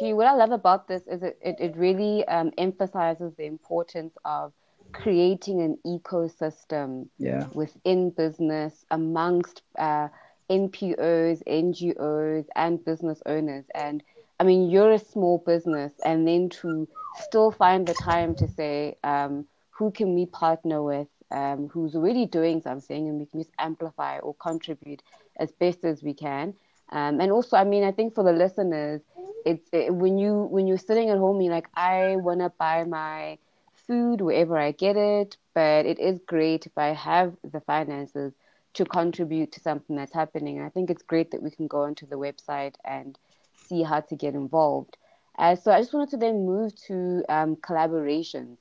What 0.00 0.26
I 0.26 0.34
love 0.34 0.52
about 0.52 0.88
this 0.88 1.02
is 1.06 1.22
it, 1.22 1.38
it, 1.42 1.56
it 1.58 1.76
really 1.76 2.26
um, 2.28 2.52
emphasizes 2.56 3.34
the 3.36 3.44
importance 3.44 4.14
of 4.24 4.52
creating 4.92 5.60
an 5.60 5.78
ecosystem 5.86 7.08
yeah. 7.18 7.46
within 7.52 8.10
business 8.10 8.84
amongst 8.90 9.62
uh, 9.78 10.08
NPOs, 10.50 11.42
NGOs, 11.46 12.46
and 12.56 12.84
business 12.84 13.20
owners. 13.26 13.64
And 13.74 14.02
I 14.40 14.44
mean, 14.44 14.70
you're 14.70 14.92
a 14.92 14.98
small 14.98 15.38
business, 15.44 15.92
and 16.04 16.26
then 16.26 16.48
to 16.60 16.88
still 17.16 17.50
find 17.50 17.86
the 17.86 17.94
time 17.94 18.34
to 18.36 18.48
say, 18.48 18.96
um, 19.02 19.46
who 19.70 19.90
can 19.90 20.14
we 20.14 20.26
partner 20.26 20.82
with, 20.82 21.08
um, 21.30 21.68
who's 21.68 21.94
already 21.94 22.26
doing 22.26 22.60
something, 22.62 23.08
and 23.08 23.18
we 23.18 23.26
can 23.26 23.40
just 23.40 23.52
amplify 23.58 24.18
or 24.18 24.34
contribute 24.34 25.02
as 25.38 25.50
best 25.52 25.84
as 25.84 26.02
we 26.02 26.14
can. 26.14 26.54
Um, 26.90 27.20
and 27.20 27.30
also, 27.30 27.56
I 27.56 27.64
mean, 27.64 27.84
I 27.84 27.92
think 27.92 28.14
for 28.14 28.24
the 28.24 28.32
listeners, 28.32 29.02
it's 29.44 29.68
it, 29.72 29.94
when 29.94 30.18
you 30.18 30.48
when 30.50 30.66
you're 30.66 30.78
sitting 30.78 31.10
at 31.10 31.18
home, 31.18 31.40
you're 31.40 31.52
like, 31.52 31.68
I 31.74 32.16
want 32.16 32.40
to 32.40 32.50
buy 32.58 32.84
my 32.84 33.38
food 33.86 34.20
wherever 34.20 34.56
I 34.56 34.72
get 34.72 34.96
it, 34.96 35.36
but 35.54 35.86
it 35.86 35.98
is 35.98 36.20
great 36.26 36.66
if 36.66 36.76
I 36.76 36.88
have 36.88 37.34
the 37.42 37.60
finances 37.60 38.32
to 38.74 38.84
contribute 38.84 39.52
to 39.52 39.60
something 39.60 39.96
that's 39.96 40.12
happening. 40.12 40.60
I 40.60 40.68
think 40.68 40.90
it's 40.90 41.02
great 41.02 41.30
that 41.30 41.42
we 41.42 41.50
can 41.50 41.66
go 41.66 41.82
onto 41.82 42.06
the 42.06 42.16
website 42.16 42.74
and 42.84 43.18
see 43.54 43.82
how 43.82 44.00
to 44.00 44.16
get 44.16 44.34
involved. 44.34 44.96
Uh, 45.38 45.54
so 45.56 45.72
I 45.72 45.80
just 45.80 45.92
wanted 45.92 46.10
to 46.10 46.16
then 46.16 46.46
move 46.46 46.74
to 46.86 47.24
um, 47.28 47.56
collaborations 47.56 48.58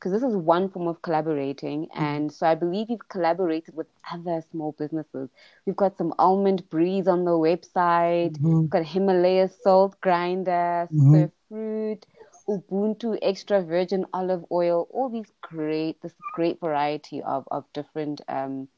because 0.00 0.12
this 0.12 0.22
is 0.22 0.34
one 0.34 0.70
form 0.70 0.88
of 0.88 1.02
collaborating. 1.02 1.82
Mm-hmm. 1.82 2.02
And 2.02 2.32
so 2.32 2.46
I 2.46 2.54
believe 2.54 2.88
you've 2.88 3.08
collaborated 3.08 3.74
with 3.76 3.86
other 4.10 4.42
small 4.50 4.72
businesses. 4.72 5.28
We've 5.66 5.76
got 5.76 5.98
some 5.98 6.14
almond 6.18 6.68
breeze 6.70 7.06
on 7.06 7.26
the 7.26 7.32
website, 7.32 8.32
mm-hmm. 8.32 8.60
we've 8.60 8.70
got 8.70 8.84
Himalaya 8.84 9.50
salt 9.62 10.00
grinder, 10.00 10.88
mm-hmm. 10.90 11.14
surf 11.14 11.30
fruit, 11.48 12.06
Ubuntu 12.48 13.18
extra 13.20 13.62
virgin 13.62 14.06
olive 14.14 14.44
oil, 14.50 14.88
all 14.90 15.10
these 15.10 15.30
great, 15.42 16.00
this 16.00 16.14
great 16.34 16.58
variety 16.58 17.22
of, 17.22 17.46
of 17.50 17.64
different 17.74 18.22
um, 18.28 18.68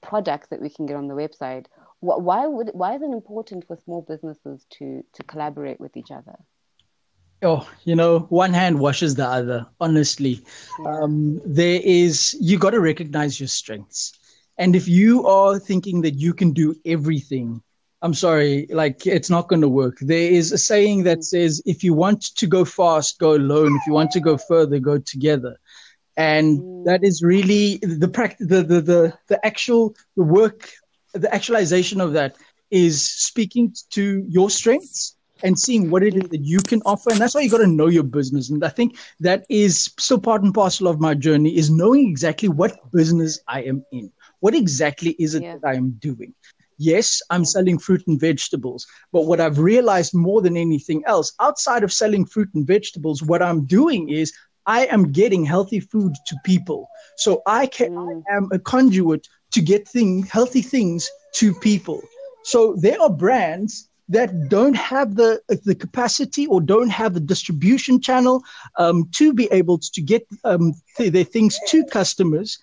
products 0.00 0.48
that 0.48 0.62
we 0.62 0.70
can 0.70 0.86
get 0.86 0.96
on 0.96 1.08
the 1.08 1.14
website. 1.14 1.66
Why 2.00 2.46
would 2.46 2.70
why 2.72 2.96
is 2.96 3.02
it 3.02 3.10
important 3.10 3.66
for 3.66 3.76
small 3.76 4.02
businesses 4.02 4.66
to 4.70 5.04
to 5.12 5.22
collaborate 5.22 5.78
with 5.78 5.96
each 5.96 6.10
other? 6.10 6.36
Oh, 7.42 7.68
you 7.84 7.96
know, 7.96 8.20
one 8.28 8.52
hand 8.52 8.78
washes 8.78 9.16
the 9.16 9.26
other. 9.26 9.66
Honestly, 9.80 10.44
um, 10.86 11.40
there 11.44 11.80
is 11.82 12.36
you 12.40 12.58
got 12.58 12.70
to 12.70 12.80
recognize 12.80 13.40
your 13.40 13.48
strengths, 13.48 14.12
and 14.58 14.76
if 14.76 14.86
you 14.86 15.26
are 15.26 15.58
thinking 15.58 16.02
that 16.02 16.14
you 16.14 16.34
can 16.34 16.52
do 16.52 16.74
everything, 16.84 17.60
I'm 18.00 18.14
sorry, 18.14 18.66
like 18.70 19.06
it's 19.06 19.30
not 19.30 19.48
going 19.48 19.62
to 19.62 19.68
work. 19.68 19.98
There 20.00 20.30
is 20.30 20.52
a 20.52 20.58
saying 20.58 21.02
that 21.04 21.18
mm. 21.18 21.24
says, 21.24 21.60
if 21.66 21.82
you 21.82 21.94
want 21.94 22.22
to 22.36 22.46
go 22.46 22.64
fast, 22.64 23.18
go 23.18 23.34
alone. 23.34 23.74
If 23.76 23.86
you 23.86 23.92
want 23.92 24.12
to 24.12 24.20
go 24.20 24.36
further, 24.36 24.78
go 24.78 24.98
together 24.98 25.58
and 26.16 26.60
mm. 26.60 26.84
that 26.84 27.02
is 27.02 27.22
really 27.22 27.78
the 27.78 28.08
practice 28.08 28.46
the, 28.46 28.62
the 28.62 28.80
the 28.80 29.18
the 29.28 29.46
actual 29.46 29.94
the 30.16 30.22
work 30.22 30.70
the 31.14 31.32
actualization 31.34 32.00
of 32.00 32.12
that 32.12 32.36
is 32.70 33.10
speaking 33.10 33.74
to 33.90 34.24
your 34.28 34.50
strengths 34.50 35.16
and 35.42 35.58
seeing 35.58 35.90
what 35.90 36.02
it 36.02 36.14
is 36.14 36.28
that 36.30 36.44
you 36.44 36.58
can 36.60 36.80
offer 36.84 37.10
and 37.10 37.20
that's 37.20 37.34
why 37.34 37.40
you 37.40 37.50
got 37.50 37.58
to 37.58 37.66
know 37.66 37.88
your 37.88 38.02
business 38.02 38.50
and 38.50 38.64
i 38.64 38.68
think 38.68 38.96
that 39.20 39.44
is 39.48 39.92
still 39.98 40.20
part 40.20 40.42
and 40.42 40.54
parcel 40.54 40.88
of 40.88 41.00
my 41.00 41.14
journey 41.14 41.56
is 41.56 41.70
knowing 41.70 42.08
exactly 42.08 42.48
what 42.48 42.90
business 42.92 43.38
i 43.48 43.62
am 43.62 43.84
in 43.92 44.10
what 44.40 44.54
exactly 44.54 45.10
is 45.18 45.34
it 45.34 45.42
yeah. 45.42 45.54
that 45.54 45.68
i 45.68 45.74
am 45.74 45.90
doing 45.92 46.34
yes 46.78 47.20
i'm 47.30 47.44
selling 47.44 47.78
fruit 47.78 48.02
and 48.06 48.20
vegetables 48.20 48.86
but 49.12 49.22
what 49.22 49.40
i've 49.40 49.58
realized 49.58 50.14
more 50.14 50.42
than 50.42 50.56
anything 50.56 51.02
else 51.06 51.32
outside 51.40 51.84
of 51.84 51.92
selling 51.92 52.24
fruit 52.24 52.48
and 52.54 52.66
vegetables 52.66 53.22
what 53.22 53.42
i'm 53.42 53.64
doing 53.66 54.08
is 54.08 54.32
I 54.64 54.86
am 54.86 55.10
getting 55.10 55.44
healthy 55.44 55.80
food 55.80 56.14
to 56.26 56.36
people. 56.44 56.88
So 57.16 57.42
I 57.46 57.66
can 57.66 57.94
mm. 57.94 58.22
I 58.30 58.36
am 58.36 58.48
a 58.52 58.58
conduit 58.58 59.26
to 59.52 59.60
get 59.60 59.88
thing 59.88 60.22
healthy 60.24 60.62
things 60.62 61.10
to 61.34 61.54
people. 61.54 62.02
So 62.44 62.74
there 62.78 63.00
are 63.00 63.10
brands 63.10 63.88
that 64.12 64.48
don't 64.48 64.76
have 64.76 65.16
the 65.16 65.40
the 65.64 65.74
capacity 65.74 66.46
or 66.46 66.60
don't 66.60 66.90
have 66.90 67.14
the 67.14 67.20
distribution 67.20 68.00
channel 68.00 68.42
um, 68.78 69.08
to 69.12 69.32
be 69.32 69.46
able 69.50 69.78
to 69.78 70.00
get 70.00 70.26
um, 70.44 70.74
th- 70.96 71.12
their 71.12 71.24
things 71.24 71.58
to 71.68 71.84
customers, 71.86 72.58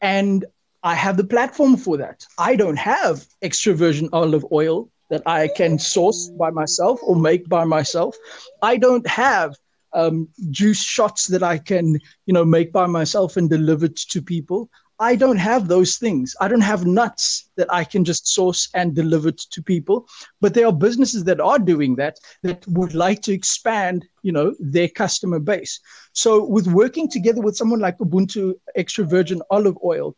and 0.00 0.44
I 0.82 0.94
have 0.94 1.16
the 1.16 1.24
platform 1.24 1.76
for 1.76 1.96
that. 1.98 2.26
I 2.38 2.56
don't 2.56 2.78
have 2.78 3.26
extra 3.42 3.74
virgin 3.74 4.08
olive 4.12 4.44
oil 4.52 4.90
that 5.10 5.22
I 5.26 5.48
can 5.48 5.78
source 5.78 6.28
by 6.28 6.50
myself 6.50 7.00
or 7.02 7.16
make 7.16 7.48
by 7.48 7.64
myself. 7.64 8.16
I 8.62 8.76
don't 8.76 9.06
have 9.06 9.56
um, 9.92 10.28
juice 10.50 10.82
shots 10.82 11.28
that 11.28 11.42
I 11.42 11.58
can, 11.58 11.98
you 12.26 12.34
know, 12.34 12.44
make 12.44 12.72
by 12.72 12.86
myself 12.86 13.36
and 13.36 13.48
deliver 13.48 13.88
to 13.88 14.22
people. 14.22 14.70
I 15.00 15.14
don't 15.14 15.36
have 15.36 15.68
those 15.68 15.96
things. 15.96 16.34
I 16.40 16.48
don't 16.48 16.60
have 16.60 16.84
nuts 16.84 17.50
that 17.56 17.72
I 17.72 17.84
can 17.84 18.04
just 18.04 18.26
source 18.26 18.68
and 18.74 18.94
deliver 18.94 19.30
to 19.30 19.62
people. 19.62 20.08
But 20.40 20.54
there 20.54 20.66
are 20.66 20.72
businesses 20.72 21.24
that 21.24 21.40
are 21.40 21.58
doing 21.58 21.94
that 21.96 22.18
that 22.42 22.66
would 22.66 22.94
like 22.94 23.22
to 23.22 23.32
expand, 23.32 24.04
you 24.22 24.32
know, 24.32 24.54
their 24.58 24.88
customer 24.88 25.38
base. 25.38 25.78
So 26.12 26.44
with 26.44 26.66
working 26.66 27.08
together 27.08 27.40
with 27.40 27.56
someone 27.56 27.80
like 27.80 27.98
Ubuntu 27.98 28.54
Extra 28.74 29.04
Virgin 29.04 29.40
Olive 29.50 29.78
Oil 29.84 30.16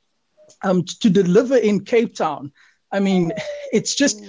um, 0.62 0.82
to 0.84 1.10
deliver 1.10 1.56
in 1.56 1.84
Cape 1.84 2.14
Town, 2.14 2.50
I 2.90 3.00
mean, 3.00 3.32
it's 3.72 3.94
just 3.94 4.22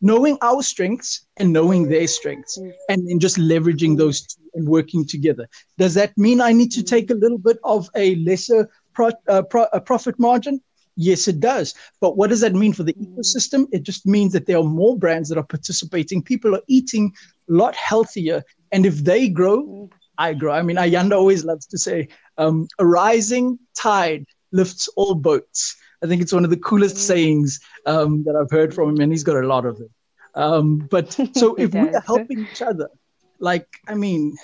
knowing 0.00 0.38
our 0.40 0.62
strengths 0.62 1.26
and 1.36 1.52
knowing 1.52 1.88
their 1.88 2.06
strengths 2.06 2.56
and 2.88 3.06
then 3.06 3.18
just 3.18 3.36
leveraging 3.36 3.98
those 3.98 4.22
two 4.22 4.40
and 4.54 4.66
working 4.66 5.06
together. 5.06 5.48
Does 5.78 5.94
that 5.94 6.16
mean 6.16 6.40
I 6.40 6.52
need 6.52 6.72
to 6.72 6.82
take 6.82 7.10
a 7.10 7.14
little 7.14 7.38
bit 7.38 7.58
of 7.64 7.88
a 7.94 8.16
lesser 8.16 8.68
pro, 9.00 9.10
uh, 9.28 9.42
pro, 9.42 9.66
a 9.72 9.80
profit 9.80 10.18
margin? 10.18 10.60
Yes, 10.96 11.28
it 11.28 11.40
does. 11.40 11.74
But 12.00 12.16
what 12.16 12.28
does 12.28 12.40
that 12.40 12.54
mean 12.54 12.72
for 12.72 12.82
the 12.82 12.92
mm. 12.92 13.06
ecosystem? 13.06 13.66
It 13.72 13.82
just 13.82 14.06
means 14.06 14.32
that 14.34 14.46
there 14.46 14.58
are 14.58 14.64
more 14.64 14.98
brands 14.98 15.28
that 15.28 15.38
are 15.38 15.44
participating. 15.44 16.22
People 16.22 16.54
are 16.54 16.62
eating 16.66 17.12
a 17.48 17.52
lot 17.52 17.74
healthier. 17.74 18.42
And 18.72 18.84
if 18.84 18.96
they 18.96 19.28
grow, 19.28 19.62
mm. 19.66 19.90
I 20.18 20.34
grow. 20.34 20.52
I 20.52 20.62
mean, 20.62 20.76
Ayanda 20.76 21.12
always 21.12 21.44
loves 21.44 21.66
to 21.66 21.78
say, 21.78 22.08
um, 22.36 22.68
a 22.78 22.84
rising 22.84 23.58
tide 23.74 24.26
lifts 24.52 24.88
all 24.96 25.14
boats. 25.14 25.76
I 26.02 26.06
think 26.06 26.20
it's 26.20 26.32
one 26.32 26.44
of 26.44 26.50
the 26.50 26.58
coolest 26.58 26.96
mm. 26.96 27.06
sayings 27.10 27.60
um, 27.86 28.24
that 28.24 28.36
I've 28.36 28.50
heard 28.50 28.74
from 28.74 28.90
him, 28.90 29.00
and 29.00 29.12
he's 29.12 29.24
got 29.24 29.42
a 29.42 29.46
lot 29.46 29.64
of 29.64 29.78
them. 29.78 29.90
Um, 30.34 30.78
but 30.90 31.12
so 31.34 31.54
if 31.54 31.72
we 31.72 31.88
are 31.88 32.02
helping 32.06 32.40
each 32.40 32.60
other, 32.60 32.90
like, 33.38 33.66
I 33.88 33.94
mean, 33.94 34.36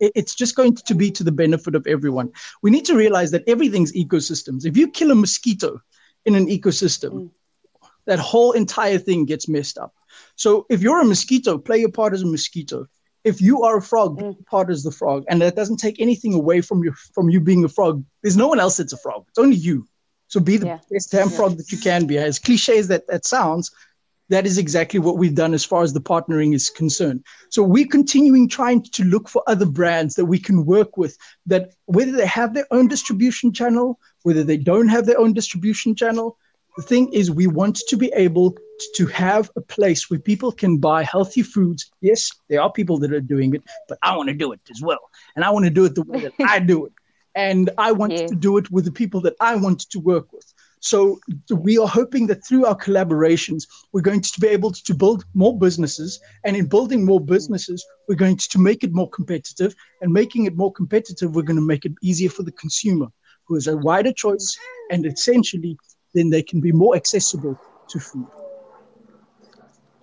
it's 0.00 0.34
just 0.34 0.56
going 0.56 0.74
to 0.74 0.94
be 0.94 1.10
to 1.10 1.24
the 1.24 1.32
benefit 1.32 1.74
of 1.74 1.86
everyone. 1.86 2.30
We 2.62 2.70
need 2.70 2.84
to 2.86 2.96
realize 2.96 3.30
that 3.32 3.44
everything's 3.46 3.92
ecosystems. 3.92 4.64
If 4.64 4.76
you 4.76 4.88
kill 4.88 5.10
a 5.10 5.14
mosquito 5.14 5.80
in 6.24 6.34
an 6.34 6.46
ecosystem, 6.46 7.12
mm. 7.12 7.30
that 8.06 8.18
whole 8.18 8.52
entire 8.52 8.98
thing 8.98 9.24
gets 9.26 9.48
messed 9.48 9.78
up. 9.78 9.94
So 10.36 10.66
if 10.70 10.82
you're 10.82 11.00
a 11.00 11.04
mosquito, 11.04 11.58
play 11.58 11.78
your 11.78 11.92
part 11.92 12.14
as 12.14 12.22
a 12.22 12.26
mosquito. 12.26 12.86
If 13.22 13.40
you 13.42 13.62
are 13.62 13.76
a 13.76 13.82
frog, 13.82 14.18
mm. 14.18 14.46
part 14.46 14.70
as 14.70 14.82
the 14.82 14.90
frog, 14.90 15.24
and 15.28 15.42
that 15.42 15.56
doesn't 15.56 15.76
take 15.76 16.00
anything 16.00 16.32
away 16.32 16.62
from 16.62 16.82
you 16.82 16.92
from 17.14 17.28
you 17.28 17.40
being 17.40 17.64
a 17.64 17.68
frog. 17.68 18.02
There's 18.22 18.36
no 18.36 18.48
one 18.48 18.58
else 18.58 18.78
that's 18.78 18.94
a 18.94 18.98
frog. 18.98 19.26
It's 19.28 19.38
only 19.38 19.56
you. 19.56 19.86
So 20.28 20.38
be 20.40 20.56
the 20.56 20.66
yeah. 20.66 20.78
best 20.90 21.10
damn 21.10 21.28
frog 21.28 21.56
that 21.56 21.72
you 21.72 21.78
can 21.78 22.06
be. 22.06 22.16
As 22.16 22.38
cliche 22.38 22.78
as 22.78 22.86
that, 22.88 23.06
that 23.08 23.26
sounds, 23.26 23.72
that 24.30 24.46
is 24.46 24.58
exactly 24.58 25.00
what 25.00 25.18
we've 25.18 25.34
done 25.34 25.52
as 25.52 25.64
far 25.64 25.82
as 25.82 25.92
the 25.92 26.00
partnering 26.00 26.54
is 26.54 26.70
concerned. 26.70 27.24
So 27.50 27.62
we're 27.62 27.86
continuing 27.86 28.48
trying 28.48 28.82
to 28.82 29.04
look 29.04 29.28
for 29.28 29.42
other 29.46 29.66
brands 29.66 30.14
that 30.14 30.24
we 30.24 30.38
can 30.38 30.64
work 30.64 30.96
with 30.96 31.18
that 31.46 31.72
whether 31.86 32.12
they 32.12 32.26
have 32.26 32.54
their 32.54 32.66
own 32.70 32.88
distribution 32.88 33.52
channel, 33.52 33.98
whether 34.22 34.44
they 34.44 34.56
don't 34.56 34.88
have 34.88 35.06
their 35.06 35.18
own 35.18 35.32
distribution 35.32 35.94
channel, 35.94 36.38
the 36.76 36.82
thing 36.82 37.12
is 37.12 37.30
we 37.30 37.48
want 37.48 37.76
to 37.88 37.96
be 37.96 38.12
able 38.14 38.56
to 38.94 39.06
have 39.06 39.50
a 39.56 39.60
place 39.60 40.08
where 40.08 40.20
people 40.20 40.52
can 40.52 40.78
buy 40.78 41.02
healthy 41.02 41.42
foods. 41.42 41.90
Yes, 42.00 42.30
there 42.48 42.62
are 42.62 42.72
people 42.72 42.98
that 43.00 43.12
are 43.12 43.20
doing 43.20 43.54
it, 43.54 43.62
but 43.88 43.98
I 44.02 44.16
want 44.16 44.28
to 44.28 44.34
do 44.34 44.52
it 44.52 44.60
as 44.70 44.80
well. 44.80 45.10
And 45.34 45.44
I 45.44 45.50
want 45.50 45.64
to 45.64 45.70
do 45.70 45.84
it 45.84 45.96
the 45.96 46.02
way 46.02 46.20
that 46.20 46.32
I 46.40 46.60
do 46.60 46.86
it 46.86 46.92
and 47.34 47.70
I 47.78 47.92
want 47.92 48.12
yeah. 48.12 48.26
to 48.26 48.34
do 48.34 48.56
it 48.58 48.70
with 48.70 48.84
the 48.84 48.92
people 48.92 49.20
that 49.22 49.34
I 49.40 49.56
want 49.56 49.80
to 49.90 50.00
work 50.00 50.32
with. 50.32 50.52
So 50.80 51.20
we 51.50 51.78
are 51.78 51.86
hoping 51.86 52.26
that 52.28 52.44
through 52.46 52.64
our 52.64 52.76
collaborations, 52.76 53.64
we're 53.92 54.00
going 54.00 54.22
to 54.22 54.40
be 54.40 54.48
able 54.48 54.72
to 54.72 54.94
build 54.94 55.24
more 55.34 55.56
businesses. 55.58 56.18
And 56.44 56.56
in 56.56 56.66
building 56.66 57.04
more 57.04 57.20
businesses, 57.20 57.84
we're 58.08 58.14
going 58.14 58.38
to 58.38 58.58
make 58.58 58.82
it 58.82 58.92
more 58.92 59.10
competitive. 59.10 59.74
And 60.00 60.12
making 60.12 60.46
it 60.46 60.56
more 60.56 60.72
competitive, 60.72 61.34
we're 61.34 61.42
going 61.42 61.60
to 61.60 61.62
make 61.62 61.84
it 61.84 61.92
easier 62.02 62.30
for 62.30 62.44
the 62.44 62.52
consumer. 62.52 63.08
who 63.50 63.56
has 63.56 63.66
a 63.66 63.76
wider 63.76 64.12
choice, 64.12 64.56
and 64.92 65.04
essentially, 65.04 65.76
then 66.14 66.30
they 66.30 66.40
can 66.40 66.60
be 66.60 66.70
more 66.70 66.94
accessible 66.94 67.58
to 67.88 67.98
food. 67.98 68.28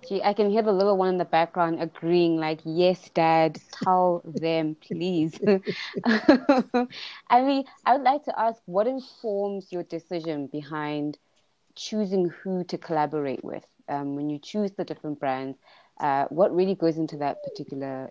Gee, 0.08 0.22
I 0.22 0.32
can 0.32 0.48
hear 0.50 0.62
the 0.62 0.72
little 0.72 0.96
one 0.96 1.10
in 1.10 1.18
the 1.18 1.24
background 1.24 1.82
agreeing, 1.82 2.36
like, 2.36 2.60
yes, 2.64 3.10
dad, 3.12 3.60
tell 3.84 4.22
them, 4.24 4.76
please. 4.80 5.38
I 6.06 7.42
mean, 7.42 7.64
I 7.84 7.94
would 7.94 8.02
like 8.02 8.24
to 8.24 8.40
ask 8.40 8.62
what 8.64 8.86
informs 8.86 9.70
your 9.70 9.82
decision 9.82 10.46
behind 10.46 11.18
choosing 11.78 12.28
who 12.28 12.64
to 12.64 12.76
collaborate 12.76 13.42
with? 13.44 13.64
Um, 13.88 14.16
when 14.16 14.28
you 14.28 14.38
choose 14.38 14.72
the 14.72 14.84
different 14.84 15.18
brands, 15.18 15.56
uh, 16.00 16.26
what 16.28 16.54
really 16.54 16.74
goes 16.74 16.98
into 16.98 17.16
that 17.18 17.42
particular 17.42 18.10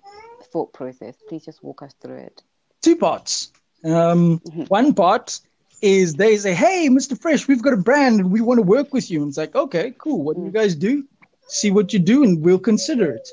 thought 0.51 0.73
process? 0.73 1.15
Please 1.27 1.45
just 1.45 1.63
walk 1.63 1.83
us 1.83 1.93
through 2.01 2.17
it. 2.17 2.41
Two 2.81 2.95
parts. 2.95 3.51
Um, 3.83 4.39
mm-hmm. 4.39 4.63
One 4.63 4.93
part 4.93 5.39
is 5.81 6.15
they 6.15 6.37
say, 6.37 6.55
Hey, 6.55 6.87
Mr. 6.89 7.19
Fresh, 7.19 7.47
we've 7.47 7.61
got 7.61 7.73
a 7.73 7.77
brand 7.77 8.19
and 8.19 8.31
we 8.31 8.41
want 8.41 8.57
to 8.57 8.63
work 8.63 8.93
with 8.93 9.11
you. 9.11 9.21
And 9.21 9.29
it's 9.29 9.37
like, 9.37 9.55
okay, 9.55 9.93
cool. 9.97 10.23
What 10.23 10.37
do 10.37 10.43
you 10.43 10.49
mm. 10.49 10.53
guys 10.53 10.73
do? 10.73 11.03
See 11.47 11.71
what 11.71 11.93
you 11.93 11.99
do 11.99 12.23
and 12.23 12.41
we'll 12.41 12.59
consider 12.59 13.11
it. 13.11 13.27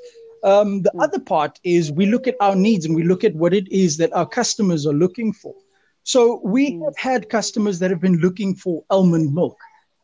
Um, 0.44 0.82
the 0.82 0.92
mm. 0.94 1.02
other 1.02 1.18
part 1.18 1.58
is 1.64 1.90
we 1.90 2.06
look 2.06 2.28
at 2.28 2.36
our 2.40 2.54
needs 2.54 2.84
and 2.84 2.94
we 2.94 3.02
look 3.02 3.24
at 3.24 3.34
what 3.34 3.54
it 3.54 3.70
is 3.72 3.96
that 3.96 4.12
our 4.12 4.26
customers 4.26 4.86
are 4.86 4.92
looking 4.92 5.32
for. 5.32 5.54
So 6.02 6.40
we 6.44 6.72
mm. 6.72 6.84
have 6.84 6.96
had 6.96 7.30
customers 7.30 7.78
that 7.78 7.90
have 7.90 8.00
been 8.00 8.18
looking 8.18 8.54
for 8.54 8.84
almond 8.90 9.34
milk. 9.34 9.56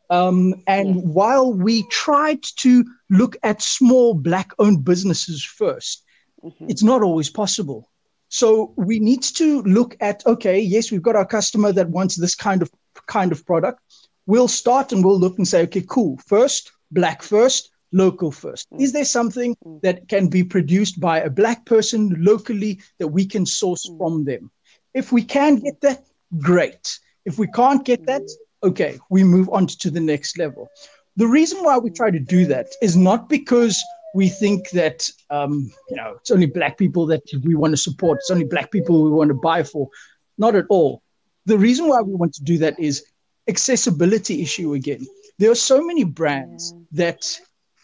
Um, 0.09 0.55
and 0.67 1.13
while 1.13 1.53
we 1.53 1.83
tried 1.87 2.43
to 2.57 2.83
look 3.09 3.37
at 3.43 3.61
small 3.61 4.13
black 4.13 4.51
owned 4.59 4.83
businesses 4.83 5.47
1st 5.57 5.97
mm-hmm. 6.43 6.65
it's 6.67 6.83
not 6.83 7.01
always 7.01 7.29
possible. 7.29 7.89
So 8.27 8.73
we 8.75 8.99
need 8.99 9.23
to 9.23 9.61
look 9.61 9.95
at 10.01 10.25
okay, 10.25 10.59
yes, 10.59 10.91
we've 10.91 11.01
got 11.01 11.15
our 11.15 11.25
customer 11.25 11.71
that 11.73 11.89
wants 11.89 12.15
this 12.15 12.35
kind 12.35 12.61
of 12.61 12.69
kind 13.07 13.31
of 13.31 13.45
product. 13.45 13.79
We'll 14.25 14.49
start 14.49 14.91
and 14.91 15.03
we'll 15.03 15.19
look 15.19 15.37
and 15.37 15.47
say, 15.47 15.63
okay, 15.63 15.83
cool. 15.87 16.17
First, 16.27 16.71
black 16.91 17.23
first 17.23 17.71
local 17.91 18.31
first. 18.31 18.67
Is 18.79 18.93
there 18.93 19.05
something 19.05 19.55
mm. 19.65 19.81
that 19.81 20.07
can 20.07 20.27
be 20.27 20.43
produced 20.43 20.99
by 20.99 21.19
a 21.19 21.29
black 21.29 21.65
person 21.65 22.15
locally 22.19 22.79
that 22.99 23.07
we 23.07 23.25
can 23.25 23.45
source 23.45 23.87
mm. 23.87 23.97
from 23.97 24.25
them? 24.25 24.51
If 24.93 25.11
we 25.11 25.23
can 25.23 25.57
get 25.57 25.81
that, 25.81 26.05
great. 26.37 26.99
If 27.25 27.37
we 27.37 27.47
can't 27.47 27.85
get 27.85 28.05
that, 28.07 28.23
okay, 28.63 28.99
we 29.09 29.23
move 29.23 29.49
on 29.49 29.67
to 29.67 29.89
the 29.89 29.99
next 29.99 30.37
level. 30.37 30.69
The 31.17 31.27
reason 31.27 31.63
why 31.63 31.77
we 31.77 31.89
try 31.91 32.09
to 32.09 32.19
do 32.19 32.45
that 32.47 32.67
is 32.81 32.95
not 32.95 33.29
because 33.29 33.81
we 34.13 34.29
think 34.29 34.69
that 34.71 35.09
um, 35.29 35.71
you 35.89 35.95
know 35.95 36.15
it's 36.19 36.31
only 36.31 36.45
black 36.45 36.77
people 36.77 37.05
that 37.07 37.23
we 37.43 37.55
want 37.55 37.71
to 37.71 37.77
support. 37.77 38.19
It's 38.19 38.31
only 38.31 38.45
black 38.45 38.71
people 38.71 39.03
we 39.03 39.09
want 39.11 39.29
to 39.29 39.35
buy 39.35 39.63
for. 39.63 39.89
Not 40.37 40.55
at 40.55 40.65
all. 40.69 41.01
The 41.45 41.57
reason 41.57 41.87
why 41.87 42.01
we 42.01 42.13
want 42.13 42.33
to 42.35 42.43
do 42.43 42.57
that 42.59 42.79
is 42.79 43.05
accessibility 43.47 44.41
issue 44.41 44.73
again. 44.73 45.05
There 45.39 45.51
are 45.51 45.55
so 45.55 45.83
many 45.83 46.03
brands 46.03 46.73
that 46.91 47.25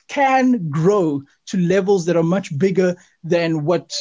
can 0.08 0.70
grow 0.70 1.22
to 1.48 1.58
levels 1.58 2.06
that 2.06 2.16
are 2.16 2.24
much 2.24 2.58
bigger 2.58 2.96
than 3.24 3.66
what 3.66 3.92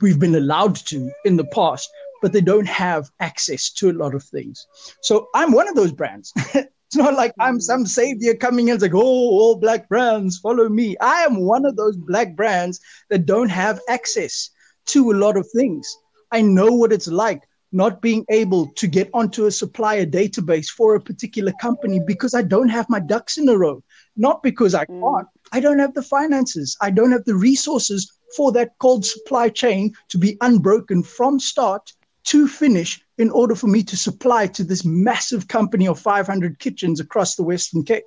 we've 0.00 0.18
been 0.18 0.34
allowed 0.34 0.76
to 0.76 1.10
in 1.24 1.36
the 1.36 1.46
past, 1.46 1.88
but 2.22 2.32
they 2.32 2.40
don't 2.40 2.68
have 2.68 3.10
access 3.20 3.70
to 3.70 3.90
a 3.90 3.92
lot 3.92 4.14
of 4.14 4.24
things. 4.24 4.66
So 5.02 5.28
I'm 5.34 5.52
one 5.52 5.68
of 5.68 5.74
those 5.74 5.92
brands. 5.92 6.32
it's 6.54 6.96
not 6.96 7.14
like 7.14 7.32
I'm 7.40 7.60
some 7.60 7.86
savior 7.86 8.34
coming 8.34 8.68
in 8.68 8.74
and 8.74 8.82
like, 8.82 8.94
oh, 8.94 8.98
all 8.98 9.56
black 9.56 9.88
brands, 9.88 10.38
follow 10.38 10.68
me. 10.68 10.96
I 11.00 11.22
am 11.22 11.44
one 11.44 11.64
of 11.64 11.76
those 11.76 11.96
black 11.96 12.36
brands 12.36 12.80
that 13.10 13.26
don't 13.26 13.48
have 13.48 13.80
access 13.88 14.50
to 14.86 15.10
a 15.10 15.14
lot 15.14 15.36
of 15.36 15.48
things. 15.54 15.96
I 16.32 16.42
know 16.42 16.72
what 16.72 16.92
it's 16.92 17.08
like 17.08 17.42
not 17.72 18.00
being 18.00 18.24
able 18.30 18.68
to 18.68 18.86
get 18.86 19.10
onto 19.12 19.46
a 19.46 19.50
supplier 19.50 20.06
database 20.06 20.68
for 20.68 20.94
a 20.94 21.00
particular 21.00 21.52
company 21.60 22.00
because 22.06 22.34
I 22.34 22.42
don't 22.42 22.68
have 22.68 22.88
my 22.88 23.00
ducks 23.00 23.36
in 23.36 23.48
a 23.48 23.56
row. 23.56 23.82
Not 24.16 24.42
because 24.42 24.74
I 24.74 24.86
mm. 24.86 25.00
can't, 25.00 25.28
I 25.52 25.60
don't 25.60 25.78
have 25.78 25.94
the 25.94 26.02
finances. 26.02 26.76
I 26.80 26.90
don't 26.90 27.12
have 27.12 27.24
the 27.24 27.36
resources 27.36 28.12
for 28.36 28.52
that 28.52 28.72
cold 28.78 29.04
supply 29.04 29.48
chain 29.48 29.94
to 30.08 30.18
be 30.18 30.36
unbroken 30.40 31.02
from 31.02 31.38
start 31.38 31.92
to 32.24 32.48
finish 32.48 33.00
in 33.18 33.30
order 33.30 33.54
for 33.54 33.68
me 33.68 33.82
to 33.84 33.96
supply 33.96 34.46
to 34.48 34.64
this 34.64 34.84
massive 34.84 35.48
company 35.48 35.86
of 35.86 35.98
500 35.98 36.58
kitchens 36.58 37.00
across 37.00 37.36
the 37.36 37.44
Western 37.44 37.84
Cape. 37.84 38.04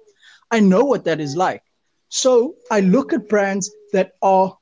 I 0.52 0.60
know 0.60 0.84
what 0.84 1.06
that 1.06 1.20
is 1.20 1.36
like. 1.36 1.64
So 2.10 2.56
I 2.70 2.82
look 2.82 3.14
at 3.14 3.30
brands 3.30 3.72
that 3.94 4.14
are 4.22 4.58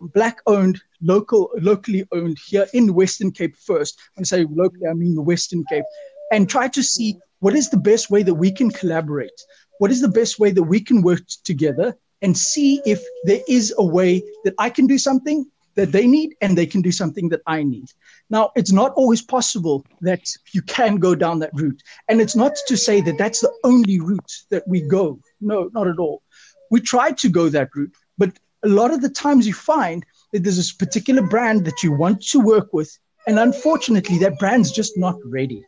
black 0.00 0.38
owned, 0.46 0.80
local, 1.02 1.50
locally 1.60 2.06
owned 2.12 2.38
here 2.46 2.66
in 2.72 2.86
the 2.86 2.92
Western 2.92 3.30
Cape 3.30 3.56
first. 3.56 3.98
When 4.14 4.22
I 4.22 4.24
say 4.24 4.46
locally, 4.50 4.86
I 4.90 4.94
mean 4.94 5.14
the 5.14 5.22
Western 5.22 5.64
Cape, 5.68 5.84
and 6.32 6.48
try 6.48 6.68
to 6.68 6.82
see 6.82 7.18
what 7.40 7.54
is 7.54 7.70
the 7.70 7.76
best 7.76 8.10
way 8.10 8.22
that 8.22 8.34
we 8.34 8.50
can 8.50 8.70
collaborate 8.70 9.40
what 9.80 9.90
is 9.90 10.02
the 10.02 10.08
best 10.20 10.38
way 10.38 10.50
that 10.50 10.62
we 10.62 10.78
can 10.78 11.00
work 11.00 11.22
together 11.42 11.96
and 12.20 12.36
see 12.36 12.82
if 12.84 13.02
there 13.24 13.40
is 13.48 13.74
a 13.78 13.84
way 13.84 14.22
that 14.44 14.52
I 14.58 14.68
can 14.68 14.86
do 14.86 14.98
something 14.98 15.46
that 15.74 15.90
they 15.90 16.06
need 16.06 16.34
and 16.42 16.56
they 16.56 16.66
can 16.66 16.82
do 16.82 16.92
something 16.92 17.30
that 17.30 17.40
I 17.46 17.62
need. 17.62 17.86
Now, 18.28 18.50
it's 18.56 18.72
not 18.72 18.92
always 18.92 19.22
possible 19.22 19.86
that 20.02 20.28
you 20.52 20.60
can 20.60 20.96
go 20.96 21.14
down 21.14 21.38
that 21.38 21.54
route. 21.54 21.82
And 22.08 22.20
it's 22.20 22.36
not 22.36 22.52
to 22.68 22.76
say 22.76 23.00
that 23.00 23.16
that's 23.16 23.40
the 23.40 23.52
only 23.64 24.00
route 24.00 24.32
that 24.50 24.68
we 24.68 24.82
go. 24.82 25.18
No, 25.40 25.70
not 25.72 25.88
at 25.88 25.98
all. 25.98 26.22
We 26.70 26.82
try 26.82 27.12
to 27.12 27.28
go 27.30 27.48
that 27.48 27.70
route, 27.74 27.94
but 28.18 28.38
a 28.62 28.68
lot 28.68 28.92
of 28.92 29.00
the 29.00 29.08
times 29.08 29.46
you 29.46 29.54
find 29.54 30.04
that 30.32 30.42
there's 30.42 30.58
this 30.58 30.72
particular 30.72 31.22
brand 31.22 31.64
that 31.64 31.82
you 31.82 31.92
want 31.92 32.20
to 32.32 32.40
work 32.40 32.74
with. 32.74 32.90
And 33.26 33.38
unfortunately, 33.38 34.18
that 34.18 34.38
brand's 34.38 34.72
just 34.72 34.98
not 34.98 35.16
ready. 35.24 35.64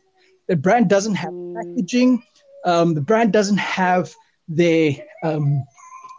That 0.47 0.61
brand 0.61 0.87
doesn't 0.87 1.15
have 1.15 1.31
mm. 1.31 1.55
packaging, 1.55 2.21
um, 2.65 2.93
the 2.93 3.01
brand 3.01 3.33
doesn't 3.33 3.57
have 3.57 4.13
their 4.47 4.95
um, 5.23 5.63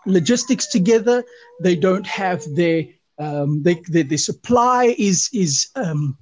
logistics 0.07 0.66
together. 0.66 1.24
They 1.61 1.76
don't 1.76 2.07
have 2.07 2.42
their 2.55 2.86
um, 3.18 3.62
they, 3.62 3.80
their 3.88 4.18
supply 4.18 4.95
is 4.99 5.30
is 5.32 5.68
um, 5.76 6.18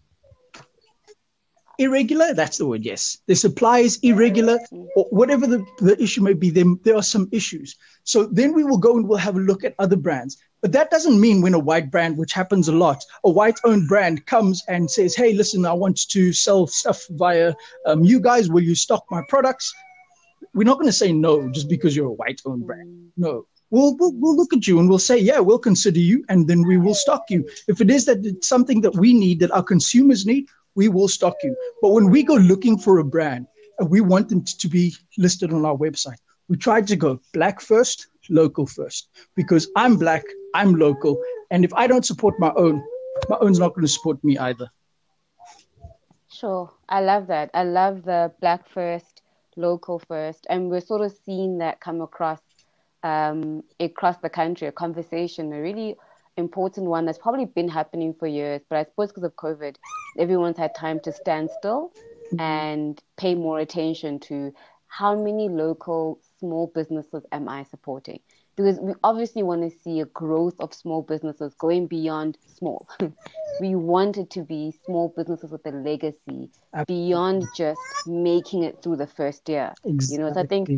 irregular. 1.79 2.35
That's 2.35 2.59
the 2.59 2.67
word. 2.67 2.85
Yes, 2.85 3.19
the 3.27 3.35
supply 3.35 3.81
is 3.81 3.99
irregular, 4.03 4.59
or 4.97 5.05
whatever 5.11 5.47
the, 5.47 5.65
the 5.79 6.01
issue 6.03 6.23
may 6.23 6.35
be. 6.35 6.51
There 6.51 6.65
there 6.85 6.97
are 6.97 7.03
some 7.03 7.29
issues. 7.33 7.77
So 8.05 8.25
then 8.27 8.53
we 8.53 8.65
will 8.65 8.79
go 8.79 8.97
and 8.97 9.09
we'll 9.09 9.19
have 9.19 9.37
a 9.37 9.41
look 9.41 9.65
at 9.65 9.75
other 9.79 9.97
brands. 9.97 10.37
But 10.61 10.73
that 10.73 10.91
doesn't 10.91 11.21
mean 11.21 11.43
when 11.43 11.55
a 11.55 11.59
white 11.59 11.91
brand, 11.91 12.17
which 12.17 12.33
happens 12.33 12.69
a 12.69 12.73
lot, 12.73 13.05
a 13.25 13.31
white 13.31 13.59
owned 13.65 13.89
brand 13.89 14.27
comes 14.27 14.63
and 14.69 14.89
says, 14.89 15.17
Hey, 15.17 15.33
listen, 15.33 15.67
I 15.67 15.73
want 15.73 16.09
to 16.09 16.33
sell 16.33 16.69
stuff 16.69 17.05
via 17.11 17.55
um, 17.85 18.05
you 18.05 18.21
guys. 18.21 18.49
Will 18.49 18.63
you 18.63 18.77
stock 18.77 19.05
my 19.11 19.23
products? 19.29 19.75
We're 20.55 20.65
not 20.65 20.75
going 20.75 20.87
to 20.87 20.93
say 20.93 21.13
no 21.13 21.51
just 21.51 21.69
because 21.69 21.97
you're 21.97 22.09
a 22.09 22.13
white 22.13 22.41
owned 22.45 22.67
brand. 22.67 23.11
No. 23.17 23.47
We'll, 23.71 23.97
we'll, 23.97 24.13
we'll 24.15 24.37
look 24.37 24.53
at 24.53 24.67
you 24.67 24.79
and 24.81 24.89
we'll 24.89 24.99
say, 24.99 25.17
yeah, 25.19 25.39
we'll 25.39 25.59
consider 25.59 25.99
you, 25.99 26.25
and 26.29 26.47
then 26.47 26.67
we 26.67 26.77
will 26.77 26.95
stock 26.95 27.25
you. 27.31 27.49
If 27.69 27.81
it 27.81 27.91
is 27.91 28.05
that 28.05 28.25
it's 28.25 28.47
something 28.47 28.83
that 28.83 28.95
we 28.95 29.15
need, 29.15 29.41
that 29.41 29.51
our 29.51 29.63
consumers 29.63 30.27
need, 30.27 30.47
we 30.75 30.89
will 30.89 31.09
stock 31.09 31.37
you. 31.43 31.57
But 31.81 31.91
when 31.91 32.11
we 32.11 32.23
go 32.23 32.35
looking 32.35 32.79
for 32.79 32.99
a 32.99 33.05
brand 33.05 33.47
and 33.79 33.89
we 33.89 34.03
want 34.03 34.29
them 34.29 34.45
to 34.45 34.69
be 34.69 34.95
listed 35.17 35.55
on 35.55 35.65
our 35.65 35.77
website, 35.77 36.19
we 36.49 36.57
try 36.59 36.83
to 36.83 36.97
go 36.97 37.19
black 37.33 37.63
first, 37.63 38.09
local 38.29 38.67
first, 38.67 39.09
because 39.37 39.71
I'm 39.75 39.97
black, 39.97 40.25
I'm 40.55 40.75
local, 40.75 41.19
and 41.51 41.65
if 41.65 41.73
I 41.73 41.87
don't 41.87 42.05
support 42.05 42.39
my 42.39 42.53
own, 42.57 42.83
my 43.29 43.39
own's 43.41 43.59
not 43.59 43.75
going 43.75 43.87
to 43.87 43.93
support 43.93 44.23
me 44.23 44.37
either. 44.37 44.69
Sure, 46.31 46.71
I 46.89 47.01
love 47.01 47.27
that. 47.29 47.51
I 47.55 47.65
love 47.65 48.05
the 48.05 48.33
black 48.41 48.69
first, 48.69 49.12
local 49.57 49.99
first, 49.99 50.47
and 50.51 50.71
we're 50.71 50.81
sort 50.81 51.01
of 51.03 51.13
seeing 51.25 51.59
that 51.59 51.81
come 51.81 52.01
across 52.01 52.41
um, 53.03 53.63
across 53.81 54.17
the 54.19 54.31
country. 54.31 54.69
A 54.69 54.73
conversation, 54.73 55.53
a 55.53 55.61
really 55.61 55.97
important 56.37 56.87
one 56.87 57.05
that's 57.05 57.19
probably 57.19 57.45
been 57.45 57.69
happening 57.69 58.15
for 58.15 58.27
years, 58.27 58.63
but 58.69 58.79
I 58.79 58.85
suppose 58.85 59.09
because 59.09 59.25
of 59.25 59.37
COVID, 59.37 59.77
everyone's 60.19 60.59
had 60.59 60.75
time 60.75 61.01
to 61.01 61.13
stand 61.13 61.51
still 61.59 61.93
mm-hmm. 62.27 62.41
and 62.41 63.03
pay 63.17 63.35
more 63.35 63.61
attention 63.61 64.19
to 64.21 64.53
how 64.87 65.15
many 65.15 65.49
local 65.49 66.21
small 66.39 66.71
businesses 66.75 67.25
am 67.33 67.49
I 67.49 67.65
supporting? 67.65 68.21
Because 68.57 68.79
we 68.81 68.93
obviously 69.03 69.43
want 69.43 69.63
to 69.63 69.79
see 69.79 70.01
a 70.01 70.05
growth 70.07 70.55
of 70.61 70.75
small 70.75 71.03
businesses 71.03 71.55
going 71.55 71.87
beyond 71.87 72.37
small. 72.47 72.89
we 73.61 73.75
want 73.75 74.19
it 74.19 74.31
to 74.31 74.43
be 74.43 74.75
small 74.85 75.13
businesses 75.17 75.51
with 75.51 75.65
a 75.67 75.71
legacy 75.71 76.51
Absolutely. 76.75 77.07
beyond 77.09 77.45
just 77.57 77.81
making 78.07 78.63
it 78.63 78.83
through 78.83 78.97
the 78.97 79.07
first 79.07 79.49
year. 79.49 79.73
Exactly. 79.85 80.17
You 80.17 80.23
know, 80.23 80.33
so 80.33 80.41
I 80.41 80.47
think 80.47 80.69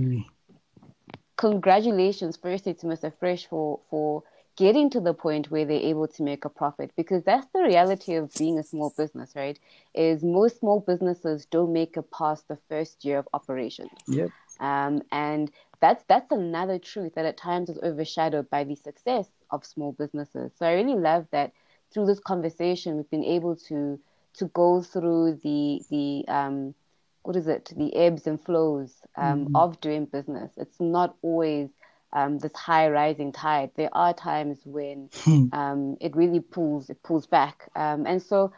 congratulations 1.36 2.36
firstly 2.36 2.74
to 2.74 2.86
Mr. 2.86 3.12
Fresh 3.18 3.46
for 3.46 3.80
for 3.90 4.22
getting 4.56 4.88
to 4.88 5.00
the 5.00 5.14
point 5.14 5.50
where 5.50 5.64
they're 5.64 5.80
able 5.80 6.06
to 6.06 6.22
make 6.22 6.44
a 6.44 6.48
profit 6.48 6.92
because 6.96 7.24
that's 7.24 7.46
the 7.52 7.62
reality 7.62 8.14
of 8.14 8.32
being 8.34 8.58
a 8.58 8.62
small 8.62 8.94
business 8.96 9.32
right 9.34 9.58
is 9.94 10.22
most 10.22 10.60
small 10.60 10.80
businesses 10.80 11.46
don't 11.46 11.72
make 11.72 11.96
it 11.96 12.08
past 12.12 12.46
the 12.46 12.58
first 12.68 13.04
year 13.04 13.18
of 13.18 13.28
operation 13.32 13.88
yep. 14.06 14.30
um, 14.60 15.02
and 15.10 15.50
that's 15.80 16.04
that's 16.08 16.30
another 16.30 16.78
truth 16.78 17.14
that 17.14 17.24
at 17.24 17.36
times 17.36 17.68
is 17.68 17.78
overshadowed 17.82 18.48
by 18.50 18.64
the 18.64 18.74
success 18.74 19.28
of 19.50 19.64
small 19.64 19.92
businesses. 19.92 20.52
So 20.58 20.66
I 20.66 20.72
really 20.74 20.98
love 20.98 21.26
that 21.30 21.52
through 21.92 22.06
this 22.06 22.20
conversation 22.20 22.96
we've 22.96 23.10
been 23.10 23.24
able 23.24 23.56
to 23.68 23.98
to 24.34 24.46
go 24.46 24.82
through 24.82 25.40
the 25.42 25.82
the 25.90 26.24
um, 26.32 26.74
what 27.22 27.36
is 27.36 27.46
it, 27.46 27.72
the 27.76 27.94
ebbs 27.96 28.26
and 28.26 28.40
flows 28.40 28.92
um, 29.16 29.46
mm-hmm. 29.46 29.56
of 29.56 29.80
doing 29.80 30.04
business. 30.04 30.52
It's 30.56 30.78
not 30.78 31.16
always 31.22 31.70
um, 32.12 32.38
this 32.38 32.52
high 32.54 32.88
rising 32.90 33.32
tide. 33.32 33.70
There 33.76 33.88
are 33.92 34.12
times 34.12 34.58
when 34.64 35.08
hmm. 35.22 35.46
um, 35.52 35.96
it 36.00 36.14
really 36.14 36.40
pulls 36.40 36.90
it 36.90 37.02
pulls 37.02 37.26
back, 37.26 37.68
um, 37.74 38.06
and 38.06 38.22
so 38.22 38.52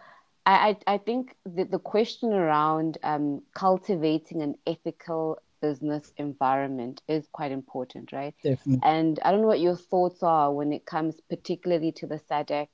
I, 0.44 0.76
I, 0.86 0.94
I 0.94 0.98
think 0.98 1.36
the, 1.44 1.64
the 1.64 1.78
question 1.78 2.32
around 2.32 2.98
um, 3.02 3.42
cultivating 3.54 4.42
an 4.42 4.56
ethical 4.66 5.38
business 5.66 6.12
environment 6.16 7.02
is 7.08 7.26
quite 7.32 7.52
important, 7.52 8.12
right? 8.12 8.34
Definitely. 8.42 8.80
And 8.84 9.18
I 9.24 9.30
don't 9.30 9.40
know 9.42 9.48
what 9.54 9.66
your 9.68 9.76
thoughts 9.76 10.22
are 10.22 10.52
when 10.52 10.72
it 10.72 10.86
comes 10.86 11.14
particularly 11.28 11.90
to 11.92 12.06
the 12.06 12.20
SADC 12.30 12.68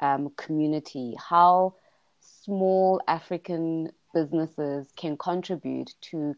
um, 0.00 0.32
community, 0.36 1.14
how 1.30 1.74
small 2.20 3.00
African 3.06 3.90
businesses 4.14 4.88
can 4.96 5.16
contribute 5.16 5.94
to 6.10 6.34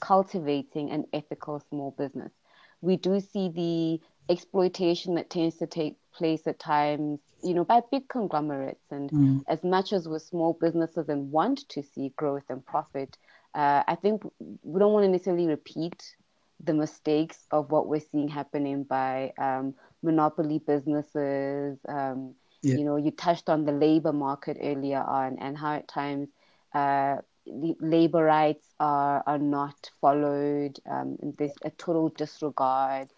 cultivating 0.00 0.90
an 0.90 1.04
ethical 1.12 1.60
small 1.68 1.90
business. 1.98 2.32
We 2.80 2.96
do 2.96 3.18
see 3.20 3.48
the 3.48 4.32
exploitation 4.32 5.16
that 5.16 5.28
tends 5.30 5.56
to 5.56 5.66
take 5.66 5.96
place 6.12 6.46
at 6.46 6.58
times, 6.60 7.18
you 7.42 7.54
know, 7.54 7.64
by 7.64 7.80
big 7.90 8.08
conglomerates. 8.08 8.86
And 8.90 9.10
mm. 9.10 9.44
as 9.48 9.64
much 9.64 9.92
as 9.92 10.08
we're 10.08 10.20
small 10.20 10.52
businesses 10.60 11.08
and 11.08 11.32
want 11.32 11.68
to 11.70 11.82
see 11.82 12.12
growth 12.16 12.44
and 12.48 12.64
profit, 12.64 13.18
uh, 13.54 13.82
I 13.86 13.96
think 13.96 14.22
we 14.62 14.78
don't 14.78 14.92
want 14.92 15.04
to 15.04 15.10
necessarily 15.10 15.46
repeat 15.46 16.16
the 16.64 16.74
mistakes 16.74 17.46
of 17.50 17.70
what 17.70 17.88
we're 17.88 18.00
seeing 18.00 18.28
happening 18.28 18.84
by 18.84 19.32
um, 19.38 19.74
monopoly 20.02 20.58
businesses. 20.58 21.78
Um, 21.88 22.34
yeah. 22.62 22.76
You 22.76 22.84
know, 22.84 22.96
you 22.96 23.10
touched 23.10 23.48
on 23.48 23.64
the 23.64 23.72
labor 23.72 24.12
market 24.12 24.56
earlier 24.60 25.02
on 25.02 25.38
and 25.40 25.58
how 25.58 25.74
at 25.74 25.88
times 25.88 26.28
uh, 26.72 27.16
labor 27.46 28.22
rights 28.22 28.64
are 28.78 29.22
are 29.26 29.38
not 29.38 29.90
followed. 30.00 30.78
Um, 30.88 31.16
there's 31.38 31.54
a 31.64 31.70
total 31.70 32.08
disregard. 32.10 33.08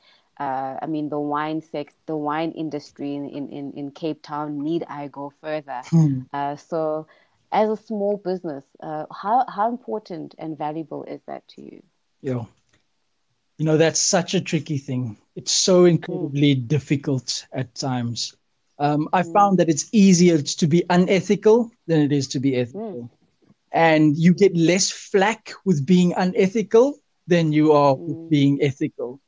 Uh, 0.40 0.76
I 0.82 0.86
mean, 0.86 1.10
the 1.10 1.20
wine 1.20 1.60
sex, 1.62 1.94
the 2.06 2.16
wine 2.16 2.50
industry 2.52 3.14
in, 3.14 3.28
in, 3.28 3.72
in 3.72 3.90
Cape 3.92 4.20
Town. 4.22 4.62
Need 4.64 4.84
I 4.88 5.08
go 5.08 5.32
further? 5.40 5.82
Hmm. 5.86 6.20
Uh, 6.32 6.56
so, 6.56 7.06
as 7.54 7.70
a 7.70 7.76
small 7.76 8.18
business, 8.18 8.64
uh, 8.82 9.06
how 9.10 9.46
how 9.48 9.70
important 9.70 10.34
and 10.38 10.58
valuable 10.58 11.04
is 11.04 11.20
that 11.26 11.48
to 11.48 11.62
you? 11.62 11.82
Yeah, 12.20 12.44
you 13.58 13.64
know 13.64 13.78
that's 13.78 14.00
such 14.00 14.34
a 14.34 14.40
tricky 14.40 14.78
thing. 14.78 15.16
It's 15.36 15.52
so 15.52 15.86
incredibly 15.86 16.56
mm. 16.56 16.68
difficult 16.68 17.46
at 17.52 17.74
times. 17.74 18.36
Um, 18.78 19.08
I 19.12 19.22
mm. 19.22 19.32
found 19.32 19.58
that 19.58 19.68
it's 19.68 19.88
easier 19.92 20.42
to 20.42 20.66
be 20.66 20.84
unethical 20.90 21.70
than 21.86 22.00
it 22.02 22.12
is 22.12 22.28
to 22.28 22.40
be 22.40 22.56
ethical. 22.56 23.04
Mm 23.04 23.10
and 23.74 24.16
you 24.16 24.32
get 24.32 24.56
less 24.56 24.90
flack 24.90 25.52
with 25.64 25.84
being 25.84 26.14
unethical 26.16 26.96
than 27.26 27.52
you 27.52 27.72
are 27.72 27.94
with 27.94 28.16
mm. 28.16 28.30
being 28.30 28.58
ethical 28.62 29.20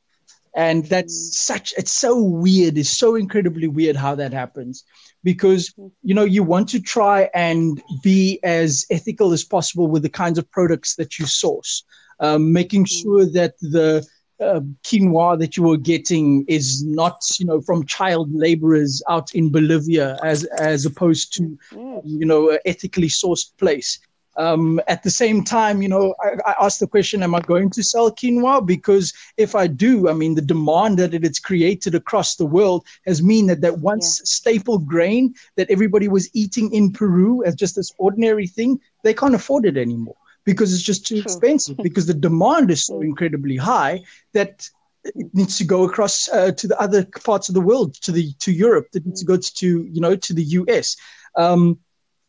and 0.57 0.85
that's 0.85 1.13
mm. 1.13 1.33
such 1.33 1.73
it's 1.77 1.95
so 1.95 2.21
weird. 2.21 2.77
It's 2.77 2.97
so 2.97 3.15
incredibly 3.15 3.67
weird 3.67 3.95
how 3.95 4.15
that 4.15 4.33
happens. 4.33 4.83
Because 5.23 5.69
mm. 5.79 5.91
you 6.03 6.13
know 6.13 6.25
you 6.25 6.43
want 6.43 6.67
to 6.69 6.81
try 6.81 7.29
and 7.33 7.81
be 8.03 8.39
as 8.43 8.85
ethical 8.91 9.31
as 9.31 9.45
possible 9.45 9.87
with 9.87 10.03
the 10.03 10.09
kinds 10.09 10.37
of 10.37 10.51
products 10.51 10.95
that 10.95 11.17
you 11.17 11.25
source. 11.25 11.83
Um, 12.19 12.51
making 12.51 12.85
sure 12.85 13.27
that 13.27 13.53
the 13.61 14.03
uh, 14.41 14.61
quinoa 14.83 15.37
that 15.39 15.55
you 15.55 15.71
are 15.71 15.77
getting 15.77 16.43
is 16.47 16.83
not 16.83 17.21
you 17.39 17.45
know 17.45 17.61
from 17.61 17.85
child 17.85 18.29
laborers 18.33 19.03
out 19.07 19.33
in 19.35 19.51
Bolivia 19.51 20.17
as 20.23 20.43
as 20.59 20.85
opposed 20.85 21.33
to 21.33 21.57
you 22.03 22.25
know 22.25 22.49
an 22.49 22.59
ethically 22.65 23.07
sourced 23.07 23.45
place 23.57 23.99
um, 24.37 24.79
at 24.87 25.03
the 25.03 25.09
same 25.09 25.43
time, 25.43 25.81
you 25.81 25.89
know, 25.89 26.15
I, 26.23 26.51
I 26.51 26.65
asked 26.65 26.79
the 26.79 26.87
question, 26.87 27.23
am 27.23 27.35
I 27.35 27.41
going 27.41 27.69
to 27.71 27.83
sell 27.83 28.11
quinoa? 28.11 28.65
Because 28.65 29.13
if 29.37 29.55
I 29.55 29.67
do, 29.67 30.09
I 30.09 30.13
mean, 30.13 30.35
the 30.35 30.41
demand 30.41 30.99
that 30.99 31.13
it's 31.13 31.39
created 31.39 31.95
across 31.95 32.35
the 32.35 32.45
world 32.45 32.85
has 33.05 33.23
mean 33.23 33.47
that 33.47 33.61
that 33.61 33.79
once 33.79 34.19
yeah. 34.19 34.25
staple 34.25 34.77
grain 34.77 35.33
that 35.55 35.69
everybody 35.69 36.07
was 36.07 36.29
eating 36.33 36.71
in 36.71 36.91
Peru 36.91 37.43
as 37.43 37.55
just 37.55 37.75
this 37.75 37.91
ordinary 37.97 38.47
thing, 38.47 38.79
they 39.03 39.13
can't 39.13 39.35
afford 39.35 39.65
it 39.65 39.77
anymore 39.77 40.15
because 40.45 40.73
it's 40.73 40.83
just 40.83 41.05
too 41.05 41.15
True. 41.15 41.23
expensive 41.23 41.77
because 41.77 42.05
the 42.05 42.13
demand 42.13 42.71
is 42.71 42.85
so 42.85 43.01
incredibly 43.01 43.57
high 43.57 44.01
that 44.33 44.69
it 45.03 45.33
needs 45.33 45.57
to 45.57 45.63
go 45.63 45.83
across 45.83 46.29
uh, 46.29 46.51
to 46.51 46.67
the 46.67 46.79
other 46.79 47.05
parts 47.25 47.49
of 47.49 47.55
the 47.55 47.61
world, 47.61 47.95
to 47.95 48.11
the 48.11 48.33
to 48.39 48.51
Europe, 48.51 48.87
it 48.93 49.05
needs 49.05 49.21
to 49.21 49.25
go 49.25 49.37
to 49.37 49.83
you 49.91 50.01
know 50.01 50.15
to 50.15 50.33
the 50.33 50.43
US. 50.43 50.95
Um, 51.35 51.79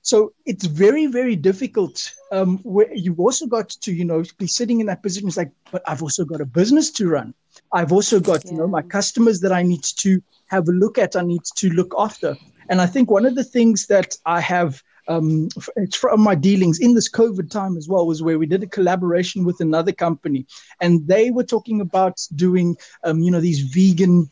so 0.08 0.32
it's 0.46 0.64
very, 0.64 1.06
very 1.06 1.36
difficult. 1.36 2.14
Um, 2.32 2.60
where 2.62 2.90
you've 2.94 3.20
also 3.20 3.46
got 3.46 3.68
to, 3.68 3.92
you 3.92 4.06
know, 4.06 4.24
be 4.38 4.46
sitting 4.46 4.80
in 4.80 4.86
that 4.86 5.02
position. 5.02 5.28
It's 5.28 5.36
like, 5.36 5.52
but 5.70 5.82
I've 5.86 6.02
also 6.02 6.24
got 6.24 6.40
a 6.40 6.46
business 6.46 6.90
to 6.92 7.08
run. 7.08 7.34
I've 7.74 7.92
also 7.92 8.18
got, 8.18 8.42
yeah. 8.42 8.52
you 8.52 8.56
know, 8.56 8.66
my 8.66 8.80
customers 8.80 9.40
that 9.40 9.52
I 9.52 9.62
need 9.62 9.84
to 9.98 10.22
have 10.46 10.66
a 10.66 10.72
look 10.72 10.96
at. 10.96 11.14
I 11.14 11.20
need 11.20 11.44
to 11.56 11.68
look 11.68 11.92
after. 11.98 12.38
And 12.70 12.80
I 12.80 12.86
think 12.86 13.10
one 13.10 13.26
of 13.26 13.34
the 13.34 13.44
things 13.44 13.86
that 13.88 14.16
I 14.24 14.40
have 14.40 14.82
um, 15.08 15.48
it's 15.76 15.96
from 15.96 16.20
my 16.20 16.34
dealings 16.34 16.78
in 16.80 16.94
this 16.94 17.10
COVID 17.10 17.50
time 17.50 17.76
as 17.76 17.88
well 17.88 18.06
was 18.06 18.22
where 18.22 18.38
we 18.38 18.46
did 18.46 18.62
a 18.62 18.66
collaboration 18.66 19.44
with 19.44 19.60
another 19.60 19.92
company, 19.92 20.46
and 20.82 21.06
they 21.08 21.30
were 21.30 21.44
talking 21.44 21.80
about 21.80 22.16
doing, 22.34 22.76
um, 23.04 23.20
you 23.20 23.30
know, 23.30 23.40
these 23.40 23.60
vegan 23.60 24.30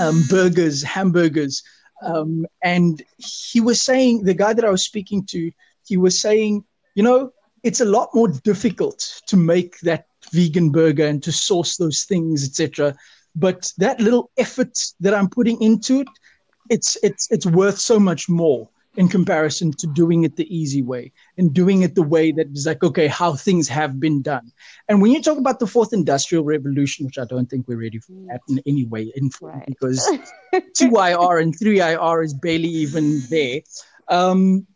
um, 0.00 0.24
burgers, 0.28 0.82
hamburgers, 0.82 1.62
um, 2.02 2.46
and 2.62 3.02
he 3.16 3.60
was 3.60 3.84
saying, 3.84 4.24
the 4.24 4.34
guy 4.34 4.52
that 4.52 4.64
I 4.64 4.70
was 4.70 4.84
speaking 4.84 5.24
to, 5.26 5.50
he 5.86 5.96
was 5.96 6.20
saying, 6.20 6.64
you 6.94 7.02
know, 7.02 7.32
it's 7.62 7.80
a 7.80 7.84
lot 7.84 8.10
more 8.14 8.28
difficult 8.28 9.22
to 9.26 9.36
make 9.36 9.78
that 9.80 10.06
vegan 10.32 10.70
burger 10.70 11.06
and 11.06 11.22
to 11.22 11.32
source 11.32 11.76
those 11.76 12.04
things, 12.04 12.44
etc. 12.46 12.94
But 13.34 13.72
that 13.78 14.00
little 14.00 14.30
effort 14.36 14.78
that 15.00 15.14
I'm 15.14 15.28
putting 15.28 15.60
into 15.60 16.00
it, 16.00 16.08
it's 16.70 16.96
it's 17.02 17.30
it's 17.30 17.46
worth 17.46 17.78
so 17.78 17.98
much 17.98 18.28
more 18.28 18.68
in 18.96 19.08
comparison 19.08 19.72
to 19.72 19.86
doing 19.86 20.24
it 20.24 20.36
the 20.36 20.54
easy 20.54 20.82
way 20.82 21.12
and 21.36 21.54
doing 21.54 21.82
it 21.82 21.94
the 21.94 22.02
way 22.02 22.32
that 22.32 22.48
is 22.48 22.66
like, 22.66 22.82
okay, 22.82 23.06
how 23.06 23.34
things 23.34 23.68
have 23.68 24.00
been 24.00 24.22
done. 24.22 24.50
And 24.88 25.00
when 25.00 25.12
you 25.12 25.22
talk 25.22 25.38
about 25.38 25.60
the 25.60 25.66
fourth 25.66 25.92
industrial 25.92 26.44
revolution, 26.44 27.06
which 27.06 27.18
I 27.18 27.24
don't 27.24 27.48
think 27.48 27.68
we're 27.68 27.80
ready 27.80 27.98
for 27.98 28.12
that 28.28 28.40
in 28.48 28.60
any 28.66 28.86
way, 28.86 29.12
in, 29.14 29.30
right. 29.40 29.64
because 29.66 30.00
2IR 30.54 31.42
and 31.42 31.56
3IR 31.56 32.24
is 32.24 32.34
barely 32.34 32.68
even 32.68 33.20
there. 33.30 33.60
Um, 34.08 34.66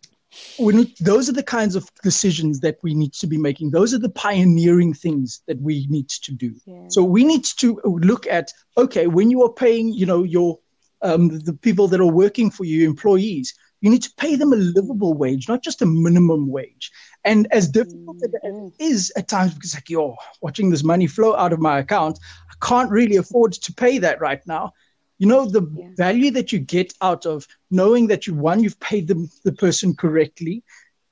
when, 0.59 0.91
those 1.01 1.29
are 1.29 1.33
the 1.33 1.43
kinds 1.43 1.77
of 1.77 1.91
decisions 2.03 2.61
that 2.61 2.79
we 2.83 2.95
need 2.95 3.13
to 3.15 3.27
be 3.27 3.39
making. 3.39 3.71
Those 3.71 3.93
are 3.93 3.99
the 3.99 4.09
pioneering 4.09 4.95
things 4.95 5.43
that 5.47 5.61
we 5.61 5.87
need 5.91 6.09
to 6.09 6.33
do. 6.33 6.55
Yeah. 6.65 6.85
So 6.89 7.03
we 7.05 7.25
need 7.25 7.45
to 7.59 7.81
look 7.85 8.27
at 8.27 8.53
okay, 8.79 9.07
when 9.07 9.31
you 9.31 9.43
are 9.43 9.53
paying, 9.53 9.93
you 9.93 10.07
know, 10.07 10.23
your 10.23 10.59
um, 11.03 11.41
the 11.41 11.53
people 11.53 11.89
that 11.89 12.01
are 12.01 12.07
working 12.07 12.51
for 12.51 12.65
you, 12.65 12.89
employees, 12.89 13.55
you 13.83 13.91
need 13.91 14.03
to 14.05 14.15
pay 14.17 14.37
them 14.37 14.53
a 14.53 14.57
livable 14.57 15.13
wage, 15.13 15.49
not 15.49 15.63
just 15.63 15.83
a 15.83 15.87
minimum 15.87 16.49
wage. 16.49 16.91
And 17.25 17.49
as 17.51 17.69
difficult 17.69 18.17
as 18.19 18.33
it 18.33 18.43
mm-hmm. 18.45 18.69
is 18.79 19.13
at 19.17 19.29
times, 19.29 19.55
because 19.55 19.75
like, 19.75 19.91
yo, 19.91 20.17
watching 20.41 20.71
this 20.71 20.85
money 20.85 21.09
flow 21.09 21.35
out 21.35 21.53
of 21.53 21.61
my 21.61 21.81
account, 21.81 22.19
I 22.49 22.67
can't 22.67 22.91
really 22.91 23.17
afford 23.17 23.53
to 23.55 23.75
pay 23.75 23.99
that 23.99 24.21
right 24.21 24.41
now. 24.47 24.73
You 25.19 25.27
know, 25.27 25.47
the 25.47 25.69
yeah. 25.75 25.89
value 25.97 26.31
that 26.31 26.53
you 26.53 26.61
get 26.61 26.95
out 27.03 27.27
of 27.27 27.47
knowing 27.71 28.07
that 28.07 28.27
you, 28.27 28.35
one, 28.35 28.63
you've 28.63 28.81
paid 28.81 29.09
the, 29.09 29.29
the 29.45 29.53
person 29.53 29.95
correctly. 29.95 30.63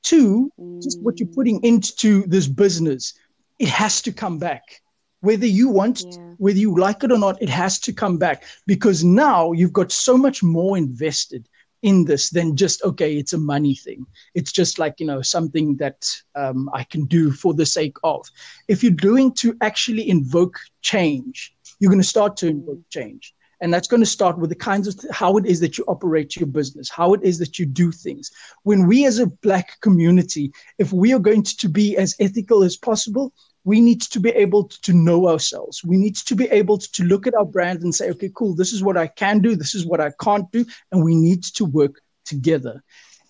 Two, 0.02 0.50
mm. 0.58 0.80
just 0.80 1.00
what 1.02 1.18
you're 1.18 1.28
putting 1.28 1.62
into 1.64 2.24
this 2.26 2.46
business, 2.46 3.14
it 3.58 3.68
has 3.68 4.00
to 4.02 4.12
come 4.12 4.38
back 4.38 4.80
whether 5.22 5.44
you 5.44 5.68
want 5.68 6.02
yeah. 6.06 6.16
whether 6.38 6.58
you 6.58 6.74
like 6.78 7.04
it 7.04 7.12
or 7.12 7.18
not 7.18 7.40
it 7.42 7.48
has 7.50 7.78
to 7.78 7.92
come 7.92 8.16
back 8.16 8.44
because 8.66 9.04
now 9.04 9.52
you've 9.52 9.72
got 9.72 9.92
so 9.92 10.16
much 10.16 10.42
more 10.42 10.78
invested 10.78 11.46
in 11.82 12.04
this 12.04 12.30
than 12.30 12.56
just 12.56 12.82
okay 12.82 13.16
it's 13.16 13.32
a 13.32 13.38
money 13.38 13.74
thing. 13.74 14.06
It's 14.34 14.52
just 14.52 14.78
like 14.78 15.00
you 15.00 15.06
know 15.06 15.22
something 15.22 15.76
that 15.76 16.06
um, 16.34 16.68
i 16.72 16.84
can 16.84 17.04
do 17.06 17.30
for 17.30 17.54
the 17.54 17.66
sake 17.66 17.96
of. 18.04 18.26
If 18.68 18.82
you're 18.82 18.92
doing 18.92 19.32
to 19.34 19.56
actually 19.60 20.08
invoke 20.08 20.58
change 20.82 21.54
you're 21.80 21.90
going 21.90 22.00
to 22.00 22.06
start 22.06 22.36
to 22.36 22.46
invoke 22.46 22.78
change. 22.90 23.34
And 23.62 23.74
that's 23.74 23.88
going 23.88 24.00
to 24.00 24.06
start 24.06 24.38
with 24.38 24.48
the 24.48 24.56
kinds 24.56 24.88
of 24.88 24.98
th- 24.98 25.12
how 25.12 25.36
it 25.36 25.44
is 25.44 25.60
that 25.60 25.76
you 25.76 25.84
operate 25.88 26.36
your 26.36 26.46
business 26.46 26.88
how 26.88 27.12
it 27.12 27.22
is 27.22 27.38
that 27.38 27.58
you 27.58 27.66
do 27.66 27.90
things. 27.92 28.30
When 28.62 28.86
we 28.86 29.04
as 29.06 29.18
a 29.18 29.26
black 29.26 29.80
community 29.80 30.52
if 30.78 30.92
we 30.92 31.12
are 31.12 31.18
going 31.18 31.42
to, 31.42 31.56
to 31.56 31.68
be 31.68 31.96
as 31.96 32.14
ethical 32.20 32.62
as 32.62 32.76
possible 32.76 33.32
we 33.64 33.80
need 33.80 34.00
to 34.02 34.20
be 34.20 34.30
able 34.30 34.64
to 34.64 34.92
know 34.92 35.28
ourselves. 35.28 35.84
We 35.84 35.96
need 35.96 36.16
to 36.16 36.34
be 36.34 36.48
able 36.48 36.78
to 36.78 37.04
look 37.04 37.26
at 37.26 37.34
our 37.34 37.44
brand 37.44 37.82
and 37.82 37.94
say, 37.94 38.10
okay, 38.10 38.30
cool, 38.34 38.54
this 38.54 38.72
is 38.72 38.82
what 38.82 38.96
I 38.96 39.06
can 39.06 39.40
do, 39.40 39.54
this 39.56 39.74
is 39.74 39.84
what 39.86 40.00
I 40.00 40.12
can't 40.20 40.50
do, 40.50 40.64
and 40.90 41.04
we 41.04 41.14
need 41.14 41.44
to 41.44 41.64
work 41.64 42.00
together. 42.24 42.82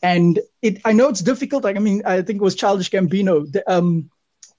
And 0.03 0.39
it, 0.63 0.81
I 0.85 0.93
know 0.93 1.09
it's 1.09 1.21
difficult. 1.21 1.65
Like, 1.65 1.77
I 1.77 1.81
mean, 1.81 2.03
I 2.07 2.23
think 2.23 2.41
it 2.41 2.45
was 2.45 2.55
Childish 2.55 2.91
Gambino. 2.91 3.51
The, 3.51 3.71
um, 3.71 4.11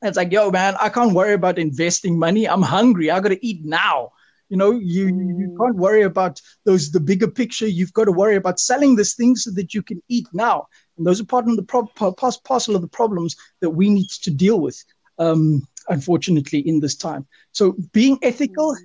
it's 0.02 0.18
like, 0.18 0.32
yo, 0.32 0.52
man, 0.52 0.76
I 0.80 0.90
can't 0.90 1.14
worry 1.14 1.34
about 1.34 1.58
investing 1.58 2.18
money. 2.18 2.48
I'm 2.48 2.62
hungry. 2.62 3.10
I 3.10 3.20
got 3.20 3.30
to 3.30 3.46
eat 3.46 3.64
now. 3.64 4.12
You 4.50 4.58
know, 4.58 4.72
you 4.72 5.06
mm. 5.08 5.40
you 5.40 5.58
can't 5.60 5.78
worry 5.78 6.02
about 6.02 6.42
those 6.66 6.92
the 6.92 7.00
bigger 7.00 7.30
picture. 7.30 7.68
You've 7.68 7.94
got 7.94 8.06
to 8.06 8.12
worry 8.12 8.36
about 8.36 8.60
selling 8.60 8.96
this 8.96 9.16
thing 9.16 9.36
so 9.36 9.50
that 9.52 9.74
you 9.74 9.82
can 9.82 10.04
eat 10.10 10.28
now. 10.34 10.68
And 10.98 11.08
those 11.08 11.22
are 11.22 11.26
part 11.26 11.48
of 11.48 11.56
the 11.56 11.64
pro- 11.64 11.86
parcel 11.86 12.76
of 12.76 12.82
the 12.82 12.88
problems 12.88 13.36
that 13.62 13.70
we 13.70 13.90
need 13.90 14.10
to 14.10 14.30
deal 14.30 14.60
with. 14.60 14.84
Um, 15.22 15.68
unfortunately, 15.88 16.60
in 16.68 16.82
this 16.82 16.96
time. 16.96 17.26
So 17.60 17.76
being 17.94 18.18
ethical, 18.24 18.76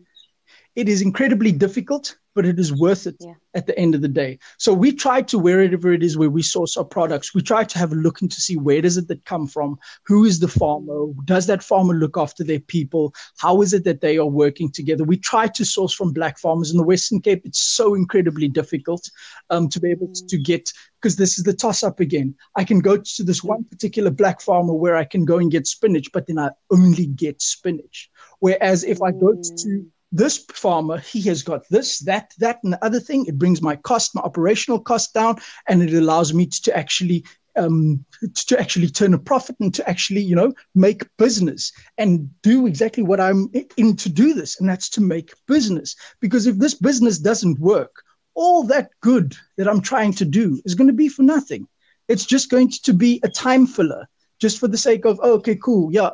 it 0.75 0.89
is 0.89 1.03
incredibly 1.03 1.53
difficult 1.53 2.17
but 2.37 2.47
it 2.47 2.59
is 2.61 2.73
worth 2.73 3.07
it 3.07 3.17
yeah. 3.19 3.33
at 3.55 3.67
the 3.67 3.77
end 3.79 3.95
of 3.95 4.03
the 4.03 4.09
day. 4.09 4.39
So 4.59 4.73
we 4.75 4.93
try 4.93 5.23
to 5.23 5.39
wherever 5.39 5.93
it 5.93 6.03
is 6.03 6.19
where 6.19 6.31
we 6.31 6.43
source 6.43 6.77
our 6.77 6.85
products, 6.85 7.35
we 7.35 7.41
try 7.41 7.65
to 7.65 7.79
have 7.79 7.93
a 7.93 7.97
look 7.97 8.21
into 8.23 8.41
see 8.41 8.57
where 8.57 8.83
does 8.83 8.99
it 8.99 9.09
that 9.09 9.25
come 9.25 9.49
from, 9.49 9.79
who 10.05 10.25
is 10.25 10.39
the 10.39 10.47
farmer, 10.47 11.07
does 11.25 11.47
that 11.47 11.63
farmer 11.63 11.95
look 11.95 12.17
after 12.17 12.45
their 12.45 12.61
people, 12.61 13.15
how 13.39 13.63
is 13.63 13.73
it 13.73 13.85
that 13.85 14.03
they 14.03 14.19
are 14.19 14.27
working 14.27 14.71
together. 14.71 15.03
We 15.03 15.17
try 15.17 15.49
to 15.49 15.65
source 15.65 15.95
from 15.95 16.13
black 16.13 16.39
farmers 16.39 16.71
in 16.71 16.77
the 16.77 16.85
Western 16.85 17.23
Cape. 17.23 17.43
It's 17.47 17.61
so 17.61 17.95
incredibly 17.95 18.49
difficult 18.49 19.11
um, 19.49 19.69
to 19.71 19.81
be 19.81 19.91
able 19.91 20.13
to, 20.13 20.27
to 20.27 20.39
get 20.39 20.71
because 21.01 21.17
this 21.17 21.39
is 21.39 21.45
the 21.45 21.53
toss 21.55 21.83
up 21.83 22.01
again. 22.01 22.35
I 22.57 22.65
can 22.65 22.81
go 22.81 22.97
to 22.97 23.23
this 23.23 23.43
one 23.43 23.65
particular 23.65 24.11
black 24.11 24.41
farmer 24.41 24.75
where 24.75 24.97
I 24.97 25.05
can 25.05 25.25
go 25.25 25.39
and 25.39 25.51
get 25.51 25.67
spinach, 25.67 26.11
but 26.13 26.27
then 26.27 26.39
I 26.39 26.51
only 26.71 27.07
get 27.07 27.41
spinach. 27.41 28.11
Whereas 28.41 28.83
if 28.85 29.01
I 29.01 29.13
go 29.13 29.35
to 29.35 29.87
this 30.17 30.45
farmer, 30.53 30.99
he 30.99 31.21
has 31.23 31.43
got 31.43 31.69
this, 31.69 31.99
that, 32.01 32.33
that, 32.39 32.59
and 32.63 32.73
the 32.73 32.85
other 32.85 33.01
thing. 33.01 33.27
It 33.27 33.39
brings 33.39 33.63
my 33.63 33.77
cost, 33.77 34.15
my 34.15 34.23
operational 34.23 34.81
cost 34.81 35.15
down, 35.15 35.37
and 35.69 35.83
it 35.83 35.93
allows 35.95 36.33
me 36.33 36.47
to 36.47 36.77
actually 36.77 37.25
um, 37.57 38.05
to 38.35 38.61
actually 38.61 38.89
turn 38.89 39.15
a 39.15 39.19
profit 39.19 39.57
and 39.61 39.73
to 39.75 39.89
actually, 39.89 40.21
you 40.21 40.37
know, 40.37 40.53
make 40.75 41.05
business 41.17 41.73
and 41.97 42.29
do 42.43 42.67
exactly 42.67 43.03
what 43.03 43.21
I'm 43.21 43.51
in 43.77 43.97
to 43.97 44.09
do 44.09 44.35
this, 44.35 44.61
and 44.61 44.69
that's 44.69 44.91
to 44.91 45.01
make 45.01 45.33
business. 45.47 45.97
Because 46.21 46.47
if 46.47 46.59
this 46.59 46.75
business 46.75 47.19
doesn't 47.19 47.59
work, 47.59 48.03
all 48.35 48.63
that 48.65 48.91
good 49.01 49.35
that 49.57 49.69
I'm 49.69 49.81
trying 49.81 50.13
to 50.15 50.25
do 50.25 50.61
is 50.65 50.75
going 50.75 50.89
to 50.89 50.93
be 50.93 51.09
for 51.09 51.23
nothing. 51.23 51.67
It's 52.09 52.27
just 52.27 52.51
going 52.51 52.71
to 52.85 52.93
be 52.93 53.21
a 53.25 53.29
time 53.29 53.67
filler, 53.67 54.07
just 54.39 54.61
for 54.61 54.69
the 54.69 54.79
sake 54.79 55.05
of, 55.07 55.19
oh, 55.23 55.35
okay, 55.35 55.57
cool, 55.57 55.93
yeah, 55.93 56.11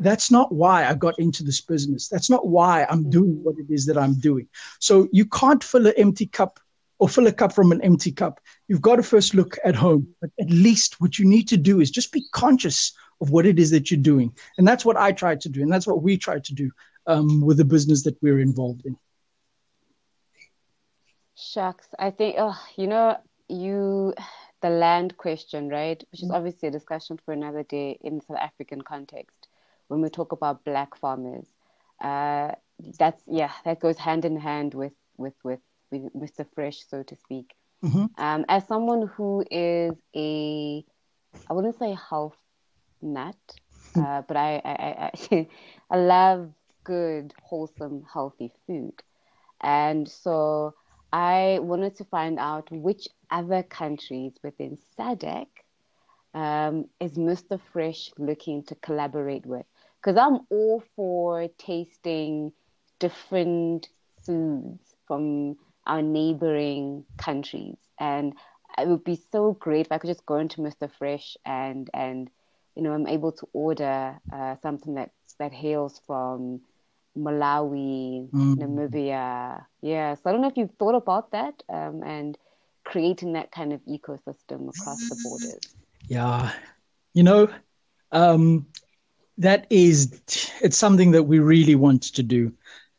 that's 0.00 0.30
not 0.30 0.52
why 0.52 0.86
I 0.86 0.94
got 0.94 1.18
into 1.18 1.44
this 1.44 1.60
business. 1.60 2.08
That's 2.08 2.30
not 2.30 2.46
why 2.46 2.86
I'm 2.88 3.10
doing 3.10 3.42
what 3.42 3.56
it 3.58 3.72
is 3.72 3.86
that 3.86 3.98
I'm 3.98 4.14
doing. 4.14 4.48
So 4.78 5.08
you 5.12 5.26
can't 5.26 5.62
fill 5.62 5.86
an 5.86 5.94
empty 5.96 6.26
cup 6.26 6.58
or 6.98 7.08
fill 7.08 7.26
a 7.26 7.32
cup 7.32 7.52
from 7.52 7.70
an 7.70 7.82
empty 7.82 8.10
cup. 8.10 8.40
You've 8.66 8.82
got 8.82 8.96
to 8.96 9.02
first 9.02 9.34
look 9.34 9.58
at 9.64 9.74
home. 9.74 10.08
But 10.20 10.30
at 10.40 10.50
least 10.50 11.00
what 11.00 11.18
you 11.18 11.26
need 11.26 11.48
to 11.48 11.56
do 11.56 11.80
is 11.80 11.90
just 11.90 12.12
be 12.12 12.24
conscious 12.32 12.92
of 13.20 13.30
what 13.30 13.46
it 13.46 13.58
is 13.58 13.70
that 13.70 13.90
you're 13.90 14.00
doing. 14.00 14.34
And 14.58 14.66
that's 14.66 14.84
what 14.84 14.96
I 14.96 15.12
try 15.12 15.36
to 15.36 15.48
do. 15.48 15.62
And 15.62 15.72
that's 15.72 15.86
what 15.86 16.02
we 16.02 16.16
try 16.16 16.38
to 16.38 16.54
do 16.54 16.70
um, 17.06 17.42
with 17.42 17.58
the 17.58 17.64
business 17.64 18.02
that 18.04 18.20
we're 18.22 18.40
involved 18.40 18.86
in. 18.86 18.96
Shucks. 21.36 21.88
I 21.98 22.10
think, 22.10 22.36
oh, 22.38 22.58
you 22.76 22.86
know, 22.86 23.18
you, 23.48 24.14
the 24.62 24.70
land 24.70 25.16
question, 25.16 25.68
right? 25.68 26.02
Which 26.10 26.22
is 26.22 26.30
obviously 26.30 26.68
a 26.68 26.72
discussion 26.72 27.18
for 27.24 27.32
another 27.32 27.62
day 27.62 27.98
in 28.02 28.16
the 28.16 28.22
South 28.22 28.38
African 28.38 28.82
context 28.82 29.39
when 29.90 30.00
we 30.00 30.08
talk 30.08 30.30
about 30.30 30.64
black 30.64 30.96
farmers. 30.96 31.46
Uh, 32.00 32.52
that's 32.98 33.22
yeah, 33.26 33.50
that 33.64 33.80
goes 33.80 33.98
hand 33.98 34.24
in 34.24 34.36
hand 34.36 34.72
with 34.72 34.92
with 35.16 35.34
with, 35.42 35.60
with 35.90 36.02
Mr. 36.14 36.46
Fresh, 36.54 36.86
so 36.88 37.02
to 37.02 37.16
speak. 37.16 37.52
Mm-hmm. 37.84 38.06
Um, 38.16 38.44
as 38.48 38.66
someone 38.68 39.08
who 39.08 39.44
is 39.50 39.92
a, 40.14 40.84
I 41.48 41.52
wouldn't 41.52 41.78
say 41.78 41.96
health 42.08 42.36
nut, 43.02 43.36
hmm. 43.94 44.00
uh, 44.00 44.22
but 44.22 44.36
I 44.36 44.62
I, 44.64 45.10
I, 45.32 45.48
I 45.90 45.96
love 45.96 46.52
good, 46.84 47.34
wholesome, 47.42 48.06
healthy 48.12 48.52
food, 48.66 48.94
and 49.60 50.08
so 50.08 50.74
I 51.12 51.58
wanted 51.60 51.96
to 51.96 52.04
find 52.04 52.38
out 52.38 52.70
which 52.70 53.08
other 53.30 53.64
countries 53.64 54.34
within 54.44 54.78
SADC 54.96 55.46
um, 56.34 56.86
is 57.00 57.18
Mr. 57.18 57.60
Fresh 57.72 58.12
looking 58.18 58.62
to 58.64 58.74
collaborate 58.76 59.46
with? 59.46 59.66
Because 60.00 60.16
I'm 60.16 60.40
all 60.50 60.82
for 60.96 61.48
tasting 61.58 62.52
different 62.98 63.88
foods 64.24 64.94
from 65.06 65.56
our 65.86 66.02
neighboring 66.02 67.04
countries. 67.18 67.76
And 67.98 68.34
it 68.78 68.88
would 68.88 69.04
be 69.04 69.20
so 69.32 69.52
great 69.52 69.86
if 69.86 69.92
I 69.92 69.98
could 69.98 70.08
just 70.08 70.24
go 70.26 70.36
into 70.36 70.60
Mr. 70.60 70.90
Fresh 70.98 71.36
and 71.44 71.90
and 71.92 72.30
you 72.76 72.82
know 72.82 72.92
I'm 72.92 73.08
able 73.08 73.32
to 73.32 73.48
order 73.52 74.18
uh, 74.32 74.56
something 74.62 74.94
that 74.94 75.10
that 75.38 75.52
hails 75.52 76.00
from 76.06 76.60
Malawi, 77.18 78.30
mm. 78.30 78.56
Namibia. 78.56 79.64
Yeah, 79.82 80.14
so 80.14 80.22
I 80.26 80.32
don't 80.32 80.40
know 80.40 80.48
if 80.48 80.56
you've 80.56 80.74
thought 80.78 80.94
about 80.94 81.32
that 81.32 81.62
um, 81.68 82.02
and 82.04 82.38
creating 82.84 83.32
that 83.34 83.50
kind 83.50 83.72
of 83.72 83.80
ecosystem 83.86 84.68
across 84.68 85.08
the 85.08 85.16
borders. 85.24 85.74
Yeah, 86.08 86.52
you 87.12 87.22
know, 87.22 87.48
um, 88.12 88.66
that 89.40 89.66
is 89.70 90.20
it's 90.62 90.76
something 90.76 91.10
that 91.12 91.24
we 91.24 91.38
really 91.38 91.74
want 91.74 92.02
to 92.02 92.22
do. 92.22 92.52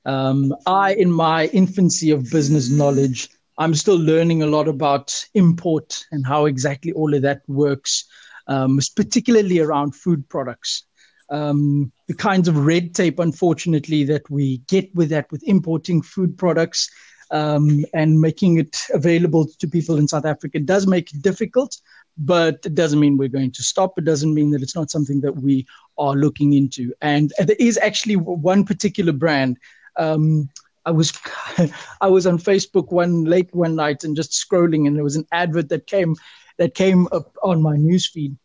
Um, 0.03 0.55
i 0.65 0.95
in 0.95 1.11
my 1.11 1.45
infancy 1.47 2.09
of 2.09 2.31
business 2.31 2.71
knowledge 2.71 3.29
i'm 3.59 3.75
still 3.75 3.99
learning 3.99 4.41
a 4.41 4.47
lot 4.47 4.67
about 4.67 5.13
import 5.35 6.03
and 6.11 6.25
how 6.25 6.45
exactly 6.45 6.91
all 6.93 7.13
of 7.13 7.21
that 7.21 7.43
works 7.47 8.05
um, 8.47 8.79
particularly 8.95 9.59
around 9.59 9.95
food 9.95 10.27
products. 10.27 10.83
Um, 11.29 11.91
the 12.07 12.15
kinds 12.15 12.47
of 12.49 12.65
red 12.65 12.93
tape 12.93 13.19
unfortunately 13.19 14.03
that 14.05 14.29
we 14.29 14.57
get 14.67 14.93
with 14.93 15.09
that 15.09 15.31
with 15.31 15.43
importing 15.43 16.01
food 16.01 16.37
products 16.37 16.89
um, 17.31 17.85
and 17.93 18.19
making 18.19 18.57
it 18.57 18.75
available 18.93 19.47
to 19.59 19.67
people 19.67 19.97
in 19.97 20.09
south 20.09 20.25
africa 20.25 20.59
does 20.59 20.87
make 20.87 21.13
it 21.13 21.21
difficult 21.21 21.79
but 22.17 22.59
it 22.65 22.75
doesn't 22.75 22.99
mean 22.99 23.17
we're 23.17 23.29
going 23.29 23.51
to 23.51 23.63
stop. 23.63 23.97
It 23.97 24.05
doesn't 24.05 24.33
mean 24.33 24.51
that 24.51 24.61
it's 24.61 24.75
not 24.75 24.91
something 24.91 25.21
that 25.21 25.37
we 25.37 25.65
are 25.97 26.13
looking 26.13 26.53
into. 26.53 26.93
And 27.01 27.31
there 27.37 27.55
is 27.59 27.77
actually 27.77 28.15
one 28.15 28.65
particular 28.65 29.13
brand. 29.13 29.57
Um, 29.97 30.49
I 30.85 30.91
was 30.91 31.13
I 32.01 32.07
was 32.07 32.25
on 32.27 32.37
Facebook 32.37 32.91
one 32.91 33.25
late 33.25 33.53
one 33.53 33.75
night 33.75 34.03
and 34.03 34.15
just 34.15 34.31
scrolling, 34.31 34.87
and 34.87 34.95
there 34.95 35.03
was 35.03 35.15
an 35.15 35.27
advert 35.31 35.69
that 35.69 35.87
came 35.87 36.15
that 36.57 36.75
came 36.75 37.07
up 37.11 37.35
on 37.43 37.61
my 37.61 37.75
newsfeed 37.75 38.35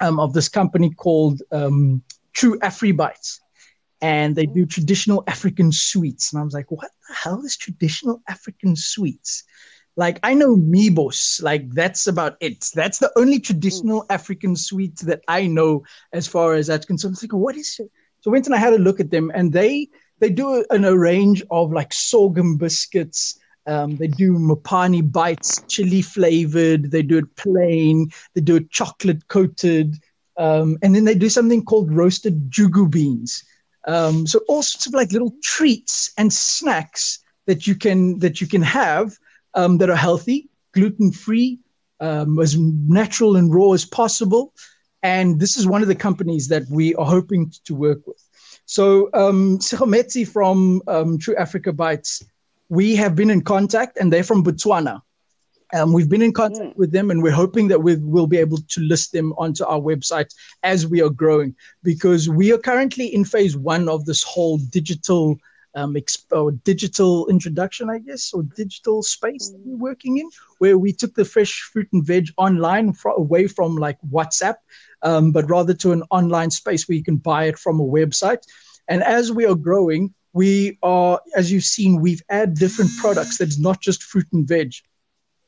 um, 0.00 0.20
of 0.20 0.32
this 0.32 0.48
company 0.48 0.90
called 0.90 1.42
um, 1.52 2.02
True 2.32 2.58
Afri 2.60 2.96
Bites, 2.96 3.40
and 4.00 4.36
they 4.36 4.46
do 4.46 4.66
traditional 4.66 5.24
African 5.26 5.72
sweets. 5.72 6.32
And 6.32 6.40
I 6.40 6.44
was 6.44 6.54
like, 6.54 6.70
what 6.70 6.90
the 7.08 7.14
hell 7.14 7.42
is 7.44 7.56
traditional 7.56 8.22
African 8.28 8.76
sweets? 8.76 9.44
Like 9.96 10.20
I 10.22 10.34
know 10.34 10.56
Mebos, 10.56 11.42
like 11.42 11.68
that's 11.70 12.06
about 12.06 12.36
it. 12.40 12.64
That's 12.74 12.98
the 12.98 13.12
only 13.16 13.40
traditional 13.40 14.02
mm. 14.02 14.06
African 14.10 14.56
sweet 14.56 14.96
that 15.00 15.22
I 15.28 15.46
know 15.46 15.84
as 16.12 16.26
far 16.26 16.54
as 16.54 16.68
that's 16.68 16.86
concerned. 16.86 17.14
It's 17.14 17.22
like, 17.22 17.32
what 17.32 17.56
is 17.56 17.76
it? 17.78 17.90
So 18.20 18.30
I 18.30 18.32
went 18.32 18.46
and 18.46 18.54
I 18.54 18.58
had 18.58 18.72
a 18.72 18.78
look 18.78 19.00
at 19.00 19.10
them, 19.10 19.30
and 19.34 19.52
they 19.52 19.88
they 20.20 20.30
do 20.30 20.64
an, 20.70 20.84
a 20.84 20.96
range 20.96 21.42
of 21.50 21.72
like 21.72 21.92
sorghum 21.92 22.56
biscuits. 22.56 23.38
Um, 23.66 23.96
they 23.96 24.06
do 24.06 24.38
Mopani 24.38 25.10
bites, 25.10 25.62
chili 25.68 26.02
flavored. 26.02 26.90
They 26.90 27.02
do 27.02 27.18
it 27.18 27.36
plain. 27.36 28.10
They 28.34 28.40
do 28.40 28.56
it 28.56 28.70
chocolate 28.70 29.28
coated, 29.28 29.96
um, 30.36 30.78
and 30.82 30.94
then 30.94 31.04
they 31.04 31.14
do 31.14 31.28
something 31.28 31.64
called 31.64 31.92
roasted 31.92 32.50
jugo 32.50 32.86
beans. 32.86 33.44
Um, 33.86 34.26
so 34.26 34.40
all 34.48 34.62
sorts 34.62 34.86
of 34.86 34.94
like 34.94 35.12
little 35.12 35.34
treats 35.42 36.12
and 36.16 36.32
snacks 36.32 37.18
that 37.46 37.66
you 37.66 37.74
can 37.74 38.18
that 38.20 38.40
you 38.40 38.46
can 38.46 38.62
have 38.62 39.16
um, 39.54 39.78
that 39.78 39.90
are 39.90 39.96
healthy, 39.96 40.48
gluten 40.72 41.12
free, 41.12 41.58
um, 42.00 42.38
as 42.38 42.56
natural 42.56 43.36
and 43.36 43.54
raw 43.54 43.72
as 43.72 43.84
possible. 43.84 44.52
And 45.02 45.40
this 45.40 45.56
is 45.56 45.66
one 45.66 45.82
of 45.82 45.88
the 45.88 45.94
companies 45.94 46.48
that 46.48 46.64
we 46.70 46.94
are 46.94 47.06
hoping 47.06 47.52
to 47.64 47.74
work 47.74 48.06
with. 48.06 48.22
So, 48.66 49.10
um, 49.14 49.58
from 49.58 50.82
um, 50.86 51.18
True 51.18 51.36
Africa 51.36 51.72
Bites, 51.72 52.22
we 52.68 52.94
have 52.96 53.16
been 53.16 53.30
in 53.30 53.42
contact, 53.42 53.98
and 53.98 54.12
they're 54.12 54.22
from 54.22 54.44
Botswana. 54.44 55.02
Um, 55.72 55.92
we've 55.92 56.08
been 56.08 56.22
in 56.22 56.32
contact 56.32 56.74
mm. 56.74 56.76
with 56.76 56.92
them, 56.92 57.10
and 57.10 57.22
we're 57.22 57.32
hoping 57.32 57.68
that 57.68 57.82
we 57.82 57.96
will 57.96 58.26
be 58.26 58.38
able 58.38 58.58
to 58.58 58.80
list 58.80 59.12
them 59.12 59.32
onto 59.38 59.64
our 59.64 59.80
website 59.80 60.32
as 60.62 60.86
we 60.86 61.02
are 61.02 61.10
growing, 61.10 61.54
because 61.82 62.28
we 62.28 62.52
are 62.52 62.58
currently 62.58 63.12
in 63.12 63.24
phase 63.24 63.56
one 63.56 63.88
of 63.88 64.04
this 64.04 64.22
whole 64.22 64.58
digital 64.58 65.38
um, 65.74 65.94
exp- 65.94 66.64
digital 66.64 67.26
introduction, 67.28 67.90
I 67.90 67.98
guess, 67.98 68.32
or 68.32 68.42
digital 68.42 69.02
space 69.02 69.50
that 69.50 69.60
we're 69.64 69.76
working 69.76 70.18
in, 70.18 70.30
where 70.58 70.78
we 70.78 70.92
took 70.92 71.14
the 71.14 71.24
fresh 71.24 71.60
fruit 71.72 71.88
and 71.92 72.04
veg 72.04 72.28
online 72.36 72.92
fr- 72.92 73.10
away 73.10 73.46
from 73.46 73.76
like 73.76 73.98
WhatsApp, 74.10 74.56
um, 75.02 75.32
but 75.32 75.48
rather 75.48 75.74
to 75.74 75.92
an 75.92 76.02
online 76.10 76.50
space 76.50 76.88
where 76.88 76.96
you 76.96 77.04
can 77.04 77.16
buy 77.16 77.44
it 77.44 77.58
from 77.58 77.80
a 77.80 77.84
website. 77.84 78.42
And 78.88 79.02
as 79.02 79.30
we 79.30 79.46
are 79.46 79.54
growing, 79.54 80.14
we 80.32 80.78
are, 80.82 81.20
as 81.36 81.50
you've 81.50 81.64
seen, 81.64 82.00
we've 82.00 82.22
added 82.28 82.56
different 82.56 82.90
products 82.98 83.38
that's 83.38 83.58
not 83.58 83.80
just 83.80 84.02
fruit 84.02 84.26
and 84.32 84.46
veg. 84.46 84.72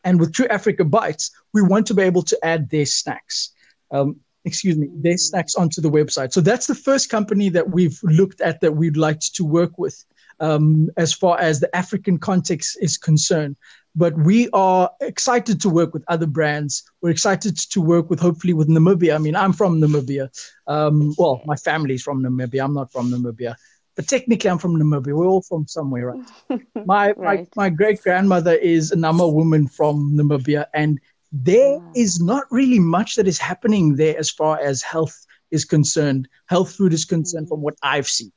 And 0.04 0.18
with 0.18 0.32
True 0.32 0.48
Africa 0.48 0.84
Bites, 0.84 1.30
we 1.52 1.62
want 1.62 1.86
to 1.86 1.94
be 1.94 2.02
able 2.02 2.22
to 2.22 2.38
add 2.44 2.70
their 2.70 2.86
snacks. 2.86 3.50
Um, 3.90 4.20
excuse 4.44 4.76
me, 4.76 4.88
their 4.94 5.16
snacks 5.16 5.54
onto 5.54 5.80
the 5.80 5.90
website. 5.90 6.32
So 6.32 6.40
that's 6.40 6.66
the 6.66 6.74
first 6.74 7.08
company 7.08 7.48
that 7.50 7.70
we've 7.70 7.98
looked 8.02 8.40
at 8.40 8.60
that 8.60 8.72
we'd 8.72 8.96
like 8.96 9.20
to 9.20 9.44
work 9.44 9.78
with 9.78 10.04
um, 10.42 10.90
as 10.98 11.14
far 11.14 11.40
as 11.40 11.60
the 11.60 11.74
African 11.74 12.18
context 12.18 12.76
is 12.82 12.98
concerned. 12.98 13.56
But 13.94 14.14
we 14.16 14.48
are 14.52 14.90
excited 15.00 15.60
to 15.62 15.68
work 15.68 15.94
with 15.94 16.04
other 16.08 16.26
brands. 16.26 16.82
We're 17.00 17.10
excited 17.10 17.56
to 17.56 17.80
work 17.80 18.10
with, 18.10 18.20
hopefully, 18.20 18.54
with 18.54 18.68
Namibia. 18.68 19.14
I 19.14 19.18
mean, 19.18 19.36
I'm 19.36 19.52
from 19.52 19.80
Namibia. 19.80 20.28
Um, 20.66 21.14
well, 21.18 21.42
my 21.44 21.56
family's 21.56 22.02
from 22.02 22.22
Namibia. 22.22 22.64
I'm 22.64 22.74
not 22.74 22.92
from 22.92 23.10
Namibia 23.10 23.54
but 23.94 24.08
technically 24.08 24.48
I'm 24.48 24.58
from 24.58 24.76
Namibia. 24.76 25.14
We're 25.14 25.26
all 25.26 25.42
from 25.42 25.66
somewhere, 25.66 26.14
right? 26.14 26.60
My 26.86 27.12
right. 27.12 27.46
my, 27.54 27.64
my 27.64 27.70
great 27.70 28.00
grandmother 28.02 28.54
is 28.54 28.90
a 28.90 28.96
Nama 28.96 29.28
woman 29.28 29.68
from 29.68 30.16
Namibia, 30.16 30.66
and 30.72 30.98
there 31.30 31.78
wow. 31.78 31.92
is 31.94 32.20
not 32.20 32.44
really 32.50 32.78
much 32.78 33.16
that 33.16 33.28
is 33.28 33.38
happening 33.38 33.96
there 33.96 34.18
as 34.18 34.30
far 34.30 34.58
as 34.60 34.82
health 34.82 35.26
is 35.50 35.64
concerned, 35.64 36.28
health 36.46 36.74
food 36.74 36.92
is 36.92 37.04
concerned, 37.04 37.48
from 37.48 37.60
what 37.60 37.74
I've 37.82 38.08
seen. 38.08 38.32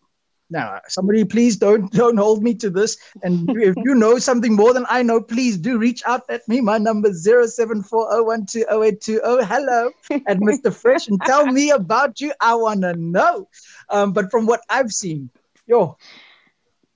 Now, 0.50 0.80
somebody, 0.88 1.26
please 1.26 1.58
don't 1.58 1.92
don't 1.94 2.18
hold 2.18 2.42
me 2.44 2.54
to 2.56 2.70
this. 2.70 2.98
And 3.24 3.50
if 3.58 3.76
you 3.84 3.96
know 3.96 4.20
something 4.20 4.56
more 4.56 4.74
than 4.74 4.86
I 4.90 5.02
know, 5.02 5.22
please 5.22 5.58
do 5.58 5.78
reach 5.78 6.04
out 6.06 6.22
at 6.30 6.48
me. 6.48 6.62
My 6.62 6.78
number 6.78 7.10
is 7.10 7.28
0740120820. 7.28 9.46
Hello 9.46 9.92
at 10.28 10.38
Mr. 10.38 10.74
Fresh 10.74 11.08
and 11.08 11.20
tell 11.22 11.48
me 11.48 11.72
about 11.72 12.22
you. 12.22 12.32
I 12.42 12.56
want 12.56 12.82
to 12.82 12.94
know. 12.96 13.48
Um, 13.90 14.14
but 14.14 14.32
from 14.32 14.46
what 14.46 14.62
I've 14.70 14.92
seen, 14.92 15.30
yo, 15.68 15.98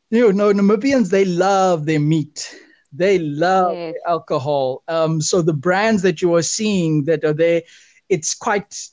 you 0.10 0.34
know, 0.34 0.54
Namibians, 0.54 1.10
they 1.10 1.26
love 1.26 1.86
their 1.86 2.00
meat. 2.00 2.56
They 2.92 3.20
love 3.20 3.74
yes. 3.74 3.96
alcohol. 4.08 4.84
Um, 4.88 5.22
so 5.22 5.42
the 5.42 5.54
brands 5.54 6.02
that 6.02 6.22
you 6.22 6.34
are 6.36 6.42
seeing 6.42 7.06
that 7.06 7.24
are 7.24 7.34
there, 7.34 7.62
it's 8.10 8.34
quite, 8.34 8.90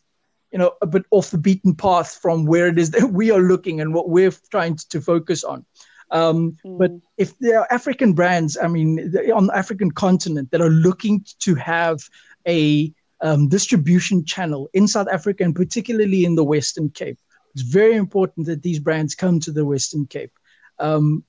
you 0.56 0.62
know, 0.62 0.72
a 0.80 0.86
bit 0.86 1.04
off 1.10 1.32
the 1.32 1.36
beaten 1.36 1.74
path 1.74 2.18
from 2.22 2.46
where 2.46 2.66
it 2.66 2.78
is 2.78 2.90
that 2.92 3.12
we 3.12 3.30
are 3.30 3.42
looking 3.42 3.78
and 3.78 3.92
what 3.92 4.08
we're 4.08 4.32
trying 4.50 4.74
to 4.74 5.02
focus 5.02 5.44
on. 5.44 5.66
Um, 6.10 6.56
mm. 6.64 6.78
But 6.78 6.92
if 7.18 7.38
there 7.40 7.60
are 7.60 7.70
African 7.70 8.14
brands, 8.14 8.56
I 8.56 8.66
mean, 8.66 9.14
on 9.34 9.48
the 9.48 9.54
African 9.54 9.90
continent 9.90 10.50
that 10.52 10.62
are 10.62 10.70
looking 10.70 11.26
to 11.40 11.54
have 11.56 12.08
a 12.48 12.90
um, 13.20 13.48
distribution 13.48 14.24
channel 14.24 14.70
in 14.72 14.88
South 14.88 15.08
Africa 15.12 15.44
and 15.44 15.54
particularly 15.54 16.24
in 16.24 16.36
the 16.36 16.44
Western 16.44 16.88
Cape, 16.88 17.18
it's 17.52 17.60
very 17.60 17.94
important 17.94 18.46
that 18.46 18.62
these 18.62 18.78
brands 18.78 19.14
come 19.14 19.38
to 19.40 19.52
the 19.52 19.66
Western 19.66 20.06
Cape. 20.06 20.32
Um, 20.78 21.24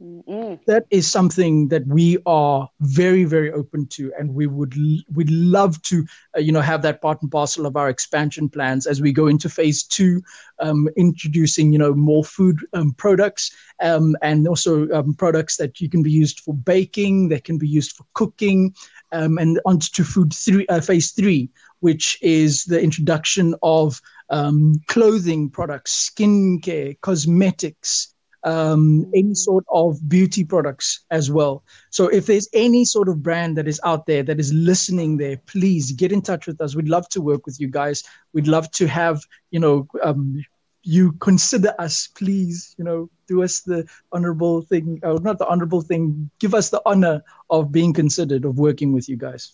that 0.67 0.85
is 0.89 1.09
something 1.09 1.69
that 1.69 1.87
we 1.87 2.17
are 2.25 2.69
very, 2.81 3.23
very 3.23 3.51
open 3.51 3.87
to, 3.87 4.11
and 4.19 4.33
we 4.33 4.47
would 4.47 4.75
we'd 5.13 5.29
love 5.29 5.81
to, 5.83 6.05
uh, 6.35 6.39
you 6.39 6.51
know, 6.51 6.61
have 6.61 6.81
that 6.81 7.01
part 7.01 7.21
and 7.21 7.31
parcel 7.31 7.65
of 7.65 7.77
our 7.77 7.89
expansion 7.89 8.49
plans 8.49 8.85
as 8.85 9.01
we 9.01 9.13
go 9.13 9.27
into 9.27 9.49
phase 9.49 9.83
two, 9.83 10.21
um, 10.59 10.89
introducing, 10.97 11.71
you 11.71 11.79
know, 11.79 11.93
more 11.93 12.23
food 12.23 12.59
um, 12.73 12.93
products 12.93 13.51
um, 13.81 14.15
and 14.21 14.47
also 14.47 14.89
um, 14.89 15.13
products 15.13 15.57
that 15.57 15.79
you 15.79 15.89
can 15.89 16.03
be 16.03 16.11
used 16.11 16.41
for 16.41 16.53
baking, 16.53 17.29
that 17.29 17.45
can 17.45 17.57
be 17.57 17.67
used 17.67 17.93
for 17.93 18.05
cooking, 18.13 18.73
um, 19.13 19.37
and 19.37 19.59
onto 19.65 20.03
food 20.03 20.33
three, 20.33 20.67
uh, 20.67 20.81
phase 20.81 21.11
three, 21.11 21.49
which 21.79 22.17
is 22.21 22.65
the 22.65 22.81
introduction 22.81 23.55
of 23.63 24.01
um, 24.29 24.73
clothing 24.87 25.49
products, 25.49 26.11
skincare, 26.11 26.99
cosmetics, 27.01 28.13
um, 28.43 29.09
any 29.13 29.33
sort 29.35 29.65
of 29.69 30.07
beauty 30.07 30.43
products 30.43 31.05
as 31.11 31.29
well. 31.31 31.63
So 31.89 32.07
if 32.07 32.25
there's 32.25 32.47
any 32.53 32.85
sort 32.85 33.09
of 33.09 33.21
brand 33.21 33.57
that 33.57 33.67
is 33.67 33.79
out 33.83 34.05
there 34.05 34.23
that 34.23 34.39
is 34.39 34.53
listening 34.53 35.17
there, 35.17 35.37
please 35.47 35.91
get 35.91 36.11
in 36.11 36.21
touch 36.21 36.47
with 36.47 36.61
us. 36.61 36.75
We'd 36.75 36.89
love 36.89 37.09
to 37.09 37.21
work 37.21 37.45
with 37.45 37.59
you 37.59 37.67
guys. 37.67 38.03
We'd 38.33 38.47
love 38.47 38.69
to 38.71 38.87
have, 38.87 39.21
you 39.51 39.59
know, 39.59 39.87
um, 40.03 40.43
you 40.83 41.11
consider 41.13 41.73
us, 41.79 42.07
please, 42.07 42.73
you 42.77 42.85
know, 42.85 43.09
do 43.27 43.43
us 43.43 43.59
the 43.61 43.85
honorable 44.13 44.61
thing, 44.61 44.99
or 45.03 45.19
not 45.19 45.37
the 45.37 45.47
honorable 45.47 45.81
thing, 45.81 46.29
give 46.39 46.53
us 46.53 46.69
the 46.69 46.81
honor 46.85 47.21
of 47.49 47.71
being 47.73 47.91
considered, 47.91 48.45
of 48.45 48.57
working 48.57 48.93
with 48.93 49.09
you 49.09 49.17
guys. 49.17 49.53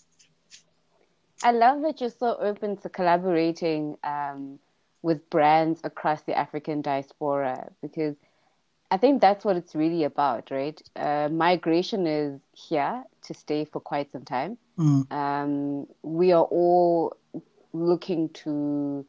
I 1.42 1.52
love 1.52 1.82
that 1.82 2.00
you're 2.00 2.12
so 2.12 2.38
open 2.40 2.78
to 2.78 2.90
collaborating 2.90 3.98
um, 4.04 4.60
with 5.02 5.28
brands 5.30 5.82
across 5.84 6.22
the 6.22 6.38
African 6.38 6.82
diaspora 6.82 7.70
because 7.82 8.16
I 8.94 8.98
think 8.98 9.22
that's 9.22 9.44
what 9.44 9.58
it's 9.58 9.74
really 9.74 10.04
about, 10.04 10.52
right? 10.52 10.80
Uh, 10.96 11.28
migration 11.32 12.06
is 12.06 12.40
here 12.54 13.04
to 13.24 13.34
stay 13.34 13.66
for 13.66 13.80
quite 13.80 14.12
some 14.12 14.24
time. 14.24 14.56
Mm. 14.78 15.12
Um, 15.12 15.88
we 16.04 16.32
are 16.32 16.44
all 16.44 17.18
looking 17.74 18.30
to 18.44 19.04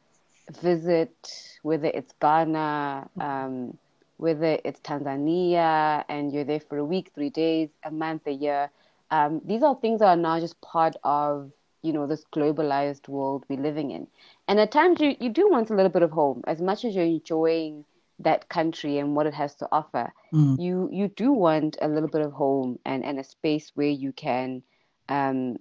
visit, 0.59 1.15
whether 1.61 1.85
it's 1.85 2.11
Ghana, 2.19 3.07
um, 3.19 3.77
whether 4.17 4.57
it's 4.65 4.79
Tanzania, 4.79 6.03
and 6.09 6.33
you're 6.33 6.45
there 6.45 6.61
for 6.61 6.79
a 6.79 6.85
week, 6.85 7.11
three 7.13 7.29
days, 7.29 7.69
a 7.83 7.91
month, 7.91 8.25
a 8.25 8.31
year. 8.31 8.71
Um, 9.11 9.39
these 9.45 9.61
are 9.61 9.75
things 9.75 9.99
that 9.99 10.07
are 10.07 10.15
now 10.15 10.39
just 10.39 10.59
part 10.61 10.95
of 11.03 11.51
you 11.83 11.93
know 11.93 12.07
this 12.07 12.25
globalized 12.33 13.07
world 13.07 13.43
we're 13.47 13.59
living 13.59 13.91
in 13.91 14.07
and 14.47 14.59
at 14.59 14.71
times 14.71 14.99
you, 14.99 15.15
you 15.19 15.29
do 15.29 15.47
want 15.47 15.69
a 15.69 15.75
little 15.75 15.91
bit 15.91 16.01
of 16.01 16.09
home 16.09 16.41
as 16.47 16.59
much 16.59 16.83
as 16.83 16.95
you're 16.95 17.05
enjoying 17.05 17.85
that 18.19 18.49
country 18.49 18.97
and 18.97 19.15
what 19.15 19.27
it 19.27 19.33
has 19.33 19.55
to 19.55 19.67
offer 19.71 20.11
mm. 20.33 20.59
you 20.59 20.89
you 20.91 21.07
do 21.07 21.31
want 21.31 21.77
a 21.81 21.87
little 21.87 22.09
bit 22.09 22.21
of 22.21 22.31
home 22.31 22.79
and 22.85 23.03
and 23.03 23.19
a 23.19 23.23
space 23.23 23.71
where 23.75 23.87
you 23.87 24.11
can 24.13 24.61
um, 25.09 25.57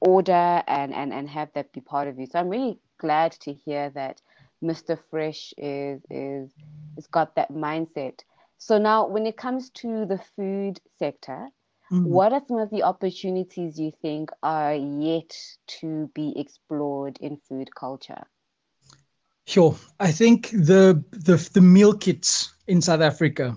order 0.00 0.62
and 0.66 0.94
and 0.94 1.12
and 1.12 1.28
have 1.28 1.48
that 1.54 1.72
be 1.72 1.80
part 1.80 2.08
of 2.08 2.18
you 2.18 2.26
so 2.26 2.38
i'm 2.38 2.48
really 2.48 2.78
glad 2.98 3.32
to 3.32 3.52
hear 3.52 3.90
that 3.90 4.20
mr 4.62 4.98
fresh 5.10 5.52
is 5.58 6.00
is 6.10 6.50
has 6.94 7.06
got 7.08 7.34
that 7.34 7.52
mindset 7.52 8.20
so 8.58 8.78
now 8.78 9.06
when 9.06 9.26
it 9.26 9.36
comes 9.36 9.70
to 9.70 10.06
the 10.06 10.18
food 10.36 10.80
sector 10.98 11.48
Mm. 11.92 12.04
What 12.04 12.32
are 12.32 12.42
some 12.48 12.58
of 12.58 12.70
the 12.70 12.82
opportunities 12.82 13.78
you 13.78 13.92
think 14.02 14.30
are 14.42 14.74
yet 14.74 15.32
to 15.80 16.10
be 16.14 16.32
explored 16.36 17.18
in 17.20 17.36
food 17.36 17.72
culture? 17.74 18.24
Sure. 19.46 19.76
I 20.00 20.10
think 20.10 20.50
the 20.50 21.02
the, 21.12 21.36
the 21.52 21.60
meal 21.60 21.94
kits 21.94 22.52
in 22.66 22.82
South 22.82 23.00
Africa, 23.00 23.56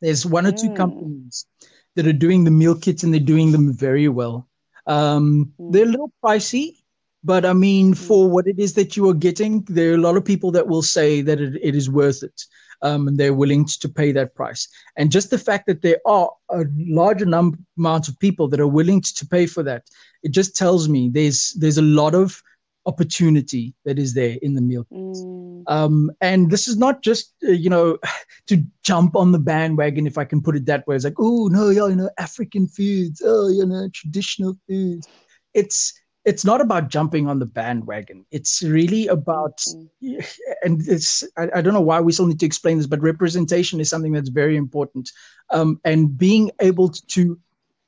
there's 0.00 0.26
one 0.26 0.46
or 0.46 0.52
two 0.52 0.70
mm. 0.70 0.76
companies 0.76 1.46
that 1.94 2.06
are 2.06 2.12
doing 2.12 2.44
the 2.44 2.50
meal 2.50 2.74
kits 2.74 3.04
and 3.04 3.14
they're 3.14 3.20
doing 3.20 3.52
them 3.52 3.72
very 3.72 4.08
well. 4.08 4.48
Um, 4.86 5.52
mm. 5.58 5.72
They're 5.72 5.84
a 5.86 5.90
little 5.90 6.12
pricey, 6.22 6.78
but 7.22 7.46
I 7.46 7.52
mean, 7.52 7.94
mm. 7.94 7.96
for 7.96 8.28
what 8.28 8.48
it 8.48 8.58
is 8.58 8.74
that 8.74 8.96
you 8.96 9.08
are 9.08 9.14
getting, 9.14 9.62
there 9.68 9.92
are 9.92 9.94
a 9.94 10.06
lot 10.06 10.16
of 10.16 10.24
people 10.24 10.50
that 10.50 10.66
will 10.66 10.82
say 10.82 11.22
that 11.22 11.40
it, 11.40 11.54
it 11.62 11.76
is 11.76 11.88
worth 11.88 12.22
it 12.22 12.42
um, 12.82 13.08
and 13.08 13.18
they're 13.18 13.34
willing 13.34 13.64
to 13.64 13.88
pay 13.88 14.12
that 14.12 14.34
price. 14.34 14.68
And 14.96 15.10
just 15.10 15.30
the 15.30 15.38
fact 15.38 15.66
that 15.66 15.82
there 15.82 15.98
are 16.06 16.30
a 16.50 16.64
larger 16.76 17.24
number 17.24 17.58
amount 17.78 18.08
of 18.08 18.18
people 18.18 18.48
that 18.48 18.60
are 18.60 18.68
willing 18.68 19.00
to 19.00 19.26
pay 19.26 19.46
for 19.46 19.62
that, 19.62 19.84
it 20.22 20.32
just 20.32 20.56
tells 20.56 20.88
me 20.88 21.08
there's 21.08 21.52
there's 21.58 21.78
a 21.78 21.82
lot 21.82 22.14
of 22.14 22.42
opportunity 22.86 23.74
that 23.84 23.98
is 23.98 24.14
there 24.14 24.36
in 24.42 24.54
the 24.54 24.60
meal 24.60 24.86
mm. 24.92 25.62
um, 25.68 26.10
and 26.20 26.50
this 26.50 26.68
is 26.68 26.76
not 26.76 27.02
just 27.02 27.34
uh, 27.46 27.50
you 27.50 27.70
know 27.70 27.98
to 28.46 28.62
jump 28.82 29.16
on 29.16 29.32
the 29.32 29.38
bandwagon 29.38 30.06
if 30.06 30.18
i 30.18 30.24
can 30.24 30.42
put 30.42 30.56
it 30.56 30.66
that 30.66 30.86
way 30.86 30.96
it's 30.96 31.04
like 31.04 31.18
oh 31.18 31.48
no 31.48 31.70
yeah 31.70 31.86
you 31.86 31.96
know 31.96 32.10
african 32.18 32.66
foods 32.66 33.22
oh 33.24 33.48
you 33.48 33.64
know 33.64 33.88
traditional 33.92 34.56
foods 34.68 35.08
it's 35.54 35.94
it's 36.24 36.44
not 36.44 36.60
about 36.60 36.88
jumping 36.88 37.28
on 37.28 37.38
the 37.38 37.46
bandwagon. 37.46 38.24
It's 38.30 38.62
really 38.62 39.06
about, 39.08 39.58
mm-hmm. 39.58 40.20
and 40.62 40.80
it's, 40.88 41.22
I, 41.36 41.48
I, 41.56 41.60
don't 41.60 41.74
know 41.74 41.80
why 41.80 42.00
we 42.00 42.12
still 42.12 42.26
need 42.26 42.40
to 42.40 42.46
explain 42.46 42.78
this, 42.78 42.86
but 42.86 43.02
representation 43.02 43.80
is 43.80 43.90
something 43.90 44.12
that's 44.12 44.30
very 44.30 44.56
important. 44.56 45.10
Um, 45.50 45.80
and 45.84 46.16
being 46.16 46.50
able 46.60 46.88
to 46.88 47.38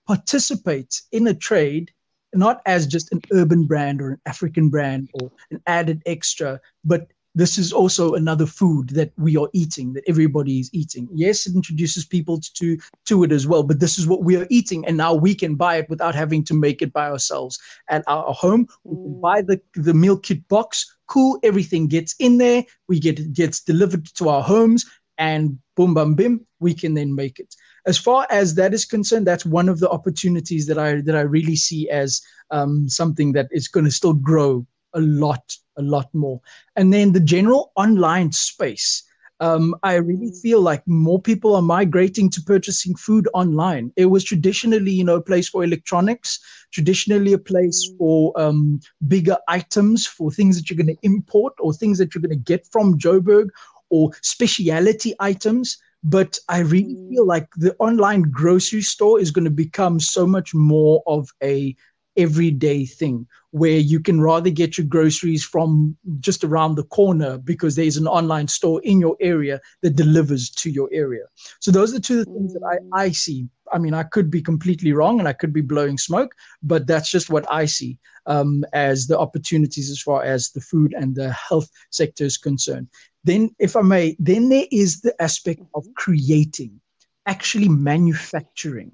participate 0.06 1.00
in 1.12 1.26
a 1.26 1.34
trade, 1.34 1.90
not 2.36 2.62
as 2.66 2.86
just 2.86 3.12
an 3.12 3.22
urban 3.32 3.64
brand 3.64 4.00
or 4.00 4.10
an 4.10 4.20
African 4.26 4.68
brand 4.68 5.08
or 5.14 5.30
an 5.50 5.60
added 5.66 6.02
extra, 6.06 6.60
but 6.84 7.08
this 7.36 7.58
is 7.58 7.70
also 7.70 8.14
another 8.14 8.46
food 8.46 8.88
that 8.88 9.12
we 9.18 9.36
are 9.36 9.48
eating 9.52 9.92
that 9.92 10.08
everybody 10.08 10.58
is 10.58 10.70
eating. 10.72 11.06
Yes 11.12 11.46
it 11.46 11.54
introduces 11.54 12.04
people 12.04 12.40
to 12.54 12.78
to 13.04 13.22
it 13.24 13.30
as 13.30 13.46
well 13.46 13.62
but 13.62 13.78
this 13.78 13.98
is 13.98 14.06
what 14.06 14.24
we 14.24 14.36
are 14.36 14.46
eating 14.50 14.84
and 14.86 14.96
now 14.96 15.14
we 15.14 15.34
can 15.34 15.54
buy 15.54 15.76
it 15.76 15.88
without 15.90 16.14
having 16.14 16.42
to 16.44 16.54
make 16.54 16.82
it 16.82 16.92
by 16.92 17.08
ourselves. 17.10 17.60
At 17.88 18.02
our 18.08 18.32
home 18.32 18.66
we 18.84 18.96
can 18.96 19.14
mm. 19.14 19.20
buy 19.20 19.42
the 19.42 19.60
the 19.74 19.94
meal 19.94 20.18
kit 20.18 20.48
box 20.48 20.96
cool 21.06 21.38
everything 21.42 21.86
gets 21.86 22.14
in 22.18 22.38
there 22.38 22.64
we 22.88 22.98
get 22.98 23.20
it 23.20 23.32
gets 23.32 23.60
delivered 23.60 24.06
to 24.16 24.28
our 24.28 24.42
homes 24.42 24.84
and 25.18 25.58
boom 25.76 25.94
bam 25.94 26.14
bim 26.14 26.44
we 26.58 26.74
can 26.74 26.94
then 26.94 27.14
make 27.14 27.38
it 27.38 27.54
as 27.86 27.96
far 27.96 28.26
as 28.30 28.54
that 28.54 28.74
is 28.74 28.84
concerned 28.84 29.26
that's 29.26 29.46
one 29.46 29.68
of 29.68 29.80
the 29.80 29.88
opportunities 29.90 30.66
that 30.66 30.78
i 30.78 31.00
that 31.00 31.16
i 31.16 31.20
really 31.20 31.56
see 31.56 31.88
as 31.88 32.20
um, 32.50 32.88
something 32.88 33.32
that 33.32 33.48
is 33.50 33.68
going 33.68 33.84
to 33.84 33.90
still 33.90 34.14
grow 34.14 34.66
a 34.96 35.00
lot, 35.00 35.56
a 35.76 35.82
lot 35.82 36.12
more. 36.14 36.40
And 36.74 36.92
then 36.92 37.12
the 37.12 37.20
general 37.20 37.72
online 37.76 38.32
space. 38.32 39.04
Um, 39.38 39.74
I 39.82 39.96
really 39.96 40.32
feel 40.42 40.62
like 40.62 40.82
more 40.88 41.20
people 41.20 41.54
are 41.54 41.62
migrating 41.62 42.30
to 42.30 42.40
purchasing 42.40 42.96
food 42.96 43.28
online. 43.34 43.92
It 43.94 44.06
was 44.06 44.24
traditionally, 44.24 44.92
you 44.92 45.04
know, 45.04 45.16
a 45.16 45.22
place 45.22 45.46
for 45.46 45.62
electronics, 45.62 46.40
traditionally 46.72 47.34
a 47.34 47.38
place 47.38 47.92
for 47.98 48.32
um, 48.40 48.80
bigger 49.08 49.36
items, 49.46 50.06
for 50.06 50.30
things 50.30 50.56
that 50.56 50.70
you're 50.70 50.82
going 50.82 50.96
to 50.96 51.06
import 51.06 51.52
or 51.58 51.74
things 51.74 51.98
that 51.98 52.14
you're 52.14 52.22
going 52.22 52.30
to 52.30 52.36
get 52.36 52.66
from 52.72 52.98
Joburg 52.98 53.50
or 53.90 54.10
speciality 54.22 55.14
items. 55.20 55.76
But 56.06 56.38
I 56.48 56.60
really 56.60 56.94
Mm. 56.94 57.08
feel 57.08 57.26
like 57.26 57.48
the 57.56 57.74
online 57.80 58.22
grocery 58.22 58.82
store 58.82 59.20
is 59.20 59.32
going 59.32 59.44
to 59.44 59.50
become 59.50 60.00
so 60.00 60.26
much 60.26 60.54
more 60.54 61.02
of 61.06 61.28
a 61.42 61.76
everyday 62.16 62.86
thing 62.86 63.26
where 63.50 63.78
you 63.78 64.00
can 64.00 64.20
rather 64.20 64.50
get 64.50 64.76
your 64.76 64.86
groceries 64.86 65.44
from 65.44 65.96
just 66.20 66.44
around 66.44 66.74
the 66.74 66.84
corner 66.84 67.38
because 67.38 67.74
there's 67.74 67.96
an 67.96 68.06
online 68.06 68.48
store 68.48 68.80
in 68.82 69.00
your 69.00 69.16
area 69.20 69.60
that 69.82 69.96
delivers 69.96 70.50
to 70.50 70.70
your 70.70 70.88
area. 70.92 71.24
So 71.60 71.70
those 71.70 71.92
are 71.92 71.96
the 71.96 72.00
two 72.00 72.24
things 72.24 72.52
that. 72.52 72.62
I, 72.94 73.04
I 73.04 73.10
see. 73.12 73.48
I 73.72 73.78
mean, 73.78 73.94
I 73.94 74.02
could 74.02 74.30
be 74.30 74.42
completely 74.42 74.92
wrong 74.92 75.18
and 75.18 75.28
I 75.28 75.32
could 75.32 75.52
be 75.52 75.62
blowing 75.62 75.98
smoke, 75.98 76.34
but 76.62 76.86
that's 76.86 77.10
just 77.10 77.30
what 77.30 77.50
I 77.50 77.64
see 77.64 77.98
um, 78.26 78.64
as 78.72 79.06
the 79.06 79.18
opportunities 79.18 79.90
as 79.90 80.00
far 80.00 80.22
as 80.22 80.50
the 80.50 80.60
food 80.60 80.94
and 80.96 81.14
the 81.14 81.32
health 81.32 81.68
sector 81.90 82.24
is 82.24 82.36
concerned. 82.36 82.88
Then, 83.24 83.50
if 83.58 83.74
I 83.74 83.82
may, 83.82 84.16
then 84.18 84.50
there 84.50 84.66
is 84.70 85.00
the 85.00 85.20
aspect 85.20 85.62
of 85.74 85.84
creating, 85.96 86.80
actually 87.26 87.68
manufacturing. 87.68 88.92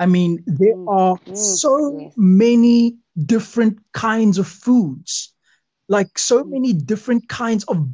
I 0.00 0.06
mean, 0.06 0.42
there 0.46 0.76
Mm, 0.76 0.88
are 0.88 1.20
mm, 1.28 1.60
so 1.60 2.06
many 2.16 2.96
different 3.26 3.78
kinds 3.92 4.38
of 4.38 4.48
foods, 4.48 5.34
like 5.88 6.18
so 6.18 6.44
Mm. 6.44 6.50
many 6.50 6.72
different 6.74 7.28
kinds 7.28 7.64
of 7.64 7.88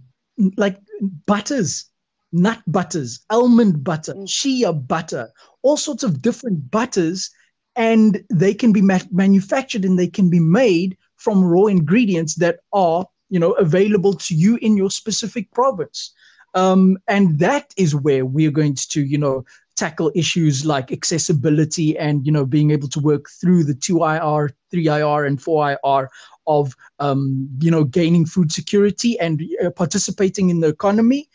like 0.57 0.78
butters, 1.26 1.86
nut 2.32 2.62
butters, 2.66 3.20
almond 3.30 3.84
butter, 3.84 4.16
shea 4.24 4.70
butter, 4.72 5.30
all 5.62 5.76
sorts 5.76 6.04
of 6.04 6.22
different 6.22 6.70
butters, 6.70 7.30
and 7.76 8.24
they 8.30 8.54
can 8.54 8.72
be 8.72 8.82
ma- 8.82 8.98
manufactured 9.12 9.84
and 9.84 9.98
they 9.98 10.09
can 10.09 10.30
be 10.30 10.40
made 10.40 10.96
from 11.16 11.44
raw 11.44 11.66
ingredients 11.66 12.36
that 12.36 12.61
are, 12.72 13.07
you 13.30 13.40
know, 13.40 13.52
available 13.52 14.14
to 14.14 14.34
you 14.34 14.57
in 14.62 14.76
your 14.76 14.90
specific 14.90 15.50
province. 15.52 16.12
Um, 16.54 16.98
and 17.09 17.38
that 17.40 17.74
is 17.76 17.94
where 17.94 18.24
we 18.24 18.46
are 18.46 18.52
going 18.52 18.76
to, 18.76 19.02
you 19.04 19.18
know, 19.18 19.44
tackle 19.77 20.11
issues 20.14 20.64
like 20.64 20.91
accessibility 20.91 21.97
and 21.99 22.27
you 22.27 22.33
know 22.33 22.47
being 22.47 22.70
able 22.70 22.89
to 22.89 23.01
work 23.01 23.27
through 23.41 23.62
the 23.62 23.74
2IR, 23.74 24.51
3IR, 24.72 25.27
and 25.27 25.39
4IR 25.39 26.09
of 26.47 26.74
um, 26.99 27.49
you 27.61 27.70
know 27.70 27.85
gaining 27.85 28.27
food 28.27 28.51
security 28.51 29.18
and 29.20 29.43
uh, 29.64 29.70
participating 29.70 30.51
in 30.51 30.61
the 30.61 30.68
economy. 30.68 31.29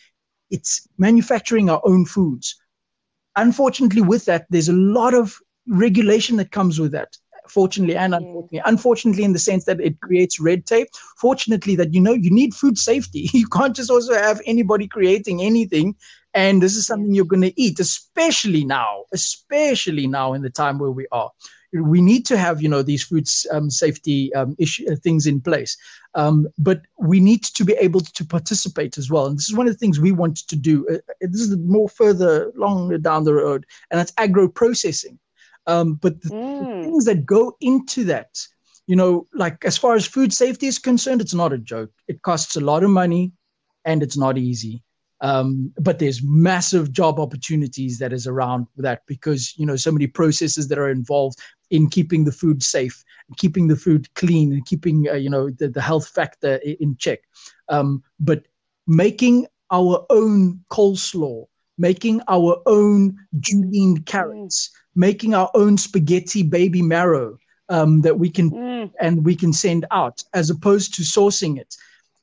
It's 0.49 0.87
manufacturing 0.97 1.69
our 1.69 1.81
own 1.85 2.05
foods. 2.05 2.59
Unfortunately, 3.37 4.01
with 4.01 4.25
that, 4.25 4.47
there's 4.49 4.67
a 4.67 4.73
lot 4.73 5.13
of 5.13 5.37
regulation 5.67 6.35
that 6.37 6.51
comes 6.51 6.79
with 6.79 6.91
that. 6.91 7.15
Fortunately 7.47 7.95
and 7.95 8.15
unfortunately, 8.15 8.61
unfortunately 8.65 9.23
in 9.23 9.33
the 9.33 9.39
sense 9.39 9.65
that 9.65 9.81
it 9.81 9.99
creates 10.01 10.39
red 10.39 10.65
tape. 10.65 10.87
Fortunately, 11.17 11.75
that 11.75 11.93
you 11.93 12.01
know 12.01 12.13
you 12.13 12.31
need 12.31 12.53
food 12.53 12.77
safety. 12.77 13.29
You 13.33 13.47
can't 13.47 13.75
just 13.75 13.91
also 13.91 14.13
have 14.13 14.41
anybody 14.45 14.87
creating 14.87 15.41
anything 15.41 15.95
and 16.33 16.61
this 16.61 16.75
is 16.75 16.85
something 16.85 17.13
you're 17.13 17.25
going 17.25 17.41
to 17.41 17.61
eat 17.61 17.79
especially 17.79 18.63
now 18.65 19.03
especially 19.13 20.07
now 20.07 20.33
in 20.33 20.41
the 20.41 20.49
time 20.49 20.79
where 20.79 20.91
we 20.91 21.07
are. 21.11 21.31
We 21.73 22.01
need 22.01 22.25
to 22.27 22.37
have 22.37 22.61
you 22.61 22.69
know 22.69 22.81
these 22.81 23.03
food 23.03 23.27
um, 23.51 23.69
safety 23.69 24.33
um, 24.33 24.55
issue 24.59 24.85
uh, 24.91 24.95
things 24.95 25.25
in 25.27 25.41
place. 25.41 25.77
Um, 26.15 26.47
but 26.57 26.81
we 26.99 27.19
need 27.19 27.43
to 27.43 27.63
be 27.65 27.73
able 27.73 28.01
to 28.01 28.25
participate 28.25 28.97
as 28.97 29.09
well. 29.09 29.25
And 29.27 29.37
this 29.37 29.49
is 29.49 29.55
one 29.55 29.67
of 29.67 29.73
the 29.73 29.77
things 29.79 29.99
we 29.99 30.11
want 30.11 30.37
to 30.47 30.55
do. 30.55 30.87
Uh, 30.89 30.97
this 31.21 31.41
is 31.41 31.57
more 31.57 31.89
further 31.89 32.51
longer 32.55 32.97
down 32.97 33.23
the 33.23 33.33
road 33.33 33.65
and 33.89 33.99
that's 33.99 34.13
agro 34.17 34.47
processing 34.47 35.19
um, 35.67 35.95
but 35.95 36.21
the, 36.21 36.31
Mm. 36.31 36.57
the 36.59 36.67
things 36.83 37.05
that 37.05 37.25
go 37.25 37.55
into 37.61 38.03
that 38.05 38.37
you 38.87 38.95
know 38.95 39.27
like 39.33 39.63
as 39.65 39.77
far 39.77 39.95
as 39.95 40.05
food 40.05 40.33
safety 40.33 40.67
is 40.67 40.79
concerned 40.79 41.21
it's 41.21 41.33
not 41.33 41.53
a 41.53 41.57
joke. 41.57 41.91
It 42.07 42.21
costs 42.21 42.55
a 42.55 42.61
lot 42.61 42.83
of 42.83 42.89
money 42.89 43.33
and 43.85 44.01
it's 44.03 44.17
not 44.17 44.37
easy 44.37 44.83
um, 45.21 45.71
but 45.79 45.99
there's 45.99 46.21
massive 46.23 46.91
job 46.91 47.19
opportunities 47.19 47.99
that 47.99 48.11
is 48.11 48.27
around 48.27 48.67
that 48.77 49.01
because 49.07 49.53
you 49.57 49.65
know 49.65 49.75
so 49.75 49.91
many 49.91 50.07
processes 50.07 50.67
that 50.67 50.79
are 50.79 50.89
involved 50.89 51.37
in 51.69 51.89
keeping 51.89 52.25
the 52.25 52.31
food 52.31 52.61
safe 52.63 53.03
keeping 53.37 53.67
the 53.67 53.75
food 53.75 54.13
clean 54.15 54.51
and 54.51 54.65
keeping 54.65 55.07
uh, 55.09 55.13
you 55.13 55.29
know 55.29 55.49
the, 55.49 55.67
the 55.69 55.81
health 55.81 56.07
factor 56.07 56.55
in 56.63 56.95
check 56.97 57.19
um, 57.69 58.03
but 58.19 58.45
making 58.87 59.47
our 59.71 60.05
own 60.09 60.59
coleslaw 60.69 61.45
making 61.77 62.21
our 62.27 62.61
own 62.65 63.15
julienne 63.39 64.01
carrots 64.03 64.69
making 64.95 65.33
our 65.33 65.49
own 65.53 65.77
spaghetti 65.77 66.43
baby 66.43 66.81
marrow 66.81 67.37
um, 67.69 68.01
that 68.01 68.19
we 68.19 68.29
can 68.29 68.51
Mm. 68.51 68.91
and 68.99 69.23
we 69.23 69.35
can 69.35 69.53
send 69.53 69.85
out 69.91 70.23
as 70.33 70.49
opposed 70.49 70.93
to 70.95 71.03
sourcing 71.03 71.57
it 71.57 71.75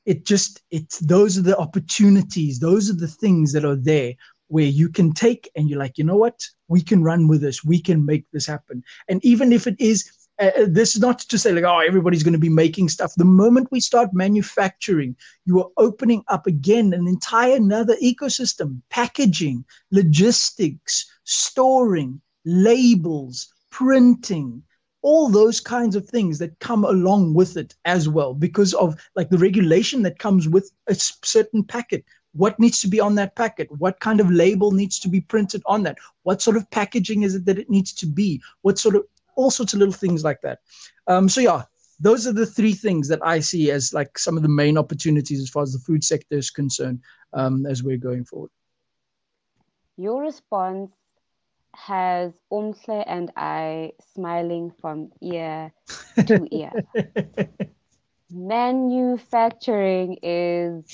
it 0.09 0.25
just 0.25 0.61
it's 0.71 0.97
those 0.99 1.37
are 1.37 1.43
the 1.43 1.57
opportunities 1.57 2.59
those 2.59 2.89
are 2.89 2.99
the 3.05 3.13
things 3.23 3.53
that 3.53 3.63
are 3.63 3.75
there 3.75 4.13
where 4.49 4.65
you 4.65 4.89
can 4.89 5.13
take 5.13 5.49
and 5.55 5.69
you're 5.69 5.79
like 5.79 5.97
you 5.97 6.03
know 6.03 6.17
what? 6.17 6.43
We 6.67 6.81
can 6.81 7.03
run 7.03 7.27
with 7.27 7.41
this. 7.41 7.63
We 7.63 7.79
can 7.79 8.05
make 8.05 8.25
this 8.31 8.45
happen. 8.45 8.83
And 9.07 9.23
even 9.23 9.53
if 9.53 9.67
it 9.67 9.75
is 9.79 10.11
uh, 10.41 10.51
uh, 10.57 10.65
this 10.67 10.95
is 10.95 11.01
not 11.01 11.19
to 11.19 11.37
say 11.37 11.51
like 11.51 11.63
oh 11.63 11.79
everybody's 11.79 12.23
going 12.23 12.33
to 12.33 12.39
be 12.39 12.49
making 12.49 12.89
stuff. 12.89 13.13
The 13.15 13.25
moment 13.25 13.71
we 13.71 13.79
start 13.79 14.13
manufacturing 14.13 15.15
you 15.45 15.59
are 15.61 15.69
opening 15.77 16.23
up 16.27 16.47
again 16.47 16.93
an 16.93 17.07
entire 17.07 17.55
another 17.55 17.95
ecosystem 17.97 18.81
packaging 18.89 19.63
logistics 19.91 21.05
storing 21.23 22.19
labels 22.45 23.53
printing 23.69 24.63
all 25.01 25.29
those 25.29 25.59
kinds 25.59 25.95
of 25.95 26.07
things 26.07 26.39
that 26.39 26.59
come 26.59 26.83
along 26.83 27.33
with 27.33 27.57
it 27.57 27.75
as 27.85 28.09
well 28.09 28.33
because 28.33 28.73
of 28.73 28.95
like 29.15 29.29
the 29.29 29.37
regulation 29.37 30.03
that 30.03 30.19
comes 30.19 30.47
with 30.47 30.71
a 30.87 30.95
certain 30.95 31.63
packet. 31.63 32.03
What 32.33 32.59
needs 32.59 32.79
to 32.81 32.87
be 32.87 32.99
on 32.99 33.15
that 33.15 33.35
packet? 33.35 33.69
What 33.79 33.99
kind 34.01 34.19
of 34.19 34.29
label 34.29 34.71
needs 34.71 34.99
to 34.99 35.09
be 35.09 35.21
printed 35.21 35.63
on 35.65 35.83
that? 35.83 35.97
What 36.23 36.41
sort 36.41 36.57
of 36.57 36.69
packaging 36.69 37.23
is 37.23 37.35
it 37.35 37.45
that 37.45 37.57
it 37.57 37.69
needs 37.69 37.93
to 37.93 38.05
be? 38.05 38.41
What 38.61 38.77
sort 38.77 38.95
of 38.95 39.05
all 39.35 39.49
sorts 39.49 39.73
of 39.73 39.79
little 39.79 39.93
things 39.93 40.23
like 40.23 40.41
that. 40.41 40.59
Um, 41.07 41.29
so 41.29 41.41
yeah 41.41 41.63
those 42.01 42.25
are 42.25 42.31
the 42.31 42.45
three 42.45 42.73
things 42.73 43.09
that 43.09 43.19
i 43.25 43.39
see 43.39 43.71
as 43.71 43.93
like 43.93 44.17
some 44.17 44.37
of 44.37 44.43
the 44.43 44.49
main 44.49 44.77
opportunities 44.77 45.41
as 45.41 45.49
far 45.49 45.63
as 45.63 45.73
the 45.73 45.79
food 45.79 46.01
sector 46.01 46.37
is 46.37 46.49
concerned 46.49 47.01
um, 47.33 47.65
as 47.65 47.83
we're 47.83 47.97
going 47.97 48.25
forward. 48.25 48.51
Your 49.97 50.21
response 50.21 50.91
has 51.73 52.33
Umhle 52.51 53.03
and 53.07 53.31
I 53.35 53.93
smiling 54.13 54.73
from 54.81 55.11
ear 55.21 55.71
to 56.27 56.47
ear. 56.51 56.71
Manufacturing 58.31 60.17
is 60.21 60.85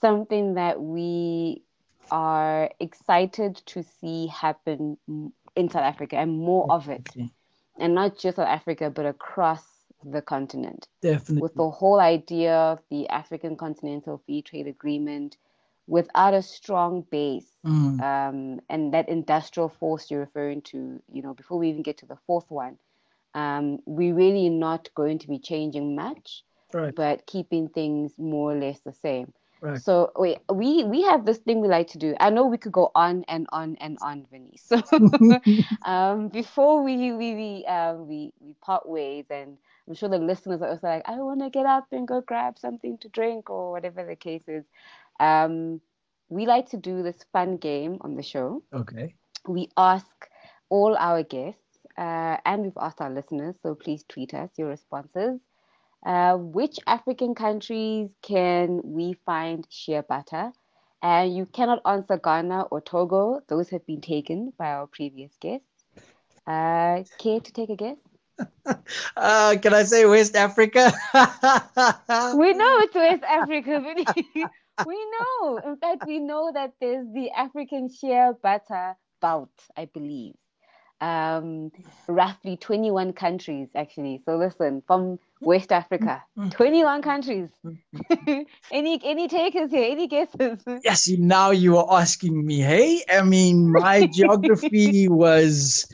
something 0.00 0.54
that 0.54 0.80
we 0.80 1.62
are 2.10 2.70
excited 2.78 3.56
to 3.66 3.82
see 3.82 4.28
happen 4.28 4.96
in 5.56 5.70
South 5.70 5.82
Africa 5.82 6.16
and 6.16 6.38
more 6.38 6.66
of 6.70 6.88
it. 6.88 7.08
And 7.78 7.94
not 7.94 8.18
just 8.18 8.36
South 8.36 8.48
Africa, 8.48 8.90
but 8.90 9.06
across 9.06 9.64
the 10.04 10.22
continent. 10.22 10.86
definitely 11.02 11.42
with 11.42 11.54
the 11.54 11.70
whole 11.70 12.00
idea 12.00 12.54
of 12.54 12.80
the 12.90 13.08
African 13.08 13.56
Continental 13.56 14.22
Free 14.24 14.42
Trade 14.42 14.66
Agreement 14.66 15.36
without 15.86 16.34
a 16.34 16.42
strong 16.42 17.02
base 17.10 17.56
Mm, 17.64 18.00
um, 18.00 18.60
and 18.68 18.92
that 18.94 19.08
industrial 19.08 19.68
force 19.68 20.10
you're 20.10 20.20
referring 20.20 20.62
to, 20.62 21.02
you 21.12 21.22
know, 21.22 21.34
before 21.34 21.58
we 21.58 21.68
even 21.70 21.82
get 21.82 21.98
to 21.98 22.06
the 22.06 22.16
fourth 22.26 22.50
one, 22.50 22.78
um, 23.34 23.78
we're 23.86 24.14
really 24.14 24.48
not 24.48 24.88
going 24.94 25.18
to 25.18 25.28
be 25.28 25.38
changing 25.38 25.94
much, 25.94 26.44
right 26.72 26.94
but 26.94 27.26
keeping 27.26 27.68
things 27.68 28.18
more 28.18 28.52
or 28.52 28.56
less 28.58 28.80
the 28.80 28.92
same. 28.92 29.32
Right. 29.60 29.80
So 29.80 30.12
wait, 30.16 30.38
we 30.52 30.84
we 30.84 31.02
have 31.02 31.24
this 31.24 31.38
thing 31.38 31.60
we 31.60 31.68
like 31.68 31.88
to 31.88 31.98
do. 31.98 32.14
I 32.20 32.30
know 32.30 32.46
we 32.46 32.58
could 32.58 32.72
go 32.72 32.90
on 32.94 33.24
and 33.28 33.46
on 33.52 33.76
and 33.80 33.98
on, 34.00 34.26
Vinny. 34.30 34.56
So 34.56 34.80
um, 35.84 36.28
before 36.28 36.82
we 36.82 37.12
we 37.12 37.34
we 37.34 37.66
um, 37.66 38.06
we 38.08 38.32
we 38.40 38.54
part 38.62 38.88
ways, 38.88 39.26
and 39.30 39.56
I'm 39.86 39.94
sure 39.94 40.08
the 40.08 40.18
listeners 40.18 40.62
are 40.62 40.68
also 40.70 40.86
like, 40.88 41.02
I 41.06 41.16
want 41.16 41.40
to 41.40 41.50
get 41.50 41.66
up 41.66 41.86
and 41.92 42.06
go 42.06 42.20
grab 42.20 42.58
something 42.58 42.98
to 42.98 43.08
drink 43.08 43.50
or 43.50 43.70
whatever 43.72 44.04
the 44.04 44.16
case 44.16 44.48
is. 44.48 44.64
Um, 45.20 45.80
we 46.28 46.46
like 46.46 46.68
to 46.70 46.76
do 46.76 47.02
this 47.02 47.24
fun 47.32 47.56
game 47.56 47.98
on 48.00 48.14
the 48.16 48.22
show. 48.22 48.62
okay 48.72 49.16
We 49.48 49.68
ask 49.76 50.28
all 50.68 50.96
our 50.96 51.22
guests, 51.22 51.78
uh, 51.96 52.36
and 52.44 52.62
we've 52.62 52.76
asked 52.80 53.00
our 53.00 53.10
listeners, 53.10 53.56
so 53.62 53.74
please 53.74 54.04
tweet 54.08 54.34
us 54.34 54.50
your 54.58 54.68
responses. 54.68 55.40
Uh, 56.04 56.36
which 56.36 56.78
African 56.86 57.34
countries 57.34 58.10
can 58.22 58.80
we 58.84 59.14
find 59.24 59.66
shea 59.70 60.00
butter? 60.00 60.52
And 61.02 61.34
you 61.36 61.46
cannot 61.46 61.82
answer 61.84 62.16
Ghana 62.18 62.62
or 62.70 62.80
Togo; 62.80 63.40
those 63.48 63.70
have 63.70 63.86
been 63.86 64.00
taken 64.00 64.52
by 64.58 64.70
our 64.72 64.86
previous 64.86 65.36
guests. 65.36 65.84
Uh, 66.46 67.04
care 67.18 67.40
to 67.40 67.52
take 67.52 67.70
a 67.70 67.76
guess? 67.76 67.98
uh, 69.16 69.54
can 69.62 69.74
i 69.74 69.82
say 69.82 70.04
west 70.06 70.36
africa 70.36 70.90
We 72.30 72.52
know 72.54 72.78
it's 72.80 72.94
West 72.94 73.22
Africa, 73.24 73.80
but 73.84 74.50
we 74.84 74.96
know. 75.10 75.58
In 75.58 75.76
fact, 75.76 76.04
we 76.06 76.18
know 76.18 76.50
that 76.52 76.74
there's 76.80 77.06
the 77.12 77.30
African 77.30 77.88
shea 77.88 78.32
butter 78.42 78.96
belt, 79.20 79.50
I 79.76 79.86
believe. 79.86 80.34
um, 81.00 81.72
roughly 82.08 82.56
21 82.56 83.12
countries, 83.12 83.68
actually. 83.74 84.22
So 84.24 84.36
listen, 84.36 84.82
from 84.86 85.18
West 85.44 85.72
Africa, 85.72 86.22
21 86.50 87.02
countries. 87.02 87.50
any 88.70 89.00
any 89.04 89.28
takers 89.28 89.70
here? 89.70 89.90
Any 89.90 90.06
guesses? 90.08 90.58
Yes, 90.84 91.08
now 91.08 91.50
you 91.50 91.76
are 91.78 92.00
asking 92.00 92.46
me. 92.46 92.60
Hey, 92.60 93.02
I 93.10 93.22
mean, 93.22 93.70
my 93.72 94.04
geography 94.06 95.08
was 95.10 95.86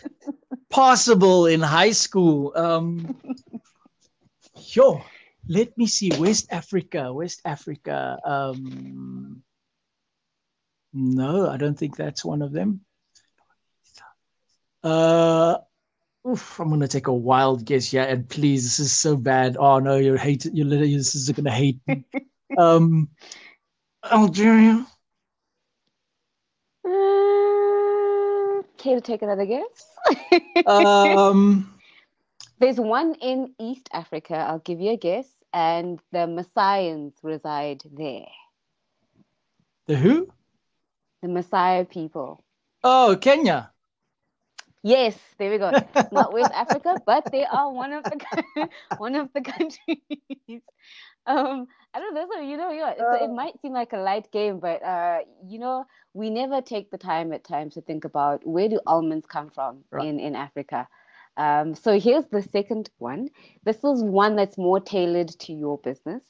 possible 0.70 1.46
in 1.46 1.60
high 1.60 1.92
school. 1.92 2.52
Um, 2.56 3.14
yo, 4.74 5.02
let 5.48 5.76
me 5.76 5.86
see. 5.86 6.10
West 6.18 6.46
Africa, 6.50 7.12
West 7.12 7.40
Africa. 7.44 8.18
Um, 8.24 9.42
no, 10.92 11.48
I 11.48 11.56
don't 11.56 11.78
think 11.78 11.96
that's 11.96 12.24
one 12.24 12.42
of 12.42 12.52
them. 12.52 12.82
Uh, 14.84 15.58
oof, 16.28 16.60
I'm 16.60 16.68
gonna 16.68 16.88
take 16.88 17.06
a 17.06 17.12
wild 17.12 17.64
guess 17.64 17.90
here, 17.90 18.02
and 18.02 18.28
please, 18.28 18.64
this 18.64 18.78
is 18.78 18.96
so 18.96 19.16
bad. 19.16 19.56
Oh 19.58 19.78
no, 19.78 19.96
you're 19.96 20.16
hate. 20.16 20.44
You're 20.52 20.66
literally 20.66 20.96
this 20.96 21.14
is 21.14 21.30
gonna 21.30 21.50
hate 21.50 21.80
me. 21.86 22.04
um, 22.58 23.08
Algeria. 24.10 24.86
Uh, 26.84 28.62
care 28.76 28.96
to 28.96 29.00
take 29.00 29.22
another 29.22 29.46
guess? 29.46 29.86
Um, 30.66 31.71
There's 32.62 32.78
one 32.78 33.14
in 33.14 33.54
East 33.58 33.88
Africa. 33.92 34.36
I'll 34.36 34.60
give 34.60 34.80
you 34.80 34.92
a 34.92 34.96
guess, 34.96 35.26
and 35.52 35.98
the 36.12 36.28
Maasais 36.28 37.10
reside 37.20 37.82
there. 37.90 38.28
the 39.88 39.96
who? 39.96 40.28
The 41.22 41.28
Maasai 41.28 41.90
people. 41.90 42.44
Oh, 42.84 43.18
Kenya. 43.20 43.72
Yes, 44.84 45.18
there 45.38 45.50
we 45.50 45.58
go. 45.58 45.72
Not 46.12 46.32
West 46.32 46.52
Africa, 46.54 46.98
but 47.04 47.32
they 47.32 47.44
are 47.44 47.72
one 47.72 47.92
of 47.92 48.04
the 48.04 48.68
one 48.96 49.16
of 49.16 49.28
the 49.34 49.40
countries. 49.40 50.62
Um, 51.24 51.68
I 51.94 52.00
don't 52.00 52.14
know. 52.14 52.26
So 52.32 52.40
you 52.40 52.56
know, 52.56 52.70
you 52.70 52.80
know, 52.80 52.94
so 52.98 53.24
it 53.24 53.30
might 53.32 53.60
seem 53.60 53.72
like 53.72 53.92
a 53.92 53.96
light 53.96 54.30
game, 54.32 54.58
but 54.58 54.82
uh, 54.84 55.18
you 55.48 55.58
know, 55.60 55.84
we 56.14 56.30
never 56.30 56.60
take 56.60 56.90
the 56.90 56.98
time 56.98 57.32
at 57.32 57.44
times 57.44 57.74
to 57.74 57.80
think 57.80 58.04
about 58.04 58.44
where 58.44 58.68
do 58.68 58.80
almonds 58.86 59.26
come 59.26 59.50
from 59.50 59.84
Right. 59.90 60.06
in 60.08 60.18
in 60.20 60.34
Africa. 60.34 60.88
Um, 61.36 61.74
so 61.74 61.98
here's 61.98 62.26
the 62.26 62.42
second 62.42 62.90
one. 62.98 63.28
This 63.64 63.78
is 63.84 64.02
one 64.02 64.36
that's 64.36 64.58
more 64.58 64.80
tailored 64.80 65.28
to 65.40 65.52
your 65.52 65.78
business. 65.78 66.22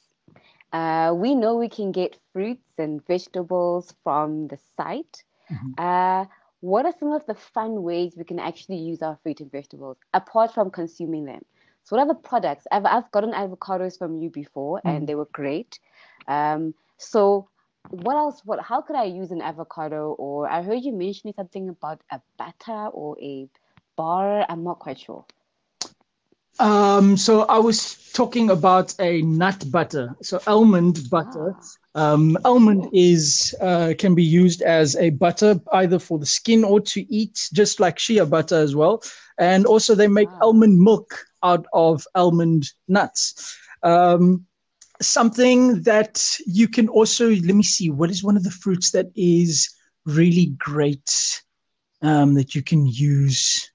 Uh, 0.71 1.13
we 1.15 1.35
know 1.35 1.55
we 1.55 1.69
can 1.69 1.91
get 1.91 2.17
fruits 2.31 2.73
and 2.77 3.05
vegetables 3.07 3.93
from 4.03 4.47
the 4.47 4.57
site. 4.77 5.23
Mhm. 5.51 5.77
Uh, 5.77 6.25
what 6.61 6.85
are 6.85 6.93
some 6.99 7.11
of 7.11 7.25
the 7.25 7.35
fun 7.35 7.83
ways 7.83 8.15
we 8.17 8.23
can 8.23 8.39
actually 8.39 8.77
use 8.77 9.01
our 9.01 9.17
fruit 9.23 9.41
and 9.41 9.51
vegetables 9.51 9.97
apart 10.13 10.53
from 10.53 10.71
consuming 10.71 11.25
them? 11.25 11.43
So, 11.83 11.95
what 11.95 12.03
are 12.03 12.07
the 12.13 12.19
products? 12.19 12.65
I've, 12.71 12.85
I've 12.85 13.11
gotten 13.11 13.31
avocados 13.33 13.97
from 13.97 14.15
you 14.17 14.29
before 14.29 14.81
Mhm. 14.85 14.95
and 14.95 15.07
they 15.07 15.15
were 15.15 15.27
great. 15.33 15.79
Um, 16.27 16.73
so, 16.97 17.49
what 17.89 18.15
else? 18.15 18.41
What? 18.45 18.61
How 18.61 18.81
could 18.81 18.95
I 18.95 19.03
use 19.03 19.31
an 19.31 19.41
avocado? 19.41 20.13
Or 20.17 20.47
I 20.49 20.61
heard 20.63 20.83
you 20.83 20.93
mentioning 20.93 21.33
something 21.33 21.69
about 21.69 22.01
a 22.11 22.21
butter 22.37 22.87
or 22.87 23.17
a 23.21 23.47
bar. 23.95 24.45
I'm 24.49 24.63
not 24.63 24.79
quite 24.79 24.99
sure. 24.99 25.25
Um, 26.59 27.17
so 27.17 27.41
I 27.43 27.57
was 27.57 28.11
talking 28.13 28.49
about 28.49 28.93
a 28.99 29.21
nut 29.21 29.63
butter. 29.71 30.15
So 30.21 30.39
almond 30.47 31.09
butter. 31.09 31.55
Um, 31.95 32.37
almond 32.45 32.89
is 32.93 33.55
uh, 33.61 33.93
can 33.97 34.15
be 34.15 34.23
used 34.23 34.61
as 34.61 34.95
a 34.95 35.09
butter 35.11 35.59
either 35.73 35.99
for 35.99 36.19
the 36.19 36.25
skin 36.25 36.63
or 36.63 36.79
to 36.81 37.01
eat, 37.13 37.49
just 37.53 37.79
like 37.79 37.99
shea 37.99 38.23
butter 38.25 38.55
as 38.55 38.75
well. 38.75 39.03
And 39.37 39.65
also 39.65 39.95
they 39.95 40.07
make 40.07 40.31
Wow. 40.31 40.39
almond 40.41 40.79
milk 40.79 41.25
out 41.43 41.65
of 41.73 42.05
almond 42.15 42.71
nuts. 42.87 43.57
Um, 43.83 44.45
something 45.01 45.81
that 45.83 46.23
you 46.45 46.67
can 46.67 46.87
also 46.87 47.29
let 47.29 47.55
me 47.55 47.63
see. 47.63 47.89
What 47.89 48.11
is 48.11 48.23
one 48.23 48.37
of 48.37 48.43
the 48.43 48.51
fruits 48.51 48.91
that 48.91 49.07
is 49.15 49.69
really 50.05 50.53
great 50.57 51.41
um, 52.01 52.35
that 52.35 52.55
you 52.55 52.61
can 52.63 52.85
use? 52.87 53.72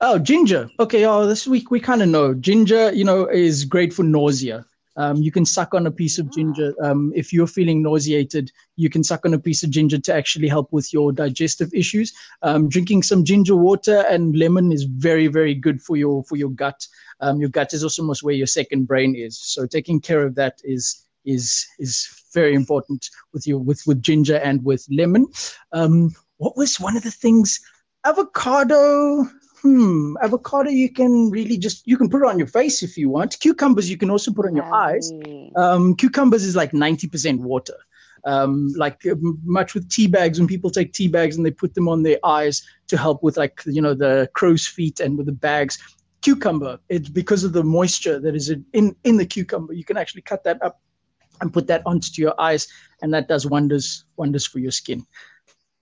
Oh, 0.00 0.18
ginger. 0.18 0.70
Okay. 0.78 1.04
Oh, 1.04 1.26
this 1.26 1.46
week 1.46 1.70
we 1.70 1.80
kind 1.80 2.02
of 2.02 2.08
know 2.08 2.32
ginger. 2.32 2.92
You 2.92 3.04
know, 3.04 3.26
is 3.26 3.64
great 3.64 3.92
for 3.92 4.04
nausea. 4.04 4.64
Um, 4.96 5.18
you 5.18 5.30
can 5.30 5.44
suck 5.44 5.74
on 5.74 5.86
a 5.86 5.92
piece 5.92 6.18
of 6.18 6.30
ginger. 6.32 6.74
Um, 6.82 7.12
if 7.14 7.32
you're 7.32 7.46
feeling 7.46 7.82
nauseated, 7.82 8.50
you 8.74 8.90
can 8.90 9.04
suck 9.04 9.24
on 9.24 9.32
a 9.32 9.38
piece 9.38 9.62
of 9.62 9.70
ginger 9.70 9.98
to 9.98 10.14
actually 10.14 10.48
help 10.48 10.72
with 10.72 10.92
your 10.92 11.12
digestive 11.12 11.70
issues. 11.72 12.12
Um, 12.42 12.68
drinking 12.68 13.04
some 13.04 13.24
ginger 13.24 13.54
water 13.54 14.04
and 14.10 14.36
lemon 14.36 14.72
is 14.72 14.84
very, 14.84 15.28
very 15.28 15.54
good 15.54 15.80
for 15.80 15.96
your 15.96 16.24
for 16.24 16.36
your 16.36 16.50
gut. 16.50 16.86
Um, 17.20 17.40
your 17.40 17.48
gut 17.48 17.72
is 17.72 17.82
also 17.82 18.02
almost 18.02 18.22
where 18.22 18.34
your 18.34 18.48
second 18.48 18.86
brain 18.86 19.14
is. 19.16 19.38
So 19.38 19.66
taking 19.66 20.00
care 20.00 20.24
of 20.24 20.34
that 20.36 20.60
is 20.64 21.04
is 21.24 21.66
is 21.78 22.08
very 22.34 22.54
important 22.54 23.08
with 23.32 23.46
your 23.46 23.58
with 23.58 23.82
with 23.86 24.02
ginger 24.02 24.36
and 24.36 24.64
with 24.64 24.86
lemon. 24.90 25.26
Um, 25.72 26.12
what 26.36 26.56
was 26.56 26.78
one 26.78 26.96
of 26.96 27.02
the 27.02 27.10
things? 27.10 27.60
Avocado 28.04 29.28
hmm, 29.62 30.16
avocado 30.22 30.70
you 30.70 30.90
can 30.92 31.30
really 31.30 31.58
just 31.58 31.86
you 31.86 31.96
can 31.96 32.08
put 32.08 32.22
it 32.22 32.28
on 32.28 32.38
your 32.38 32.46
face 32.46 32.82
if 32.82 32.96
you 32.96 33.08
want. 33.08 33.38
Cucumbers 33.40 33.90
you 33.90 33.96
can 33.96 34.10
also 34.10 34.32
put 34.32 34.46
on 34.46 34.56
your 34.56 34.72
eyes. 34.72 35.12
Um, 35.56 35.94
cucumbers 35.94 36.44
is 36.44 36.56
like 36.56 36.72
ninety 36.72 37.08
percent 37.08 37.40
water. 37.40 37.74
Um, 38.24 38.72
like 38.76 39.06
uh, 39.06 39.14
much 39.44 39.74
with 39.74 39.88
tea 39.88 40.08
bags 40.08 40.38
when 40.38 40.48
people 40.48 40.70
take 40.70 40.92
tea 40.92 41.08
bags 41.08 41.36
and 41.36 41.46
they 41.46 41.50
put 41.50 41.74
them 41.74 41.88
on 41.88 42.02
their 42.02 42.18
eyes 42.24 42.62
to 42.88 42.96
help 42.96 43.22
with 43.22 43.36
like 43.36 43.62
you 43.66 43.80
know 43.80 43.94
the 43.94 44.28
crow's 44.34 44.66
feet 44.66 45.00
and 45.00 45.16
with 45.16 45.26
the 45.26 45.32
bags. 45.32 45.78
Cucumber, 46.20 46.80
it's 46.88 47.08
because 47.08 47.44
of 47.44 47.52
the 47.52 47.62
moisture 47.62 48.18
that 48.18 48.34
is 48.34 48.50
in 48.72 48.96
in 49.04 49.16
the 49.16 49.26
cucumber. 49.26 49.72
You 49.72 49.84
can 49.84 49.96
actually 49.96 50.22
cut 50.22 50.44
that 50.44 50.62
up 50.62 50.80
and 51.40 51.52
put 51.52 51.68
that 51.68 51.82
onto 51.86 52.20
your 52.20 52.38
eyes, 52.40 52.66
and 53.02 53.14
that 53.14 53.28
does 53.28 53.46
wonders 53.46 54.04
wonders 54.16 54.46
for 54.46 54.58
your 54.58 54.72
skin. 54.72 55.06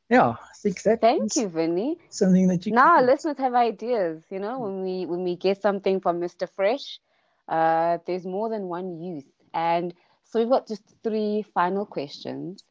Yeah, 0.09 0.31
I 0.31 0.55
think 0.63 0.83
that 0.83 1.01
Thank 1.01 1.35
you, 1.37 1.49
Vinny. 1.49 1.99
something 2.11 2.47
that 2.49 2.65
you 2.65 2.73
Now 2.73 2.99
can 2.99 3.07
listeners 3.07 3.39
have 3.39 3.55
ideas. 3.55 4.23
You 4.31 4.39
know, 4.39 4.61
when 4.61 4.83
we 4.83 5.07
when 5.07 5.25
we 5.25 5.35
get 5.37 5.61
something 5.61 6.01
from 6.01 6.21
Mr. 6.21 6.49
Fresh, 6.55 7.01
uh, 7.49 7.99
there's 8.07 8.25
more 8.25 8.49
than 8.49 8.69
one 8.69 9.03
use. 9.03 9.25
And 9.53 9.93
so 10.25 10.39
we've 10.39 10.49
got 10.49 10.69
just 10.69 10.83
three 11.03 11.45
final 11.55 11.85
questions. 11.85 12.63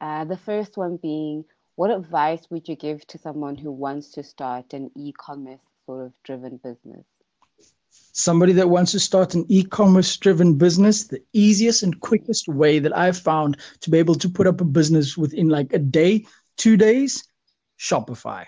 Uh, 0.00 0.24
the 0.24 0.36
first 0.36 0.76
one 0.76 0.96
being, 0.96 1.44
what 1.76 1.90
advice 1.90 2.46
would 2.50 2.68
you 2.68 2.76
give 2.76 3.06
to 3.06 3.18
someone 3.18 3.56
who 3.56 3.70
wants 3.70 4.10
to 4.12 4.22
start 4.22 4.74
an 4.74 4.90
e-commerce 4.96 5.60
sort 5.86 6.06
of 6.06 6.12
driven 6.24 6.58
business? 6.58 7.04
somebody 8.14 8.52
that 8.52 8.70
wants 8.70 8.92
to 8.92 9.00
start 9.00 9.34
an 9.34 9.44
e-commerce 9.48 10.16
driven 10.16 10.54
business 10.54 11.04
the 11.04 11.22
easiest 11.32 11.82
and 11.82 12.00
quickest 12.00 12.48
way 12.48 12.78
that 12.78 12.96
i've 12.96 13.18
found 13.18 13.58
to 13.80 13.90
be 13.90 13.98
able 13.98 14.14
to 14.14 14.28
put 14.30 14.46
up 14.46 14.60
a 14.60 14.64
business 14.64 15.16
within 15.16 15.48
like 15.48 15.72
a 15.74 15.78
day 15.78 16.24
two 16.56 16.76
days 16.76 17.24
shopify. 17.78 18.44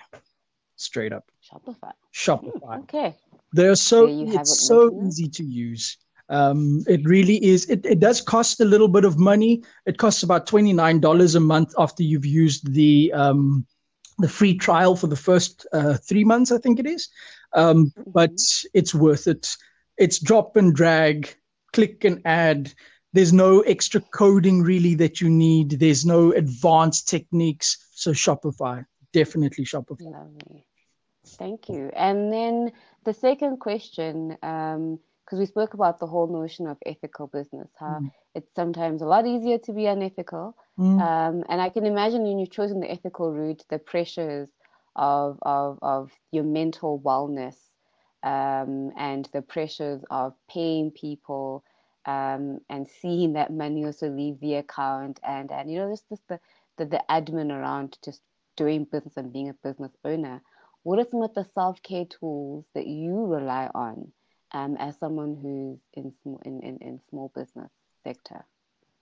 Straight 0.77 1.13
up. 1.13 1.31
Shopify. 1.53 1.93
shopify. 2.15 2.79
Okay. 2.81 3.17
they're 3.53 3.77
so 3.77 4.07
it's 4.09 4.67
so 4.67 4.85
listener. 4.85 5.07
easy 5.07 5.29
to 5.29 5.45
use. 5.45 5.99
Um, 6.29 6.83
it 6.87 7.03
really 7.05 7.45
is. 7.45 7.69
It, 7.69 7.85
it 7.85 8.01
does 8.01 8.21
cost 8.21 8.61
a 8.61 8.65
little 8.65 8.89
bit 8.89 9.05
of 9.05 9.19
money. 9.19 9.63
It 9.87 9.99
costs 9.99 10.23
about 10.23 10.47
$29 10.47 11.37
a 11.37 11.41
month 11.41 11.75
after 11.79 12.03
you've 12.03 12.27
used 12.27 12.73
the 12.73 13.13
um, 13.13 13.67
the 14.19 14.29
free 14.29 14.57
trial 14.57 14.95
for 14.95 15.09
the 15.09 15.17
first 15.17 15.67
uh, 15.73 15.95
three 15.95 16.23
months 16.23 16.53
i 16.53 16.59
think 16.59 16.79
it 16.79 16.87
is. 16.87 17.09
Um, 17.53 17.93
but 18.07 18.33
it's 18.73 18.95
worth 18.95 19.27
it. 19.27 19.57
It's 19.97 20.19
drop 20.19 20.57
and 20.57 20.75
drag 20.75 21.35
click 21.73 22.05
and 22.05 22.21
add. 22.25 22.73
There's 23.13 23.33
no 23.33 23.61
extra 23.61 24.01
coding 24.01 24.63
really 24.63 24.95
that 24.97 25.21
you 25.21 25.31
need. 25.31 25.71
There's 25.71 26.05
no 26.05 26.33
advanced 26.33 27.09
techniques 27.09 27.79
so 27.95 28.11
shopify 28.13 28.85
definitely 29.13 29.65
shopify 29.65 30.13
Lovely. 30.13 30.67
Thank 31.39 31.69
you. 31.69 31.91
And 31.95 32.33
then 32.33 32.73
the 33.05 33.15
second 33.15 33.59
question, 33.59 34.29
because 34.29 35.39
we 35.39 35.47
spoke 35.47 35.75
about 35.75 35.99
the 35.99 36.07
whole 36.07 36.27
notion 36.27 36.67
of 36.67 36.77
ethical 36.85 37.27
business, 37.29 37.71
how 37.79 38.01
Mm. 38.01 38.11
it's 38.35 38.55
sometimes 38.55 39.01
a 39.03 39.07
lot 39.07 39.27
easier 39.27 39.59
to 39.59 39.73
be 39.73 39.87
unethical. 39.87 40.55
Mm. 40.79 41.01
Um, 41.01 41.45
and 41.49 41.61
I 41.61 41.71
can 41.71 41.87
imagine 41.87 42.23
when 42.23 42.39
you've 42.39 42.51
chosen 42.51 42.81
the 42.81 42.91
ethical 42.91 43.33
route, 43.33 43.65
the 43.71 43.79
pressures 43.79 44.49
of, 44.97 45.39
of, 45.43 45.79
of 45.83 46.13
your 46.31 46.45
mental 46.45 47.01
wellness 47.01 47.57
um, 48.23 48.93
and 48.97 49.27
the 49.33 49.43
pressures 49.43 50.05
of 50.11 50.35
paying 50.49 50.91
people 50.91 51.65
um, 52.07 52.61
and 52.69 52.87
seeing 52.89 53.33
that 53.33 53.53
money 53.53 53.85
also 53.85 54.11
leave 54.11 54.39
the 54.41 54.55
account 54.57 55.21
and, 55.23 55.51
and 55.51 55.71
you 55.71 55.79
know, 55.79 55.91
just, 55.91 56.09
just 56.09 56.27
the, 56.29 56.39
the, 56.79 56.87
the 56.87 57.03
admin 57.11 57.51
around 57.51 57.99
just 58.05 58.21
doing 58.57 58.85
business 58.85 59.17
and 59.17 59.33
being 59.33 59.49
a 59.49 59.55
business 59.69 59.93
owner. 60.05 60.43
What 60.83 60.99
are 60.99 61.07
some 61.11 61.23
of 61.23 61.35
the 61.35 61.47
self 61.55 61.83
care 61.83 62.05
tools 62.05 62.65
that 62.75 62.87
you 62.87 63.27
rely 63.27 63.71
on 63.75 64.13
um, 64.53 64.77
as 64.79 64.99
someone 64.99 65.39
who's 65.41 65.79
in 65.95 66.13
small 66.23 66.41
in, 66.45 66.61
in, 66.61 66.79
in 66.79 67.01
small 67.11 67.33
business 67.35 67.71
sector? 68.05 68.45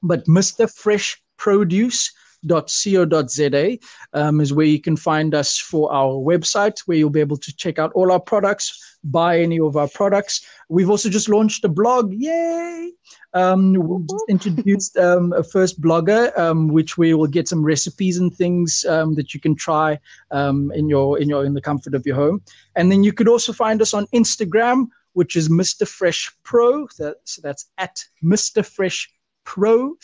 But 0.01 0.25
Mr. 0.25 0.67
Fresh 0.73 1.21
Produce 1.37 2.11
co.za 2.47 3.77
um, 4.13 4.41
is 4.41 4.53
where 4.53 4.65
you 4.65 4.81
can 4.81 4.97
find 4.97 5.33
us 5.33 5.57
for 5.57 5.91
our 5.91 6.13
website, 6.13 6.79
where 6.85 6.97
you'll 6.97 7.09
be 7.09 7.19
able 7.19 7.37
to 7.37 7.55
check 7.55 7.79
out 7.79 7.91
all 7.93 8.11
our 8.11 8.19
products, 8.19 8.97
buy 9.03 9.39
any 9.39 9.59
of 9.59 9.75
our 9.75 9.87
products. 9.87 10.45
We've 10.69 10.89
also 10.89 11.09
just 11.09 11.29
launched 11.29 11.63
a 11.65 11.69
blog. 11.69 12.13
Yay! 12.13 12.91
Um, 13.33 13.73
we 13.73 14.17
introduced 14.29 14.97
um, 14.97 15.33
a 15.33 15.43
first 15.43 15.81
blogger, 15.81 16.37
um, 16.37 16.67
which 16.67 16.97
we 16.97 17.13
will 17.13 17.27
get 17.27 17.47
some 17.47 17.63
recipes 17.63 18.17
and 18.17 18.33
things 18.33 18.85
um, 18.85 19.15
that 19.15 19.33
you 19.33 19.39
can 19.39 19.55
try 19.55 19.99
um, 20.31 20.71
in 20.73 20.89
your 20.89 21.19
in 21.19 21.29
your 21.29 21.45
in 21.45 21.53
the 21.53 21.61
comfort 21.61 21.93
of 21.93 22.05
your 22.05 22.15
home. 22.15 22.41
And 22.75 22.91
then 22.91 23.03
you 23.03 23.13
could 23.13 23.27
also 23.27 23.53
find 23.53 23.81
us 23.81 23.93
on 23.93 24.07
Instagram, 24.07 24.87
which 25.13 25.35
is 25.35 25.49
Mr. 25.49 25.87
Fresh 25.87 26.31
Pro. 26.43 26.87
That's 26.97 27.37
that's 27.37 27.65
at 27.77 28.03
Mr. 28.23 28.65
Fresh 28.65 29.11
Pro 29.43 29.95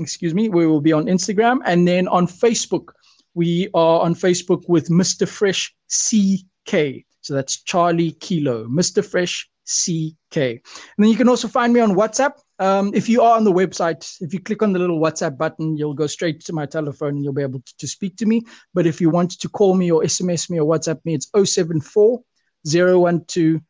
excuse 0.00 0.34
me, 0.34 0.48
we 0.48 0.66
will 0.66 0.80
be 0.80 0.92
on 0.92 1.06
Instagram 1.06 1.60
and 1.64 1.86
then 1.86 2.08
on 2.08 2.26
Facebook. 2.26 2.88
We 3.34 3.68
are 3.74 4.00
on 4.00 4.14
Facebook 4.14 4.68
with 4.68 4.88
Mr. 4.88 5.28
Fresh 5.28 5.74
CK. 5.88 7.04
So 7.20 7.34
that's 7.34 7.62
Charlie 7.62 8.12
Kilo, 8.12 8.66
Mr. 8.66 9.04
Fresh 9.04 9.48
CK. 9.66 10.36
And 10.36 10.60
then 10.98 11.08
you 11.08 11.16
can 11.16 11.28
also 11.28 11.48
find 11.48 11.72
me 11.72 11.80
on 11.80 11.94
WhatsApp. 11.94 12.32
Um, 12.58 12.90
if 12.94 13.08
you 13.08 13.22
are 13.22 13.36
on 13.36 13.44
the 13.44 13.52
website, 13.52 14.16
if 14.20 14.34
you 14.34 14.40
click 14.40 14.62
on 14.62 14.72
the 14.72 14.78
little 14.78 15.00
WhatsApp 15.00 15.38
button, 15.38 15.76
you'll 15.76 15.94
go 15.94 16.06
straight 16.06 16.40
to 16.44 16.52
my 16.52 16.66
telephone 16.66 17.16
and 17.16 17.24
you'll 17.24 17.32
be 17.32 17.42
able 17.42 17.60
to, 17.60 17.76
to 17.78 17.88
speak 17.88 18.16
to 18.16 18.26
me. 18.26 18.42
But 18.74 18.86
if 18.86 19.00
you 19.00 19.10
want 19.10 19.38
to 19.38 19.48
call 19.48 19.74
me 19.74 19.90
or 19.90 20.02
SMS 20.02 20.50
me 20.50 20.60
or 20.60 20.66
WhatsApp 20.66 21.00
me, 21.04 21.14
it's 21.14 21.30
074 21.34 22.20
012 22.66 23.60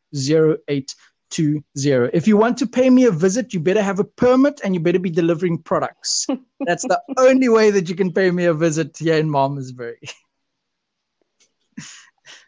20. 1.31 1.63
If 2.13 2.27
you 2.27 2.37
want 2.37 2.57
to 2.59 2.67
pay 2.67 2.89
me 2.89 3.05
a 3.05 3.11
visit, 3.11 3.53
you 3.53 3.59
better 3.59 3.81
have 3.81 3.99
a 3.99 4.03
permit 4.03 4.61
and 4.63 4.73
you 4.73 4.79
better 4.79 4.99
be 4.99 5.09
delivering 5.09 5.57
products. 5.57 6.27
That's 6.65 6.83
the 6.83 7.01
only 7.17 7.49
way 7.49 7.71
that 7.71 7.89
you 7.89 7.95
can 7.95 8.11
pay 8.11 8.31
me 8.31 8.45
a 8.45 8.53
visit 8.53 8.97
here 8.97 9.17
in 9.17 9.29
Malmesbury. 9.29 9.99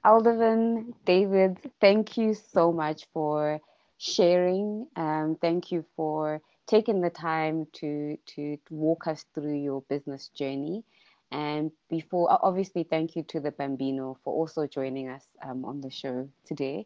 Aldervin, 0.05 0.93
David, 1.05 1.57
thank 1.79 2.17
you 2.17 2.33
so 2.33 2.71
much 2.73 3.07
for 3.13 3.59
sharing. 3.97 4.85
Um, 4.97 5.37
thank 5.39 5.71
you 5.71 5.85
for 5.95 6.41
taking 6.67 7.01
the 7.01 7.09
time 7.09 7.67
to 7.73 8.17
to 8.35 8.57
walk 8.69 9.07
us 9.07 9.25
through 9.33 9.55
your 9.55 9.81
business 9.89 10.29
journey. 10.29 10.83
And 11.31 11.71
before, 11.89 12.37
obviously, 12.45 12.83
thank 12.83 13.15
you 13.15 13.23
to 13.29 13.39
the 13.39 13.51
Bambino 13.51 14.17
for 14.23 14.33
also 14.33 14.67
joining 14.67 15.09
us 15.09 15.25
um, 15.41 15.65
on 15.65 15.81
the 15.81 15.89
show 15.89 16.29
today. 16.45 16.85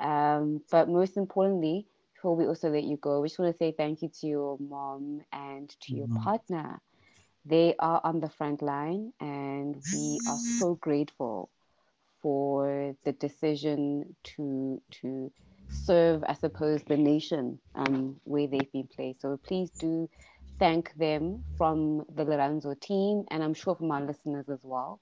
Um, 0.00 0.62
but 0.70 0.88
most 0.88 1.16
importantly, 1.16 1.86
before 2.14 2.36
we 2.36 2.46
also 2.46 2.70
let 2.70 2.84
you 2.84 2.96
go, 2.96 3.20
we 3.20 3.28
just 3.28 3.38
want 3.38 3.52
to 3.52 3.58
say 3.58 3.72
thank 3.76 4.02
you 4.02 4.10
to 4.20 4.26
your 4.26 4.58
mom 4.58 5.20
and 5.32 5.68
to 5.68 5.92
mm-hmm. 5.92 5.96
your 5.96 6.22
partner. 6.22 6.80
They 7.44 7.74
are 7.78 8.00
on 8.02 8.20
the 8.20 8.28
front 8.28 8.60
line, 8.60 9.12
and 9.20 9.76
we 9.94 10.18
are 10.28 10.38
so 10.58 10.74
grateful 10.74 11.48
for 12.20 12.96
the 13.04 13.12
decision 13.12 14.16
to 14.24 14.82
to 15.02 15.30
serve, 15.68 16.24
I 16.26 16.34
suppose, 16.34 16.82
the 16.82 16.96
nation 16.96 17.58
um, 17.76 18.16
where 18.24 18.48
they've 18.48 18.72
been 18.72 18.88
placed. 18.88 19.22
So 19.22 19.38
please 19.44 19.70
do 19.70 20.08
thank 20.58 20.92
them 20.94 21.44
from 21.56 22.04
the 22.14 22.24
Lorenzo 22.24 22.74
team, 22.74 23.24
and 23.30 23.42
I'm 23.42 23.54
sure 23.54 23.74
from 23.76 23.90
our 23.92 24.00
listeners 24.02 24.48
as 24.48 24.60
well. 24.62 25.00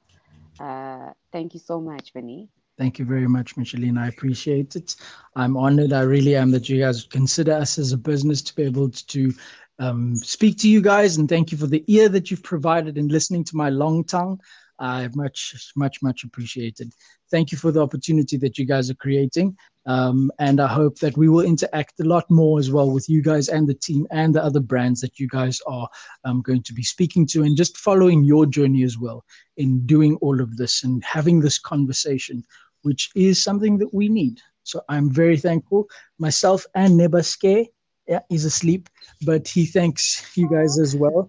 Uh, 0.60 1.10
thank 1.32 1.54
you 1.54 1.60
so 1.60 1.80
much, 1.80 2.12
Vinny. 2.12 2.48
Thank 2.76 2.98
you 2.98 3.04
very 3.04 3.28
much, 3.28 3.56
Micheline. 3.56 3.98
I 3.98 4.08
appreciate 4.08 4.74
it. 4.74 4.96
I'm 5.36 5.56
honored. 5.56 5.92
I 5.92 6.02
really 6.02 6.34
am 6.34 6.50
that 6.50 6.68
you 6.68 6.80
guys 6.80 7.04
consider 7.04 7.52
us 7.52 7.78
as 7.78 7.92
a 7.92 7.96
business 7.96 8.42
to 8.42 8.54
be 8.56 8.64
able 8.64 8.90
to 8.90 9.32
um, 9.78 10.16
speak 10.16 10.58
to 10.58 10.68
you 10.68 10.80
guys. 10.80 11.16
And 11.16 11.28
thank 11.28 11.52
you 11.52 11.58
for 11.58 11.68
the 11.68 11.84
ear 11.86 12.08
that 12.08 12.30
you've 12.30 12.42
provided 12.42 12.98
in 12.98 13.08
listening 13.08 13.44
to 13.44 13.56
my 13.56 13.70
long 13.70 14.02
tongue. 14.02 14.40
I 14.78 15.08
much, 15.14 15.54
much, 15.76 16.02
much 16.02 16.24
appreciated. 16.24 16.92
Thank 17.30 17.52
you 17.52 17.58
for 17.58 17.72
the 17.72 17.82
opportunity 17.82 18.36
that 18.38 18.58
you 18.58 18.64
guys 18.64 18.90
are 18.90 18.94
creating. 18.94 19.56
Um, 19.86 20.30
and 20.38 20.60
I 20.60 20.66
hope 20.66 20.98
that 21.00 21.16
we 21.16 21.28
will 21.28 21.44
interact 21.44 22.00
a 22.00 22.04
lot 22.04 22.30
more 22.30 22.58
as 22.58 22.70
well 22.70 22.90
with 22.90 23.08
you 23.08 23.22
guys 23.22 23.48
and 23.48 23.68
the 23.68 23.74
team 23.74 24.06
and 24.10 24.34
the 24.34 24.42
other 24.42 24.60
brands 24.60 25.00
that 25.02 25.20
you 25.20 25.28
guys 25.28 25.60
are 25.66 25.88
um, 26.24 26.40
going 26.40 26.62
to 26.62 26.72
be 26.72 26.82
speaking 26.82 27.26
to 27.28 27.42
and 27.42 27.56
just 27.56 27.76
following 27.76 28.24
your 28.24 28.46
journey 28.46 28.82
as 28.82 28.98
well 28.98 29.24
in 29.58 29.84
doing 29.86 30.16
all 30.22 30.40
of 30.40 30.56
this 30.56 30.84
and 30.84 31.04
having 31.04 31.40
this 31.40 31.58
conversation 31.58 32.42
which 32.84 33.10
is 33.14 33.42
something 33.42 33.78
that 33.78 33.92
we 33.92 34.08
need. 34.08 34.40
So 34.62 34.82
I'm 34.88 35.10
very 35.10 35.36
thankful. 35.36 35.88
Myself 36.18 36.64
and 36.74 36.98
Nebascare, 37.00 37.66
yeah, 38.06 38.20
he's 38.28 38.44
asleep, 38.44 38.88
but 39.22 39.48
he 39.48 39.66
thanks 39.66 40.36
you 40.36 40.48
guys 40.48 40.78
as 40.78 40.94
well. 40.94 41.28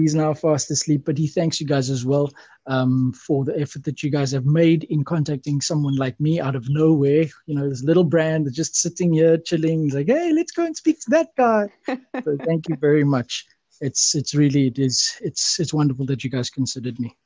He's 0.00 0.14
now 0.14 0.34
fast 0.34 0.70
asleep, 0.70 1.04
but 1.04 1.18
he 1.18 1.26
thanks 1.26 1.60
you 1.60 1.66
guys 1.66 1.90
as 1.90 2.04
well 2.04 2.30
um, 2.66 3.12
for 3.12 3.44
the 3.44 3.58
effort 3.58 3.84
that 3.84 4.02
you 4.02 4.10
guys 4.10 4.32
have 4.32 4.46
made 4.46 4.84
in 4.84 5.04
contacting 5.04 5.60
someone 5.60 5.96
like 5.96 6.18
me 6.20 6.40
out 6.40 6.56
of 6.56 6.68
nowhere. 6.68 7.26
You 7.46 7.54
know, 7.54 7.68
this 7.68 7.82
little 7.82 8.04
brand 8.04 8.46
that's 8.46 8.56
just 8.56 8.76
sitting 8.76 9.12
here 9.12 9.38
chilling, 9.38 9.88
like, 9.90 10.06
hey, 10.06 10.32
let's 10.32 10.52
go 10.52 10.64
and 10.64 10.76
speak 10.76 11.00
to 11.00 11.10
that 11.10 11.28
guy. 11.36 11.68
so 11.86 12.36
thank 12.44 12.68
you 12.68 12.76
very 12.76 13.04
much. 13.04 13.46
It's 13.80 14.14
it's 14.14 14.34
really 14.34 14.68
it 14.68 14.78
is 14.78 15.18
it's 15.20 15.58
it's 15.58 15.74
wonderful 15.74 16.06
that 16.06 16.22
you 16.22 16.30
guys 16.30 16.50
considered 16.50 17.00
me. 17.00 17.16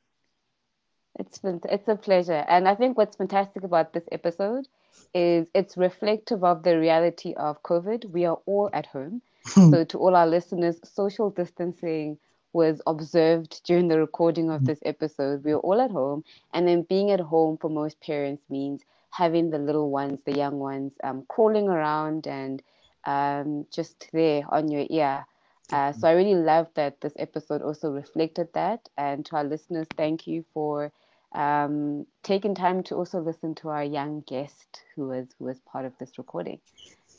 It's 1.19 1.39
it's 1.43 1.87
a 1.87 1.95
pleasure, 1.95 2.45
and 2.47 2.67
I 2.67 2.75
think 2.75 2.97
what's 2.97 3.15
fantastic 3.15 3.63
about 3.63 3.93
this 3.93 4.05
episode 4.11 4.67
is 5.13 5.47
it's 5.53 5.77
reflective 5.77 6.43
of 6.43 6.63
the 6.63 6.79
reality 6.79 7.33
of 7.35 7.61
COVID. 7.63 8.09
We 8.09 8.25
are 8.25 8.39
all 8.45 8.69
at 8.73 8.87
home, 8.87 9.21
so 9.45 9.83
to 9.83 9.99
all 9.99 10.15
our 10.15 10.27
listeners, 10.27 10.79
social 10.83 11.29
distancing 11.29 12.17
was 12.53 12.81
observed 12.87 13.61
during 13.63 13.87
the 13.87 13.99
recording 13.99 14.49
of 14.49 14.65
this 14.65 14.79
episode. 14.85 15.43
We 15.43 15.53
were 15.53 15.59
all 15.61 15.81
at 15.81 15.91
home, 15.91 16.23
and 16.53 16.67
then 16.67 16.83
being 16.83 17.11
at 17.11 17.19
home 17.19 17.57
for 17.57 17.69
most 17.69 17.99
parents 18.01 18.43
means 18.49 18.83
having 19.11 19.49
the 19.49 19.59
little 19.59 19.89
ones, 19.89 20.19
the 20.25 20.33
young 20.35 20.59
ones, 20.59 20.93
um, 21.03 21.25
crawling 21.27 21.67
around 21.67 22.27
and 22.27 22.61
um, 23.05 23.65
just 23.71 24.07
there 24.13 24.43
on 24.49 24.69
your 24.69 24.85
ear. 24.89 25.25
Uh, 25.71 25.91
so 25.91 26.07
I 26.07 26.13
really 26.13 26.35
love 26.35 26.67
that 26.75 27.01
this 27.01 27.13
episode 27.17 27.61
also 27.61 27.91
reflected 27.91 28.47
that. 28.53 28.87
And 28.97 29.25
to 29.25 29.37
our 29.37 29.43
listeners, 29.43 29.87
thank 29.97 30.27
you 30.27 30.45
for 30.53 30.91
um, 31.33 32.05
taking 32.23 32.55
time 32.55 32.83
to 32.83 32.95
also 32.95 33.19
listen 33.19 33.55
to 33.55 33.69
our 33.69 33.83
young 33.83 34.21
guest 34.21 34.83
who 34.95 35.07
was 35.07 35.27
who 35.37 35.45
was 35.45 35.59
part 35.59 35.85
of 35.85 35.97
this 35.97 36.17
recording. 36.17 36.59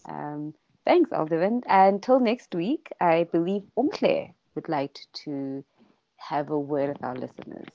Um, 0.09 0.55
thanks, 0.84 1.10
Aldervin. 1.10 1.62
Until 1.66 2.20
next 2.20 2.55
week, 2.55 2.88
I 3.00 3.24
believe 3.24 3.62
Umcle 3.76 4.32
would 4.59 4.68
like 4.68 4.98
to 5.12 5.64
have 6.16 6.51
a 6.51 6.59
word 6.59 6.89
with 6.89 7.05
our 7.05 7.14
listeners. 7.14 7.68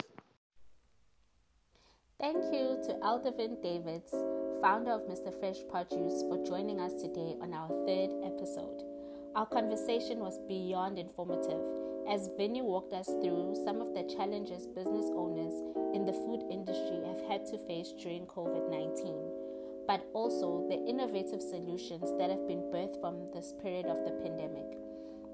Thank 2.19 2.43
you 2.51 2.77
to 2.87 2.93
Aldervin 3.01 3.63
Davids, 3.63 4.11
founder 4.61 4.91
of 4.91 5.03
Mr. 5.03 5.31
Fresh 5.39 5.59
Produce, 5.71 6.23
for 6.23 6.43
joining 6.45 6.81
us 6.81 6.91
today 7.01 7.35
on 7.41 7.53
our 7.53 7.69
third 7.87 8.11
episode. 8.25 8.83
Our 9.33 9.45
conversation 9.45 10.19
was 10.19 10.37
beyond 10.49 10.99
informative 10.99 11.63
as 12.09 12.29
Vinny 12.37 12.61
walked 12.61 12.91
us 12.91 13.07
through 13.07 13.55
some 13.63 13.79
of 13.79 13.93
the 13.93 14.03
challenges 14.03 14.67
business 14.67 15.07
owners 15.15 15.55
in 15.95 16.05
the 16.05 16.11
food 16.11 16.43
industry 16.51 16.99
have 17.07 17.23
had 17.29 17.45
to 17.45 17.57
face 17.59 17.93
during 17.97 18.25
COVID 18.25 18.69
19, 18.69 19.15
but 19.87 20.05
also 20.11 20.67
the 20.67 20.83
innovative 20.83 21.41
solutions 21.41 22.11
that 22.19 22.29
have 22.29 22.45
been 22.45 22.67
birthed 22.75 22.99
from 22.99 23.31
this 23.33 23.53
period 23.63 23.85
of 23.85 24.03
the 24.03 24.11
pandemic. 24.19 24.83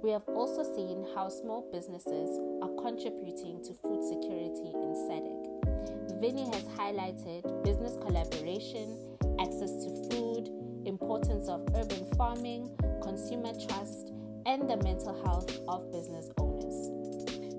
We 0.01 0.11
have 0.11 0.23
also 0.29 0.63
seen 0.63 1.05
how 1.13 1.27
small 1.27 1.67
businesses 1.73 2.39
are 2.61 2.69
contributing 2.81 3.61
to 3.65 3.73
food 3.73 4.01
security 4.07 4.71
in 4.71 4.95
SADC. 4.95 6.21
Vinny 6.21 6.45
has 6.45 6.63
highlighted 6.79 7.43
business 7.65 7.97
collaboration, 7.99 8.97
access 9.41 9.71
to 9.83 10.09
food, 10.09 10.49
importance 10.85 11.49
of 11.49 11.67
urban 11.75 12.05
farming, 12.15 12.71
consumer 13.03 13.51
trust, 13.67 14.13
and 14.45 14.69
the 14.69 14.77
mental 14.77 15.21
health 15.25 15.51
of 15.67 15.91
business 15.91 16.29
owners. 16.37 16.89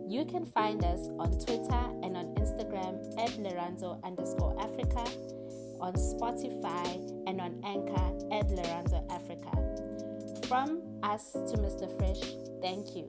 You 0.08 0.24
can 0.24 0.46
find 0.46 0.82
us 0.82 1.10
on 1.18 1.38
Twitter 1.38 1.84
and 2.02 2.16
on 2.16 2.34
Instagram 2.36 3.04
at 3.20 3.30
Leranzo 3.36 4.02
underscore 4.02 4.58
Africa, 4.58 5.04
on 5.78 5.92
Spotify 5.92 6.96
and 7.28 7.38
on 7.38 7.60
Anchor 7.64 8.34
at 8.34 8.48
Leranzo 8.48 9.04
Africa. 9.12 9.52
From 10.48 10.89
us 11.02 11.32
to 11.32 11.56
Mr. 11.58 11.88
Fresh, 11.98 12.34
thank 12.60 12.96
you. 12.96 13.08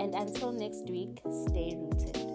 And 0.00 0.14
until 0.14 0.52
next 0.52 0.88
week, 0.88 1.20
stay 1.48 1.76
rooted. 1.76 2.33